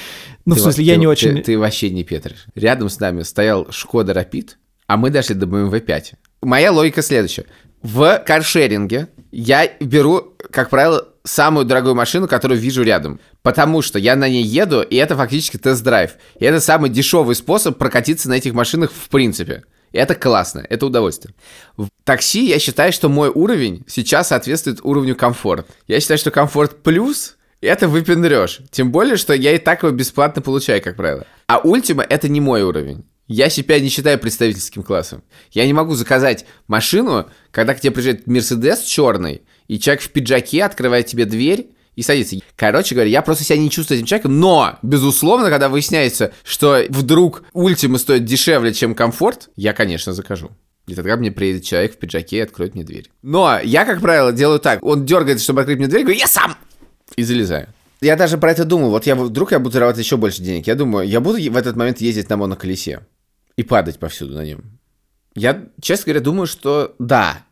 Ну, 0.45 0.55
Ты 0.55 0.59
в 0.59 0.63
смысле, 0.63 0.83
я 0.83 0.95
ты- 0.95 0.99
не 0.99 1.05
ты- 1.05 1.09
очень... 1.09 1.41
Ты, 1.41 1.57
вообще 1.57 1.89
не 1.89 2.03
петришь. 2.03 2.47
Рядом 2.53 2.89
с 2.89 2.99
нами 2.99 3.21
стоял 3.23 3.67
Шкода 3.71 4.13
Рапид, 4.13 4.57
а 4.87 4.97
мы 4.97 5.09
дошли 5.09 5.35
до 5.35 5.45
BMW 5.45 5.79
5. 5.79 6.15
Моя 6.41 6.73
логика 6.73 7.01
следующая. 7.01 7.45
В 7.83 8.17
каршеринге 8.25 9.09
я 9.31 9.69
беру, 9.81 10.35
как 10.51 10.69
правило, 10.69 11.09
самую 11.25 11.65
дорогую 11.65 11.95
машину, 11.95 12.27
которую 12.27 12.59
вижу 12.59 12.81
рядом. 12.81 13.19
Потому 13.41 13.81
что 13.81 13.99
я 13.99 14.15
на 14.15 14.29
ней 14.29 14.43
еду, 14.43 14.81
и 14.81 14.95
это 14.95 15.17
фактически 15.17 15.57
тест-драйв. 15.57 16.11
И 16.39 16.45
это 16.45 16.61
самый 16.61 16.89
дешевый 16.89 17.35
способ 17.35 17.77
прокатиться 17.77 18.29
на 18.29 18.33
этих 18.33 18.53
машинах 18.53 18.91
в 18.91 19.09
принципе. 19.09 19.63
И 19.91 19.97
это 19.97 20.15
классно, 20.15 20.65
это 20.69 20.85
удовольствие. 20.85 21.35
В 21.77 21.89
такси 22.05 22.45
я 22.45 22.57
считаю, 22.57 22.93
что 22.93 23.09
мой 23.09 23.29
уровень 23.29 23.83
сейчас 23.87 24.29
соответствует 24.29 24.79
уровню 24.81 25.15
комфорт. 25.15 25.67
Я 25.85 25.99
считаю, 25.99 26.17
что 26.17 26.31
комфорт 26.31 26.81
плюс 26.83 27.35
это 27.61 27.87
выпендрешь. 27.87 28.61
Тем 28.71 28.91
более, 28.91 29.17
что 29.17 29.33
я 29.33 29.53
и 29.53 29.57
так 29.57 29.83
его 29.83 29.91
бесплатно 29.91 30.41
получаю, 30.41 30.81
как 30.81 30.95
правило. 30.95 31.25
А 31.47 31.59
ультима 31.59 32.03
это 32.03 32.27
не 32.27 32.41
мой 32.41 32.63
уровень. 32.63 33.05
Я 33.27 33.49
себя 33.49 33.79
не 33.79 33.89
считаю 33.89 34.19
представительским 34.19 34.83
классом. 34.83 35.23
Я 35.51 35.65
не 35.65 35.73
могу 35.73 35.95
заказать 35.95 36.45
машину, 36.67 37.29
когда 37.51 37.73
к 37.73 37.79
тебе 37.79 37.91
приезжает 37.91 38.27
Мерседес 38.27 38.81
черный, 38.81 39.43
и 39.67 39.79
человек 39.79 40.03
в 40.03 40.09
пиджаке 40.09 40.63
открывает 40.63 41.07
тебе 41.07 41.25
дверь 41.25 41.69
и 41.95 42.01
садится. 42.01 42.37
Короче 42.55 42.95
говоря, 42.95 43.09
я 43.09 43.21
просто 43.21 43.45
себя 43.45 43.57
не 43.57 43.69
чувствую 43.69 43.99
этим 43.99 44.07
человеком, 44.07 44.39
но, 44.39 44.77
безусловно, 44.81 45.49
когда 45.49 45.69
выясняется, 45.69 46.33
что 46.43 46.83
вдруг 46.89 47.43
ультима 47.53 47.97
стоит 47.97 48.25
дешевле, 48.25 48.73
чем 48.73 48.93
комфорт, 48.93 49.49
я, 49.55 49.73
конечно, 49.73 50.11
закажу. 50.11 50.51
И 50.85 50.95
тогда 50.95 51.15
мне 51.15 51.31
приедет 51.31 51.63
человек 51.63 51.93
в 51.93 51.97
пиджаке 51.97 52.37
и 52.37 52.41
откроет 52.41 52.75
мне 52.75 52.83
дверь. 52.83 53.09
Но 53.21 53.57
я, 53.63 53.85
как 53.85 54.01
правило, 54.01 54.33
делаю 54.33 54.59
так. 54.59 54.83
Он 54.83 55.05
дергает, 55.05 55.39
чтобы 55.39 55.61
открыть 55.61 55.77
мне 55.77 55.87
дверь, 55.87 56.01
говорю, 56.01 56.19
я 56.19 56.27
сам! 56.27 56.57
И 57.15 57.23
залезаю. 57.23 57.69
Я 58.01 58.17
даже 58.17 58.37
про 58.37 58.51
это 58.51 58.65
думал. 58.65 58.89
Вот 58.89 59.05
я 59.05 59.15
вдруг 59.15 59.53
я 59.53 59.59
буду 59.59 59.71
зарабатывать 59.71 60.05
еще 60.05 60.17
больше 60.17 60.41
денег. 60.41 60.67
Я 60.67 60.75
думаю, 60.75 61.07
я 61.07 61.21
буду 61.21 61.37
в 61.37 61.55
этот 61.55 61.77
момент 61.77 62.01
ездить 62.01 62.29
на 62.29 62.35
моноколесе 62.35 62.99
и 63.57 63.63
падать 63.63 63.99
повсюду 63.99 64.35
на 64.35 64.45
нем. 64.45 64.79
Я, 65.35 65.65
честно 65.81 66.05
говоря, 66.05 66.23
думаю, 66.23 66.47
что 66.47 66.95
да. 66.99 67.43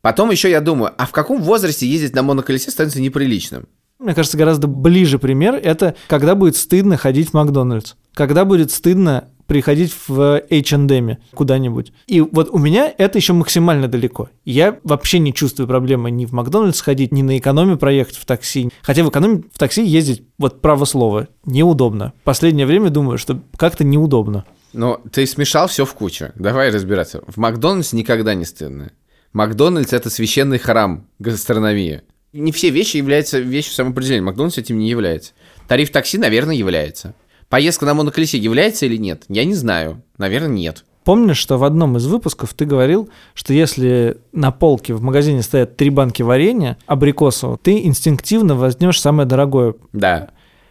Потом 0.00 0.30
еще 0.30 0.50
я 0.50 0.60
думаю, 0.60 0.92
а 0.96 1.06
в 1.06 1.12
каком 1.12 1.42
возрасте 1.42 1.86
ездить 1.86 2.14
на 2.14 2.22
моноколесе 2.22 2.70
становится 2.70 3.00
неприличным? 3.00 3.68
Мне 3.98 4.14
кажется, 4.14 4.38
гораздо 4.38 4.68
ближе 4.68 5.18
пример– 5.18 5.54
это 5.62 5.96
когда 6.06 6.36
будет 6.36 6.56
стыдно 6.56 6.96
ходить 6.96 7.30
в 7.30 7.34
Макдональдс. 7.34 7.94
Когда 8.14 8.44
будет 8.44 8.70
стыдно 8.70 9.28
приходить 9.48 9.92
в 10.06 10.42
H&M 10.50 11.16
куда-нибудь. 11.34 11.92
И 12.06 12.20
вот 12.20 12.50
у 12.50 12.58
меня 12.58 12.92
это 12.96 13.18
еще 13.18 13.32
максимально 13.32 13.88
далеко. 13.88 14.28
Я 14.44 14.78
вообще 14.84 15.18
не 15.18 15.32
чувствую 15.32 15.66
проблемы 15.66 16.10
ни 16.10 16.26
в 16.26 16.32
Макдональдс 16.32 16.80
ходить, 16.80 17.12
ни 17.12 17.22
на 17.22 17.38
экономе 17.38 17.76
проехать 17.76 18.16
в 18.16 18.26
такси. 18.26 18.70
Хотя 18.82 19.02
в 19.02 19.08
экономе 19.08 19.42
в 19.52 19.58
такси 19.58 19.84
ездить, 19.84 20.22
вот 20.38 20.60
право 20.60 20.84
слово, 20.84 21.28
неудобно. 21.46 22.12
Последнее 22.24 22.66
время 22.66 22.90
думаю, 22.90 23.16
что 23.16 23.40
как-то 23.56 23.84
неудобно. 23.84 24.44
Но 24.72 25.00
ты 25.12 25.26
смешал 25.26 25.68
все 25.68 25.84
в 25.84 25.94
кучу. 25.94 26.30
Давай 26.34 26.70
разбираться. 26.70 27.22
В 27.26 27.36
Макдональдсе 27.36 27.96
никогда 27.96 28.34
не 28.34 28.44
стыдно. 28.44 28.90
Макдональдс 29.32 29.92
это 29.92 30.10
священный 30.10 30.58
храм 30.58 31.06
гастрономии. 31.18 32.02
Не 32.32 32.52
все 32.52 32.70
вещи 32.70 32.98
являются 32.98 33.38
вещью 33.38 33.72
самоопределения. 33.72 34.22
Макдональдс 34.22 34.58
этим 34.58 34.78
не 34.78 34.88
является. 34.88 35.32
Тариф 35.66 35.90
такси, 35.90 36.18
наверное, 36.18 36.54
является. 36.54 37.14
Поездка 37.48 37.86
на 37.86 37.94
моноколесе 37.94 38.36
является 38.38 38.84
или 38.86 38.96
нет? 38.96 39.24
Я 39.28 39.44
не 39.44 39.54
знаю. 39.54 40.02
Наверное, 40.18 40.50
нет. 40.50 40.84
Помнишь, 41.04 41.38
что 41.38 41.56
в 41.56 41.64
одном 41.64 41.96
из 41.96 42.06
выпусков 42.06 42.52
ты 42.52 42.66
говорил, 42.66 43.08
что 43.32 43.54
если 43.54 44.18
на 44.32 44.50
полке 44.50 44.92
в 44.92 45.00
магазине 45.00 45.42
стоят 45.42 45.78
три 45.78 45.88
банки 45.88 46.20
варенья 46.20 46.76
абрикосового, 46.86 47.56
ты 47.56 47.82
инстинктивно 47.86 48.54
возьмешь 48.54 49.00
самое 49.00 49.26
дорогое. 49.26 49.74
Да. 49.94 50.28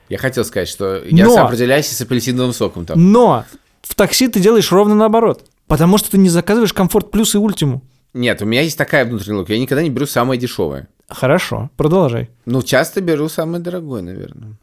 Я 0.10 0.20
хотел 0.20 0.46
сказать, 0.46 0.70
что 0.70 1.02
я 1.04 1.26
Но- 1.26 1.34
сам 1.34 1.48
определяюсь 1.48 1.88
с 1.88 2.00
апельсиновым 2.02 2.54
соком 2.54 2.86
там. 2.86 3.12
Но 3.12 3.46
в 3.88 3.95
такси 3.95 4.28
ты 4.28 4.39
делаешь 4.39 4.71
ровно 4.71 4.95
наоборот. 4.95 5.45
Потому 5.67 5.97
что 5.97 6.12
ты 6.12 6.17
не 6.17 6.30
заказываешь 6.30 6.73
комфорт 6.73 7.12
плюс 7.12 7.36
и 7.36 7.38
ультиму. 7.38 7.84
Нет, 8.13 8.41
у 8.41 8.45
меня 8.45 8.62
есть 8.62 8.78
такая 8.78 9.06
внутренняя 9.06 9.38
логика. 9.39 9.54
Я 9.54 9.60
никогда 9.60 9.84
не 9.84 9.89
беру 9.89 10.06
самое 10.06 10.39
дешевое. 10.39 10.88
Хорошо, 11.10 11.69
продолжай. 11.78 12.30
Ну, 12.45 12.62
часто 12.62 13.02
беру 13.02 13.28
самое 13.30 13.62
дорогое, 13.62 14.02
наверное. 14.02 14.54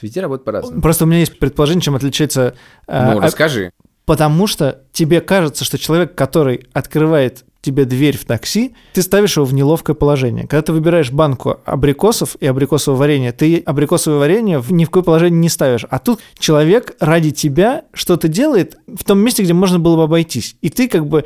Везде 0.00 0.20
работает 0.20 0.44
по-разному. 0.44 0.82
Просто 0.82 1.04
у 1.04 1.06
меня 1.06 1.20
есть 1.20 1.38
предположение, 1.38 1.80
чем 1.82 1.94
отличается... 1.94 2.54
э, 2.86 3.12
Ну, 3.12 3.18
а- 3.18 3.22
расскажи. 3.22 3.70
Потому 4.04 4.46
что 4.46 4.82
тебе 4.92 5.20
кажется, 5.20 5.64
что 5.64 5.78
человек, 5.78 6.14
который 6.14 6.66
открывает 6.72 7.44
тебе 7.66 7.84
дверь 7.84 8.16
в 8.16 8.24
такси, 8.24 8.74
ты 8.92 9.02
ставишь 9.02 9.36
его 9.36 9.44
в 9.44 9.52
неловкое 9.52 9.94
положение. 9.94 10.46
Когда 10.46 10.62
ты 10.62 10.72
выбираешь 10.72 11.10
банку 11.10 11.60
абрикосов 11.64 12.36
и 12.38 12.46
абрикосового 12.46 13.00
варенья, 13.00 13.32
ты 13.32 13.58
абрикосовое 13.58 14.20
варенье 14.20 14.62
ни 14.70 14.84
в 14.84 14.88
какое 14.88 15.02
положение 15.02 15.40
не 15.40 15.48
ставишь. 15.48 15.84
А 15.90 15.98
тут 15.98 16.20
человек 16.38 16.94
ради 17.00 17.32
тебя 17.32 17.84
что-то 17.92 18.28
делает 18.28 18.78
в 18.86 19.02
том 19.04 19.18
месте, 19.18 19.42
где 19.42 19.52
можно 19.52 19.78
было 19.80 19.96
бы 19.96 20.04
обойтись. 20.04 20.56
И 20.62 20.70
ты 20.70 20.88
как 20.88 21.06
бы 21.06 21.24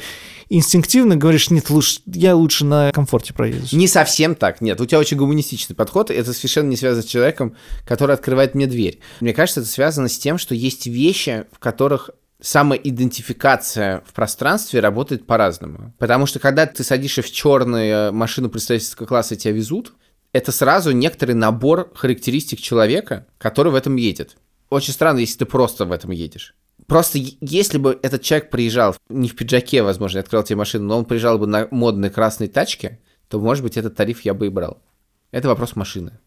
инстинктивно 0.49 1.17
говоришь, 1.17 1.51
нет, 1.51 1.71
лучше, 1.71 2.01
я 2.07 2.35
лучше 2.35 2.65
на 2.65 2.91
комфорте 2.93 3.33
проеду. 3.33 3.67
Не 3.73 3.87
совсем 3.87 4.35
так, 4.35 4.61
нет. 4.61 4.81
У 4.81 4.87
тебя 4.87 4.99
очень 4.99 5.17
гуманистичный 5.17 5.77
подход, 5.77 6.11
и 6.11 6.15
это 6.15 6.33
совершенно 6.33 6.69
не 6.69 6.77
связано 6.77 7.03
с 7.03 7.07
человеком, 7.07 7.55
который 7.87 8.15
открывает 8.15 8.55
мне 8.55 8.67
дверь. 8.67 8.99
Мне 9.21 9.33
кажется, 9.33 9.61
это 9.61 9.69
связано 9.69 10.09
с 10.09 10.19
тем, 10.19 10.39
что 10.39 10.55
есть 10.55 10.87
вещи, 10.87 11.45
в 11.53 11.59
которых 11.59 12.11
самоидентификация 12.41 14.03
в 14.07 14.13
пространстве 14.13 14.81
работает 14.81 15.27
по-разному. 15.27 15.95
Потому 15.99 16.27
что 16.27 16.39
когда 16.39 16.67
ты 16.67 16.85
садишься 16.85 17.23
в 17.23 17.31
черную 17.31 18.13
машину 18.13 18.49
представительского 18.49 19.07
класса 19.07 19.35
и 19.35 19.39
тебя 19.39 19.53
везут, 19.53 19.95
это 20.33 20.53
сразу 20.53 20.93
некоторый 20.93 21.33
набор 21.33 21.91
характеристик 21.95 22.61
человека, 22.61 23.27
который 23.39 23.73
в 23.73 23.75
этом 23.75 23.97
едет. 23.97 24.37
Очень 24.69 24.93
странно, 24.93 25.19
если 25.19 25.39
ты 25.39 25.47
просто 25.47 25.85
в 25.85 25.93
этом 25.93 26.13
едешь. 26.13 26.55
Просто 26.87 27.19
если 27.41 27.79
бы 27.79 27.99
этот 28.03 28.23
человек 28.23 28.51
приезжал 28.51 28.97
не 29.09 29.29
в 29.29 29.37
пиджаке, 29.37 29.83
возможно, 29.83 30.19
и 30.19 30.21
открыл 30.21 30.43
тебе 30.43 30.57
машину, 30.57 30.87
но 30.87 30.99
он 30.99 31.05
приезжал 31.05 31.39
бы 31.39 31.47
на 31.47 31.69
модной 31.71 32.11
красной 32.11 32.49
тачке, 32.49 33.01
то, 33.29 33.39
может 33.41 33.63
быть, 33.63 33.77
этот 33.77 33.95
тариф 33.97 34.23
я 34.23 34.35
бы 34.35 34.47
и 34.47 34.51
брал. 34.51 34.83
Это 35.31 35.49
вопрос 35.49 35.77
машины. 35.77 36.19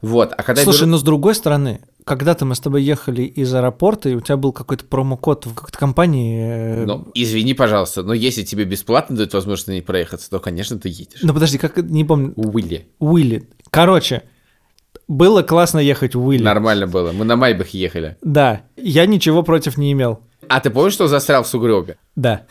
Вот, 0.00 0.32
а 0.36 0.42
когда 0.42 0.60
я 0.60 0.64
Слушай, 0.64 0.82
беру- 0.82 0.90
но 0.90 0.98
с 0.98 1.02
другой 1.02 1.34
стороны, 1.36 1.80
когда-то 2.04 2.44
мы 2.44 2.54
с 2.54 2.60
тобой 2.60 2.82
ехали 2.82 3.22
из 3.22 3.52
аэропорта, 3.54 4.08
и 4.08 4.14
у 4.14 4.20
тебя 4.20 4.36
был 4.36 4.52
какой-то 4.52 4.84
промокод 4.84 5.46
в 5.46 5.54
какой-то 5.54 5.78
компании. 5.78 6.82
э, 6.82 6.84
Ну, 6.86 7.08
извини, 7.14 7.54
пожалуйста, 7.54 8.02
но 8.02 8.12
если 8.12 8.42
тебе 8.42 8.64
бесплатно 8.64 9.16
дают 9.16 9.32
возможность 9.34 9.68
на 9.68 9.72
ней 9.72 9.82
проехаться, 9.82 10.28
то, 10.30 10.40
конечно, 10.40 10.78
ты 10.78 10.88
едешь. 10.88 11.20
Ну 11.22 11.32
подожди, 11.32 11.58
как 11.58 11.76
не 11.76 12.04
помню. 12.04 12.32
Уилли. 12.36 12.88
Уилли. 12.98 13.48
Короче, 13.70 14.22
было 15.08 15.42
классно 15.42 15.78
ехать 15.78 16.14
в 16.14 16.24
Уилли. 16.26 16.42
Нормально 16.42 16.86
было. 16.86 17.12
Мы 17.12 17.24
на 17.24 17.36
Майбах 17.36 17.68
ехали. 17.70 18.16
Да, 18.22 18.62
я 18.76 19.06
ничего 19.06 19.42
против 19.42 19.76
не 19.76 19.92
имел. 19.92 20.20
А 20.48 20.60
ты 20.60 20.70
помнишь, 20.70 20.94
что 20.94 21.06
застрял 21.06 21.42
в 21.42 21.46
сугробе? 21.46 21.96
Да. 22.16 22.42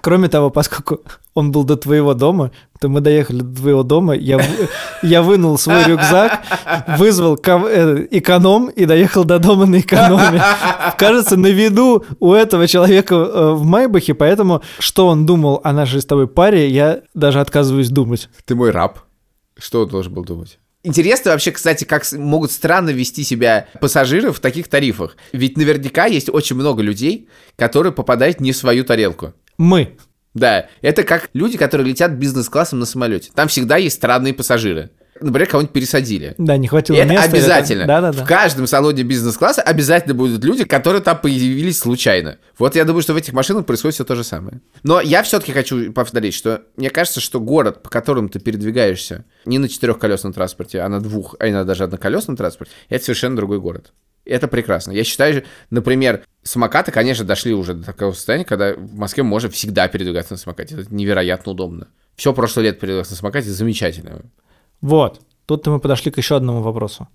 Кроме 0.00 0.28
того, 0.28 0.50
поскольку 0.50 1.00
он 1.34 1.52
был 1.52 1.64
до 1.64 1.76
твоего 1.76 2.14
дома, 2.14 2.50
то 2.80 2.88
мы 2.88 3.00
доехали 3.00 3.40
до 3.40 3.56
твоего 3.56 3.82
дома, 3.82 4.14
я, 4.14 4.40
я 5.02 5.22
вынул 5.22 5.58
свой 5.58 5.84
рюкзак, 5.84 6.40
вызвал 6.98 7.36
э, 7.36 8.06
эконом 8.10 8.68
и 8.68 8.86
доехал 8.86 9.24
до 9.24 9.38
дома 9.38 9.66
на 9.66 9.80
экономе. 9.80 10.42
Кажется, 10.96 11.36
на 11.36 11.48
виду 11.48 12.04
у 12.20 12.32
этого 12.32 12.66
человека 12.66 13.14
э, 13.14 13.52
в 13.52 13.64
Майбахе, 13.64 14.14
поэтому 14.14 14.62
что 14.78 15.08
он 15.08 15.26
думал 15.26 15.60
о 15.64 15.72
нашей 15.72 16.00
с 16.00 16.06
тобой 16.06 16.28
паре, 16.28 16.68
я 16.68 17.00
даже 17.14 17.40
отказываюсь 17.40 17.90
думать. 17.90 18.28
Ты 18.44 18.54
мой 18.54 18.70
раб. 18.70 19.00
Что 19.58 19.82
он 19.82 19.88
должен 19.88 20.14
был 20.14 20.24
думать? 20.24 20.58
Интересно 20.84 21.32
вообще, 21.32 21.50
кстати, 21.50 21.84
как 21.84 22.10
могут 22.12 22.52
странно 22.52 22.90
вести 22.90 23.24
себя 23.24 23.66
пассажиры 23.80 24.32
в 24.32 24.38
таких 24.38 24.68
тарифах. 24.68 25.16
Ведь 25.32 25.56
наверняка 25.56 26.06
есть 26.06 26.28
очень 26.28 26.54
много 26.54 26.82
людей, 26.82 27.28
которые 27.56 27.92
попадают 27.92 28.40
не 28.40 28.52
в 28.52 28.56
свою 28.56 28.84
тарелку. 28.84 29.34
Мы. 29.56 29.96
Да, 30.34 30.68
это 30.80 31.02
как 31.02 31.30
люди, 31.32 31.58
которые 31.58 31.88
летят 31.88 32.12
бизнес-классом 32.12 32.78
на 32.78 32.86
самолете. 32.86 33.32
Там 33.34 33.48
всегда 33.48 33.76
есть 33.76 33.96
странные 33.96 34.34
пассажиры. 34.34 34.90
Например, 35.20 35.48
кого-нибудь 35.48 35.72
пересадили. 35.72 36.34
Да, 36.38 36.56
не 36.56 36.68
хватило 36.68 36.96
И 36.96 37.00
это 37.00 37.08
места. 37.10 37.26
или 37.28 37.36
обязательно. 37.36 37.80
так- 37.80 37.88
Да-да-да. 37.88 38.24
В 38.24 38.28
каждом 38.28 38.66
салоне 38.66 39.02
бизнес-класса 39.02 39.62
обязательно 39.62 40.14
будут 40.14 40.44
люди, 40.44 40.64
которые 40.64 41.02
там 41.02 41.20
появились 41.20 41.78
случайно. 41.78 42.38
Вот 42.58 42.74
я 42.76 42.84
думаю, 42.84 43.02
что 43.02 43.14
в 43.14 43.16
этих 43.16 43.32
машинах 43.32 43.66
происходит 43.66 43.94
все 43.94 44.04
то 44.04 44.14
же 44.14 44.24
самое. 44.24 44.60
Но 44.82 45.00
я 45.00 45.22
все-таки 45.22 45.52
хочу 45.52 45.92
повторить, 45.92 46.34
что 46.34 46.62
мне 46.76 46.90
кажется, 46.90 47.20
что 47.20 47.40
город, 47.40 47.82
по 47.82 47.90
которому 47.90 48.28
ты 48.28 48.38
передвигаешься, 48.40 49.24
не 49.44 49.58
на 49.58 49.68
четырехколесном 49.68 50.32
транспорте, 50.32 50.80
а 50.80 50.88
на 50.88 51.00
двух, 51.00 51.34
а 51.38 51.48
иногда 51.48 51.64
даже 51.64 51.84
одноколесном 51.84 52.36
транспорте, 52.36 52.72
это 52.88 53.04
совершенно 53.04 53.36
другой 53.36 53.60
город. 53.60 53.92
Это 54.24 54.46
прекрасно. 54.46 54.92
Я 54.92 55.04
считаю, 55.04 55.44
например, 55.70 56.22
самокаты, 56.42 56.92
конечно, 56.92 57.24
дошли 57.24 57.54
уже 57.54 57.72
до 57.72 57.84
такого 57.86 58.12
состояния, 58.12 58.44
когда 58.44 58.74
в 58.74 58.94
Москве 58.94 59.22
можно 59.22 59.48
всегда 59.48 59.88
передвигаться 59.88 60.34
на 60.34 60.38
самокате. 60.38 60.74
Это 60.78 60.94
невероятно 60.94 61.52
удобно. 61.52 61.88
Все 62.14 62.34
прошлое 62.34 62.64
лет 62.66 62.78
передвигаться 62.80 63.14
на 63.14 63.16
самокате 63.18 63.48
замечательно. 63.50 64.20
Вот, 64.80 65.20
тут 65.46 65.66
мы 65.66 65.80
подошли 65.80 66.10
к 66.10 66.18
еще 66.18 66.36
одному 66.36 66.62
вопросу. 66.62 67.08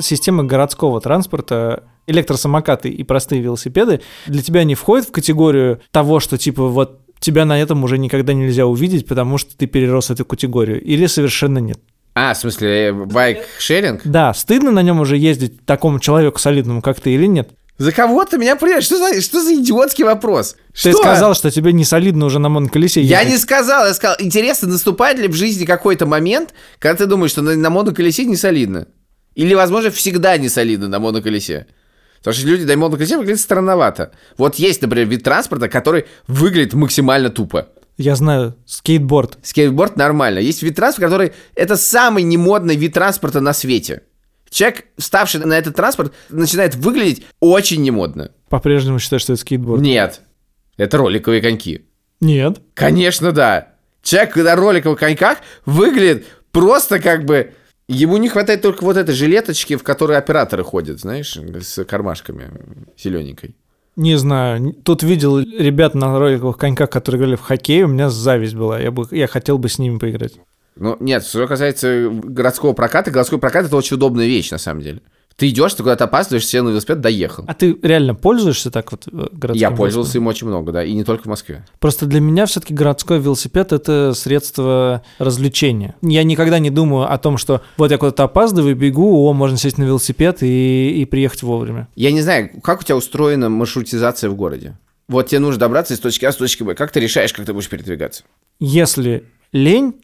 Система 0.00 0.44
городского 0.44 1.00
транспорта, 1.00 1.84
электросамокаты 2.06 2.88
и 2.88 3.02
простые 3.04 3.40
велосипеды 3.40 4.00
для 4.26 4.42
тебя 4.42 4.64
не 4.64 4.74
входят 4.74 5.06
в 5.06 5.12
категорию 5.12 5.80
того, 5.90 6.20
что 6.20 6.36
типа 6.36 6.66
вот 6.66 7.00
тебя 7.20 7.44
на 7.44 7.60
этом 7.60 7.82
уже 7.84 7.98
никогда 7.98 8.32
нельзя 8.32 8.66
увидеть, 8.66 9.06
потому 9.06 9.38
что 9.38 9.56
ты 9.56 9.66
перерос 9.66 10.10
эту 10.10 10.24
категорию, 10.24 10.82
или 10.82 11.06
совершенно 11.06 11.58
нет? 11.58 11.80
А, 12.14 12.32
в 12.32 12.38
смысле, 12.38 12.88
э, 12.88 12.92
байк-шеринг? 12.92 14.02
Да, 14.04 14.32
стыдно 14.34 14.70
на 14.70 14.82
нем 14.82 15.00
уже 15.00 15.16
ездить 15.16 15.64
такому 15.64 15.98
человеку 15.98 16.38
солидному, 16.38 16.80
как 16.80 17.00
ты, 17.00 17.12
или 17.12 17.26
нет? 17.26 17.50
За 17.76 17.90
кого 17.90 18.24
ты 18.24 18.38
меня 18.38 18.54
принимаешь? 18.54 18.84
Что 18.84 18.98
за, 18.98 19.20
что 19.20 19.42
за 19.42 19.54
идиотский 19.54 20.04
вопрос? 20.04 20.54
Ты 20.72 20.90
Что? 20.90 20.98
сказал, 20.98 21.34
что 21.34 21.50
тебе 21.50 21.72
не 21.72 21.84
солидно 21.84 22.26
уже 22.26 22.38
на 22.38 22.48
моноколесе 22.48 23.00
Я 23.02 23.20
ехать. 23.20 23.32
не 23.34 23.38
сказал, 23.38 23.86
я 23.86 23.94
сказал, 23.94 24.16
интересно, 24.20 24.68
наступает 24.68 25.18
ли 25.18 25.26
в 25.26 25.34
жизни 25.34 25.64
какой-то 25.64 26.06
момент, 26.06 26.54
когда 26.78 26.98
ты 26.98 27.06
думаешь, 27.06 27.32
что 27.32 27.42
на, 27.42 27.56
на 27.56 27.70
моноколесе 27.70 28.24
не 28.26 28.36
солидно? 28.36 28.86
Или, 29.34 29.54
возможно, 29.54 29.90
всегда 29.90 30.36
не 30.36 30.48
солидно 30.48 30.86
на 30.86 31.00
моноколесе? 31.00 31.66
Потому 32.18 32.34
что 32.34 32.46
люди 32.46 32.62
на 32.64 32.76
моноколесе 32.76 33.16
выглядят 33.18 33.40
странновато. 33.40 34.12
Вот 34.38 34.54
есть, 34.54 34.80
например, 34.80 35.08
вид 35.08 35.24
транспорта, 35.24 35.68
который 35.68 36.06
выглядит 36.28 36.74
максимально 36.74 37.28
тупо. 37.30 37.68
Я 37.96 38.14
знаю, 38.16 38.56
скейтборд. 38.66 39.38
Скейтборд 39.42 39.96
нормально. 39.96 40.38
Есть 40.38 40.62
вид 40.62 40.76
транспорта, 40.76 41.08
который... 41.10 41.32
Это 41.54 41.76
самый 41.76 42.22
немодный 42.22 42.76
вид 42.76 42.94
транспорта 42.94 43.40
на 43.40 43.52
свете. 43.52 44.02
Человек, 44.54 44.84
вставший 44.96 45.44
на 45.44 45.58
этот 45.58 45.74
транспорт, 45.74 46.14
начинает 46.30 46.76
выглядеть 46.76 47.24
очень 47.40 47.82
немодно. 47.82 48.30
По-прежнему 48.48 49.00
считаешь, 49.00 49.22
что 49.22 49.32
это 49.32 49.40
скейтборд? 49.40 49.82
Нет. 49.82 50.20
Это 50.76 50.96
роликовые 50.96 51.42
коньки. 51.42 51.86
Нет. 52.20 52.60
Конечно, 52.72 53.32
да. 53.32 53.72
Человек 54.04 54.36
на 54.36 54.54
роликовых 54.54 55.00
коньках 55.00 55.38
выглядит 55.66 56.26
просто 56.52 57.00
как 57.00 57.24
бы... 57.24 57.52
Ему 57.88 58.16
не 58.16 58.28
хватает 58.28 58.62
только 58.62 58.84
вот 58.84 58.96
этой 58.96 59.12
жилеточки, 59.12 59.74
в 59.74 59.82
которой 59.82 60.16
операторы 60.16 60.62
ходят, 60.62 61.00
знаешь, 61.00 61.36
с 61.36 61.84
кармашками 61.84 62.52
зелененькой. 62.96 63.56
Не 63.96 64.16
знаю. 64.16 64.72
Тут 64.84 65.02
видел 65.02 65.40
ребят 65.40 65.96
на 65.96 66.16
роликовых 66.16 66.58
коньках, 66.58 66.90
которые 66.90 67.18
играли 67.18 67.34
в 67.34 67.40
хоккей, 67.40 67.82
у 67.82 67.88
меня 67.88 68.08
зависть 68.08 68.54
была. 68.54 68.78
Я, 68.78 68.92
бы, 68.92 69.04
я 69.10 69.26
хотел 69.26 69.58
бы 69.58 69.68
с 69.68 69.80
ними 69.80 69.98
поиграть. 69.98 70.34
Ну, 70.76 70.96
нет, 71.00 71.24
что 71.24 71.46
касается 71.46 72.08
городского 72.10 72.72
проката, 72.72 73.10
городской 73.10 73.38
прокат 73.38 73.66
это 73.66 73.76
очень 73.76 73.96
удобная 73.96 74.26
вещь, 74.26 74.50
на 74.50 74.58
самом 74.58 74.82
деле. 74.82 75.00
Ты 75.36 75.48
идешь, 75.48 75.74
ты 75.74 75.82
куда-то 75.82 76.04
опаздываешь, 76.04 76.46
сел 76.46 76.62
на 76.62 76.68
велосипед, 76.68 77.00
доехал. 77.00 77.44
А 77.48 77.54
ты 77.54 77.76
реально 77.82 78.14
пользуешься 78.14 78.70
так 78.70 78.92
вот 78.92 79.08
э, 79.08 79.26
городским 79.32 79.54
Я 79.60 79.70
пользовался 79.72 80.12
велосипедом? 80.12 80.22
им 80.22 80.26
очень 80.28 80.46
много, 80.46 80.72
да, 80.72 80.84
и 80.84 80.92
не 80.92 81.02
только 81.02 81.24
в 81.24 81.26
Москве. 81.26 81.64
Просто 81.80 82.06
для 82.06 82.20
меня 82.20 82.46
все-таки 82.46 82.72
городской 82.72 83.18
велосипед 83.18 83.72
это 83.72 84.12
средство 84.14 85.02
развлечения. 85.18 85.96
Я 86.02 86.22
никогда 86.22 86.60
не 86.60 86.70
думаю 86.70 87.12
о 87.12 87.18
том, 87.18 87.36
что 87.36 87.62
вот 87.76 87.90
я 87.90 87.98
куда-то 87.98 88.22
опаздываю, 88.22 88.76
бегу, 88.76 89.26
о, 89.26 89.32
можно 89.32 89.56
сесть 89.56 89.76
на 89.76 89.82
велосипед 89.82 90.44
и, 90.44 91.02
и 91.02 91.04
приехать 91.04 91.42
вовремя. 91.42 91.88
Я 91.96 92.12
не 92.12 92.20
знаю, 92.20 92.50
как 92.62 92.82
у 92.82 92.84
тебя 92.84 92.96
устроена 92.96 93.48
маршрутизация 93.48 94.30
в 94.30 94.36
городе? 94.36 94.78
Вот 95.08 95.26
тебе 95.26 95.40
нужно 95.40 95.58
добраться 95.58 95.94
из 95.94 95.98
точки 95.98 96.26
А 96.26 96.30
в 96.30 96.36
точки 96.36 96.62
Б. 96.62 96.76
Как 96.76 96.92
ты 96.92 97.00
решаешь, 97.00 97.32
как 97.32 97.44
ты 97.44 97.52
будешь 97.52 97.68
передвигаться? 97.68 98.22
Если 98.60 99.24
лень, 99.52 99.94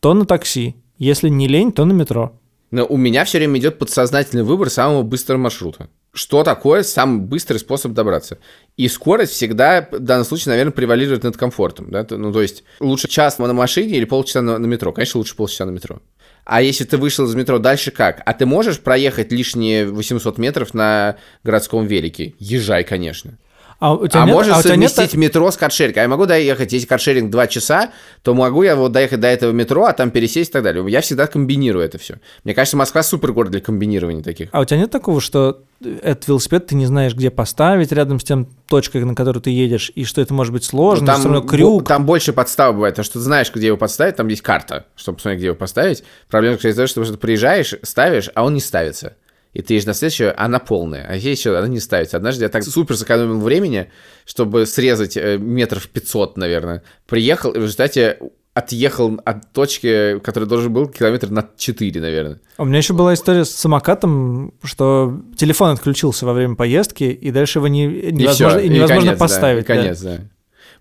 то 0.00 0.14
на 0.14 0.24
такси. 0.24 0.76
Если 0.98 1.28
не 1.28 1.48
лень, 1.48 1.72
то 1.72 1.84
на 1.84 1.92
метро. 1.92 2.38
Но 2.70 2.84
у 2.84 2.96
меня 2.96 3.24
все 3.24 3.38
время 3.38 3.58
идет 3.58 3.78
подсознательный 3.78 4.42
выбор 4.42 4.70
самого 4.70 5.02
быстрого 5.02 5.38
маршрута. 5.38 5.88
Что 6.12 6.42
такое 6.44 6.82
самый 6.82 7.20
быстрый 7.20 7.58
способ 7.58 7.92
добраться? 7.92 8.38
И 8.78 8.88
скорость 8.88 9.32
всегда, 9.32 9.86
в 9.92 9.98
данном 9.98 10.24
случае, 10.24 10.52
наверное, 10.52 10.72
превалирует 10.72 11.22
над 11.22 11.36
комфортом. 11.36 11.90
Да? 11.90 12.06
Ну, 12.08 12.32
то 12.32 12.40
есть, 12.40 12.64
лучше 12.80 13.06
час 13.06 13.38
на 13.38 13.52
машине 13.52 13.98
или 13.98 14.06
полчаса 14.06 14.40
на, 14.40 14.58
на 14.58 14.66
метро? 14.66 14.92
Конечно, 14.92 15.18
лучше 15.18 15.36
полчаса 15.36 15.66
на 15.66 15.70
метро. 15.70 16.00
А 16.44 16.62
если 16.62 16.84
ты 16.84 16.96
вышел 16.96 17.26
из 17.26 17.34
метро, 17.34 17.58
дальше 17.58 17.90
как? 17.90 18.22
А 18.24 18.32
ты 18.32 18.46
можешь 18.46 18.80
проехать 18.80 19.30
лишние 19.30 19.86
800 19.86 20.38
метров 20.38 20.72
на 20.72 21.16
городском 21.44 21.86
велике? 21.86 22.34
Езжай, 22.38 22.84
конечно. 22.84 23.36
А 23.78 23.94
у 23.94 24.06
тебя 24.06 24.22
А 24.22 24.26
нет, 24.26 24.34
можешь 24.34 24.54
а 24.56 24.62
тебя 24.62 24.76
нет 24.76 24.90
совместить 24.90 25.18
метро 25.18 25.50
с 25.50 25.56
каршерингом. 25.56 26.00
А 26.00 26.02
я 26.02 26.08
могу 26.08 26.24
доехать, 26.26 26.72
если 26.72 26.86
каршеринг 26.86 27.30
2 27.30 27.46
часа, 27.46 27.90
то 28.22 28.34
могу 28.34 28.62
я 28.62 28.74
вот 28.74 28.92
доехать 28.92 29.20
до 29.20 29.28
этого 29.28 29.52
метро, 29.52 29.84
а 29.84 29.92
там 29.92 30.10
пересесть 30.10 30.50
и 30.50 30.52
так 30.52 30.62
далее. 30.62 30.84
Я 30.88 31.02
всегда 31.02 31.26
комбинирую 31.26 31.84
это 31.84 31.98
все. 31.98 32.16
Мне 32.44 32.54
кажется, 32.54 32.76
Москва 32.76 33.02
супер 33.02 33.32
город 33.32 33.50
для 33.50 33.60
комбинирования 33.60 34.22
таких. 34.22 34.48
А 34.52 34.60
у 34.60 34.64
тебя 34.64 34.78
нет 34.78 34.90
такого, 34.90 35.20
что 35.20 35.62
этот 35.80 36.26
велосипед 36.28 36.68
ты 36.68 36.74
не 36.74 36.86
знаешь, 36.86 37.14
где 37.14 37.30
поставить 37.30 37.92
рядом 37.92 38.18
с 38.18 38.24
тем 38.24 38.48
точкой, 38.66 39.04
на 39.04 39.14
которую 39.14 39.42
ты 39.42 39.50
едешь, 39.50 39.92
и 39.94 40.04
что 40.04 40.22
это 40.22 40.32
может 40.32 40.54
быть 40.54 40.64
сложно, 40.64 41.06
Ну, 41.06 41.12
что 41.12 41.20
всё 41.20 41.28
равно 41.28 41.46
крюк. 41.46 41.86
там 41.86 42.06
больше 42.06 42.32
подстав 42.32 42.74
бывает, 42.74 42.94
потому 42.94 43.04
что 43.04 43.14
ты 43.14 43.20
знаешь, 43.20 43.52
где 43.54 43.66
его 43.66 43.76
подставить, 43.76 44.16
там 44.16 44.28
есть 44.28 44.40
карта, 44.42 44.86
чтобы 44.96 45.16
посмотреть, 45.16 45.38
где 45.40 45.46
его 45.48 45.56
поставить. 45.56 46.02
Проблема 46.30 46.54
заключается 46.56 46.92
в 46.92 46.94
том, 46.94 47.04
что 47.04 47.12
ты 47.14 47.18
приезжаешь, 47.20 47.74
ставишь, 47.82 48.30
а 48.34 48.44
он 48.44 48.54
не 48.54 48.60
ставится. 48.60 49.16
И 49.56 49.62
ты 49.62 49.72
едешь 49.72 49.86
на 49.86 49.94
следующую, 49.94 50.34
она 50.36 50.58
полная, 50.58 51.06
а 51.08 51.16
здесь 51.16 51.38
еще 51.38 51.56
она 51.56 51.66
не 51.66 51.80
ставится. 51.80 52.18
Однажды 52.18 52.44
я 52.44 52.50
так 52.50 52.62
супер 52.62 52.94
сэкономил 52.94 53.40
времени, 53.40 53.90
чтобы 54.26 54.66
срезать 54.66 55.16
э, 55.16 55.38
метров 55.38 55.88
500, 55.88 56.36
наверное. 56.36 56.82
Приехал, 57.06 57.52
и 57.52 57.58
в 57.58 57.62
результате 57.62 58.18
отъехал 58.52 59.18
от 59.24 59.50
точки, 59.54 60.18
которая 60.18 60.46
должен 60.46 60.74
был 60.74 60.88
километр 60.88 61.30
на 61.30 61.48
4, 61.56 62.00
наверное. 62.02 62.40
У 62.58 62.66
меня 62.66 62.76
еще 62.76 62.92
была 62.92 63.14
история 63.14 63.46
с 63.46 63.50
самокатом, 63.50 64.52
что 64.62 65.22
телефон 65.38 65.70
отключился 65.70 66.26
во 66.26 66.34
время 66.34 66.54
поездки, 66.54 67.04
и 67.04 67.30
дальше 67.30 67.60
его 67.60 67.68
не, 67.68 67.86
И 67.86 68.12
невозможно, 68.12 68.58
и 68.58 68.66
и 68.66 68.68
невозможно 68.68 69.04
конец, 69.04 69.18
да, 69.18 69.24
поставить. 69.24 69.64
и 69.64 69.66
да. 69.66 69.74
конец, 69.74 70.00
да. 70.02 70.20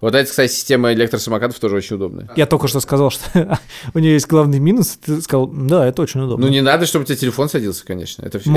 Вот 0.05 0.13
эта, 0.13 0.29
кстати, 0.29 0.51
система 0.51 0.93
электросамокатов 0.93 1.57
тоже 1.57 1.77
очень 1.77 1.95
удобная. 1.95 2.29
Я 2.35 2.45
только 2.45 2.67
что 2.67 2.79
сказал, 2.79 3.09
что 3.09 3.59
у 3.95 3.97
нее 3.97 4.13
есть 4.13 4.27
главный 4.27 4.59
минус. 4.59 4.99
Ты 5.03 5.19
сказал, 5.19 5.47
да, 5.47 5.87
это 5.87 6.03
очень 6.03 6.21
удобно. 6.21 6.45
Ну, 6.45 6.51
не 6.51 6.61
надо, 6.61 6.85
чтобы 6.85 7.01
у 7.01 7.05
тебя 7.07 7.15
телефон 7.15 7.49
садился, 7.49 7.83
конечно. 7.83 8.23
Это 8.23 8.37
все... 8.37 8.51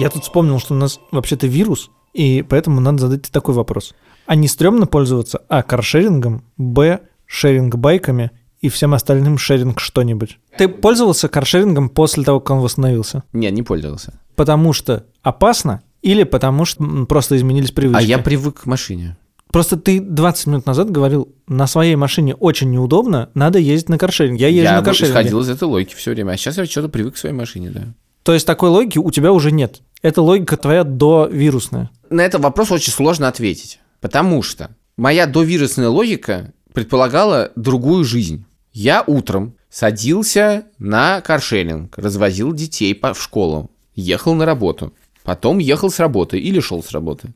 Я 0.00 0.08
тут 0.08 0.22
вспомнил, 0.22 0.60
что 0.60 0.74
у 0.74 0.76
нас 0.76 1.00
вообще-то 1.10 1.48
вирус, 1.48 1.90
и 2.14 2.44
поэтому 2.48 2.80
надо 2.80 2.98
задать 2.98 3.22
такой 3.32 3.56
вопрос. 3.56 3.92
А 4.26 4.36
не 4.36 4.46
стрёмно 4.46 4.86
пользоваться 4.86 5.40
А. 5.48 5.64
каршерингом, 5.64 6.44
Б. 6.58 7.00
шеринг-байками 7.26 8.30
и 8.60 8.68
всем 8.68 8.94
остальным 8.94 9.36
шеринг 9.36 9.80
что-нибудь? 9.80 10.38
Ты 10.56 10.68
пользовался 10.68 11.28
каршерингом 11.28 11.88
после 11.88 12.22
того, 12.22 12.38
как 12.38 12.56
он 12.56 12.62
восстановился? 12.62 13.24
Не, 13.32 13.50
не 13.50 13.64
пользовался. 13.64 14.20
Потому 14.36 14.72
что 14.72 15.06
опасно 15.22 15.82
или 16.02 16.24
потому 16.24 16.64
что 16.64 17.06
просто 17.06 17.36
изменились 17.36 17.70
привычки? 17.70 17.98
А 17.98 18.02
я 18.02 18.18
привык 18.18 18.62
к 18.62 18.66
машине. 18.66 19.16
Просто 19.50 19.76
ты 19.76 20.00
20 20.00 20.46
минут 20.46 20.66
назад 20.66 20.90
говорил, 20.90 21.34
на 21.46 21.66
своей 21.66 21.96
машине 21.96 22.34
очень 22.34 22.70
неудобно, 22.70 23.30
надо 23.34 23.58
ездить 23.58 23.88
на 23.88 23.98
каршеринг. 23.98 24.38
Я 24.38 24.48
езжу 24.48 24.64
Я 24.64 24.76
на 24.78 24.84
каршеринге. 24.84 25.20
исходил 25.20 25.40
из 25.40 25.48
этой 25.48 25.64
логики 25.64 25.94
все 25.94 26.12
время. 26.12 26.32
А 26.32 26.36
сейчас 26.36 26.58
я 26.58 26.66
что-то 26.66 26.88
привык 26.88 27.14
к 27.14 27.16
своей 27.16 27.34
машине, 27.34 27.70
да. 27.70 27.82
То 28.22 28.34
есть 28.34 28.46
такой 28.46 28.68
логики 28.68 28.98
у 28.98 29.10
тебя 29.10 29.32
уже 29.32 29.50
нет. 29.50 29.80
Это 30.02 30.20
логика 30.20 30.56
твоя 30.58 30.84
довирусная. 30.84 31.90
На 32.10 32.20
этот 32.20 32.42
вопрос 32.42 32.70
очень 32.70 32.92
сложно 32.92 33.26
ответить. 33.26 33.80
Потому 34.00 34.42
что 34.42 34.70
моя 34.98 35.26
довирусная 35.26 35.88
логика 35.88 36.52
предполагала 36.74 37.50
другую 37.56 38.04
жизнь. 38.04 38.44
Я 38.72 39.02
утром 39.06 39.54
садился 39.70 40.64
на 40.78 41.20
каршеринг, 41.22 41.96
развозил 41.96 42.52
детей 42.52 42.98
в 43.00 43.20
школу, 43.20 43.70
ехал 43.94 44.34
на 44.34 44.44
работу, 44.44 44.92
потом 45.28 45.58
ехал 45.58 45.90
с 45.90 45.98
работы 45.98 46.38
или 46.38 46.58
шел 46.58 46.82
с 46.82 46.90
работы. 46.90 47.34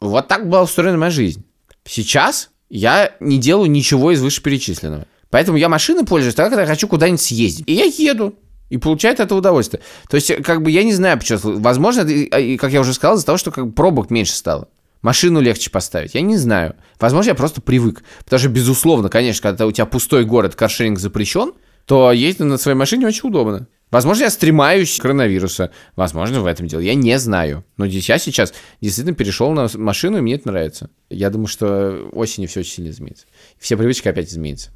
Вот 0.00 0.28
так 0.28 0.48
была 0.48 0.62
устроена 0.62 0.96
моя 0.96 1.10
жизнь. 1.10 1.44
Сейчас 1.84 2.48
я 2.70 3.12
не 3.20 3.36
делаю 3.36 3.70
ничего 3.70 4.12
из 4.12 4.22
вышеперечисленного. 4.22 5.04
Поэтому 5.28 5.58
я 5.58 5.68
машиной 5.68 6.06
пользуюсь 6.06 6.34
тогда, 6.34 6.48
когда 6.48 6.62
я 6.62 6.66
хочу 6.66 6.88
куда-нибудь 6.88 7.20
съездить. 7.20 7.68
И 7.68 7.74
я 7.74 7.84
еду. 7.84 8.34
И 8.70 8.78
получаю 8.78 9.12
от 9.12 9.20
этого 9.20 9.40
удовольствие. 9.40 9.82
То 10.08 10.14
есть, 10.14 10.34
как 10.42 10.62
бы, 10.62 10.70
я 10.70 10.84
не 10.84 10.94
знаю, 10.94 11.18
почему. 11.18 11.58
Возможно, 11.58 12.00
это, 12.00 12.56
как 12.58 12.72
я 12.72 12.80
уже 12.80 12.94
сказал, 12.94 13.16
из-за 13.16 13.26
того, 13.26 13.36
что 13.36 13.50
как 13.50 13.66
бы, 13.66 13.72
пробок 13.72 14.10
меньше 14.10 14.32
стало. 14.32 14.68
Машину 15.02 15.42
легче 15.42 15.68
поставить. 15.68 16.14
Я 16.14 16.22
не 16.22 16.38
знаю. 16.38 16.76
Возможно, 16.98 17.28
я 17.28 17.34
просто 17.34 17.60
привык. 17.60 18.04
Потому 18.24 18.40
что, 18.40 18.48
безусловно, 18.48 19.10
конечно, 19.10 19.42
когда 19.42 19.66
у 19.66 19.72
тебя 19.72 19.84
пустой 19.84 20.24
город, 20.24 20.54
каршеринг 20.54 20.98
запрещен, 20.98 21.52
то 21.84 22.10
ездить 22.10 22.46
на 22.46 22.56
своей 22.56 22.78
машине 22.78 23.06
очень 23.06 23.28
удобно. 23.28 23.66
Возможно, 23.94 24.24
я 24.24 24.30
стремаюсь 24.30 24.98
коронавируса. 24.98 25.70
Возможно, 25.94 26.40
в 26.40 26.46
этом 26.46 26.66
дело. 26.66 26.80
Я 26.80 26.96
не 26.96 27.16
знаю. 27.20 27.64
Но 27.76 27.84
я 27.84 28.18
сейчас 28.18 28.52
действительно 28.80 29.14
перешел 29.14 29.52
на 29.52 29.68
машину, 29.74 30.18
и 30.18 30.20
мне 30.20 30.34
это 30.34 30.48
нравится. 30.48 30.90
Я 31.10 31.30
думаю, 31.30 31.46
что 31.46 32.08
осенью 32.10 32.48
все 32.48 32.58
очень 32.58 32.72
сильно 32.72 32.90
изменится. 32.90 33.26
Все 33.56 33.76
привычки 33.76 34.08
опять 34.08 34.30
изменятся. 34.30 34.70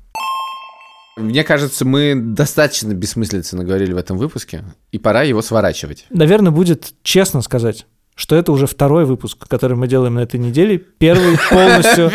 Мне 1.17 1.43
кажется, 1.43 1.85
мы 1.85 2.15
достаточно 2.15 2.95
бессмыслицы 2.95 3.57
наговорили 3.57 3.93
в 3.93 3.97
этом 3.97 4.19
выпуске, 4.19 4.63
и 4.93 5.01
пора 5.01 5.25
его 5.25 5.43
сворачивать. 5.43 6.07
Наверное, 6.11 6.53
будет 6.53 6.93
честно 7.03 7.43
сказать, 7.43 7.87
что 8.19 8.35
это 8.35 8.51
уже 8.51 8.67
второй 8.67 9.05
выпуск, 9.05 9.39
который 9.47 9.77
мы 9.77 9.87
делаем 9.87 10.15
на 10.15 10.21
этой 10.21 10.41
неделе. 10.41 10.79
Первый 10.99 11.39
полностью 11.49 12.11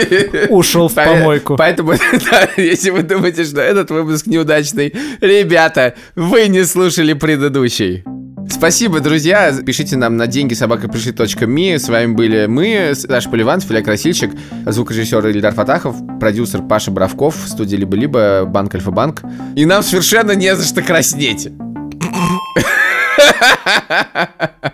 ушел 0.49 0.89
в 0.89 0.93
помойку. 0.93 1.55
Поэтому, 1.55 1.93
да, 2.31 2.49
если 2.57 2.89
вы 2.89 3.03
думаете, 3.03 3.45
что 3.45 3.61
этот 3.61 3.89
выпуск 3.89 4.27
неудачный, 4.27 4.93
ребята, 5.21 5.95
вы 6.15 6.49
не 6.49 6.65
слушали 6.65 7.13
предыдущий. 7.13 8.03
Спасибо, 8.49 8.99
друзья. 8.99 9.53
Пишите 9.65 9.95
нам 9.95 10.17
на 10.17 10.27
деньги 10.27 10.53
собакапришли.ми. 10.53 11.77
С 11.77 11.87
вами 11.87 12.13
были 12.13 12.47
мы, 12.47 12.91
Саша 12.95 13.29
Поливанов, 13.29 13.71
Илья 13.71 13.81
Красильщик, 13.81 14.31
звукорежиссер 14.65 15.25
Ильдар 15.27 15.53
Фатахов, 15.53 15.95
продюсер 16.19 16.63
Паша 16.63 16.91
Бравков, 16.91 17.37
студия 17.47 17.79
Либо-Либо, 17.79 18.43
Банк 18.45 18.75
Альфа-Банк. 18.75 19.21
И 19.55 19.65
нам 19.65 19.81
совершенно 19.81 20.33
не 20.33 20.53
за 20.53 20.65
что 20.65 20.81
краснеть. 20.81 21.47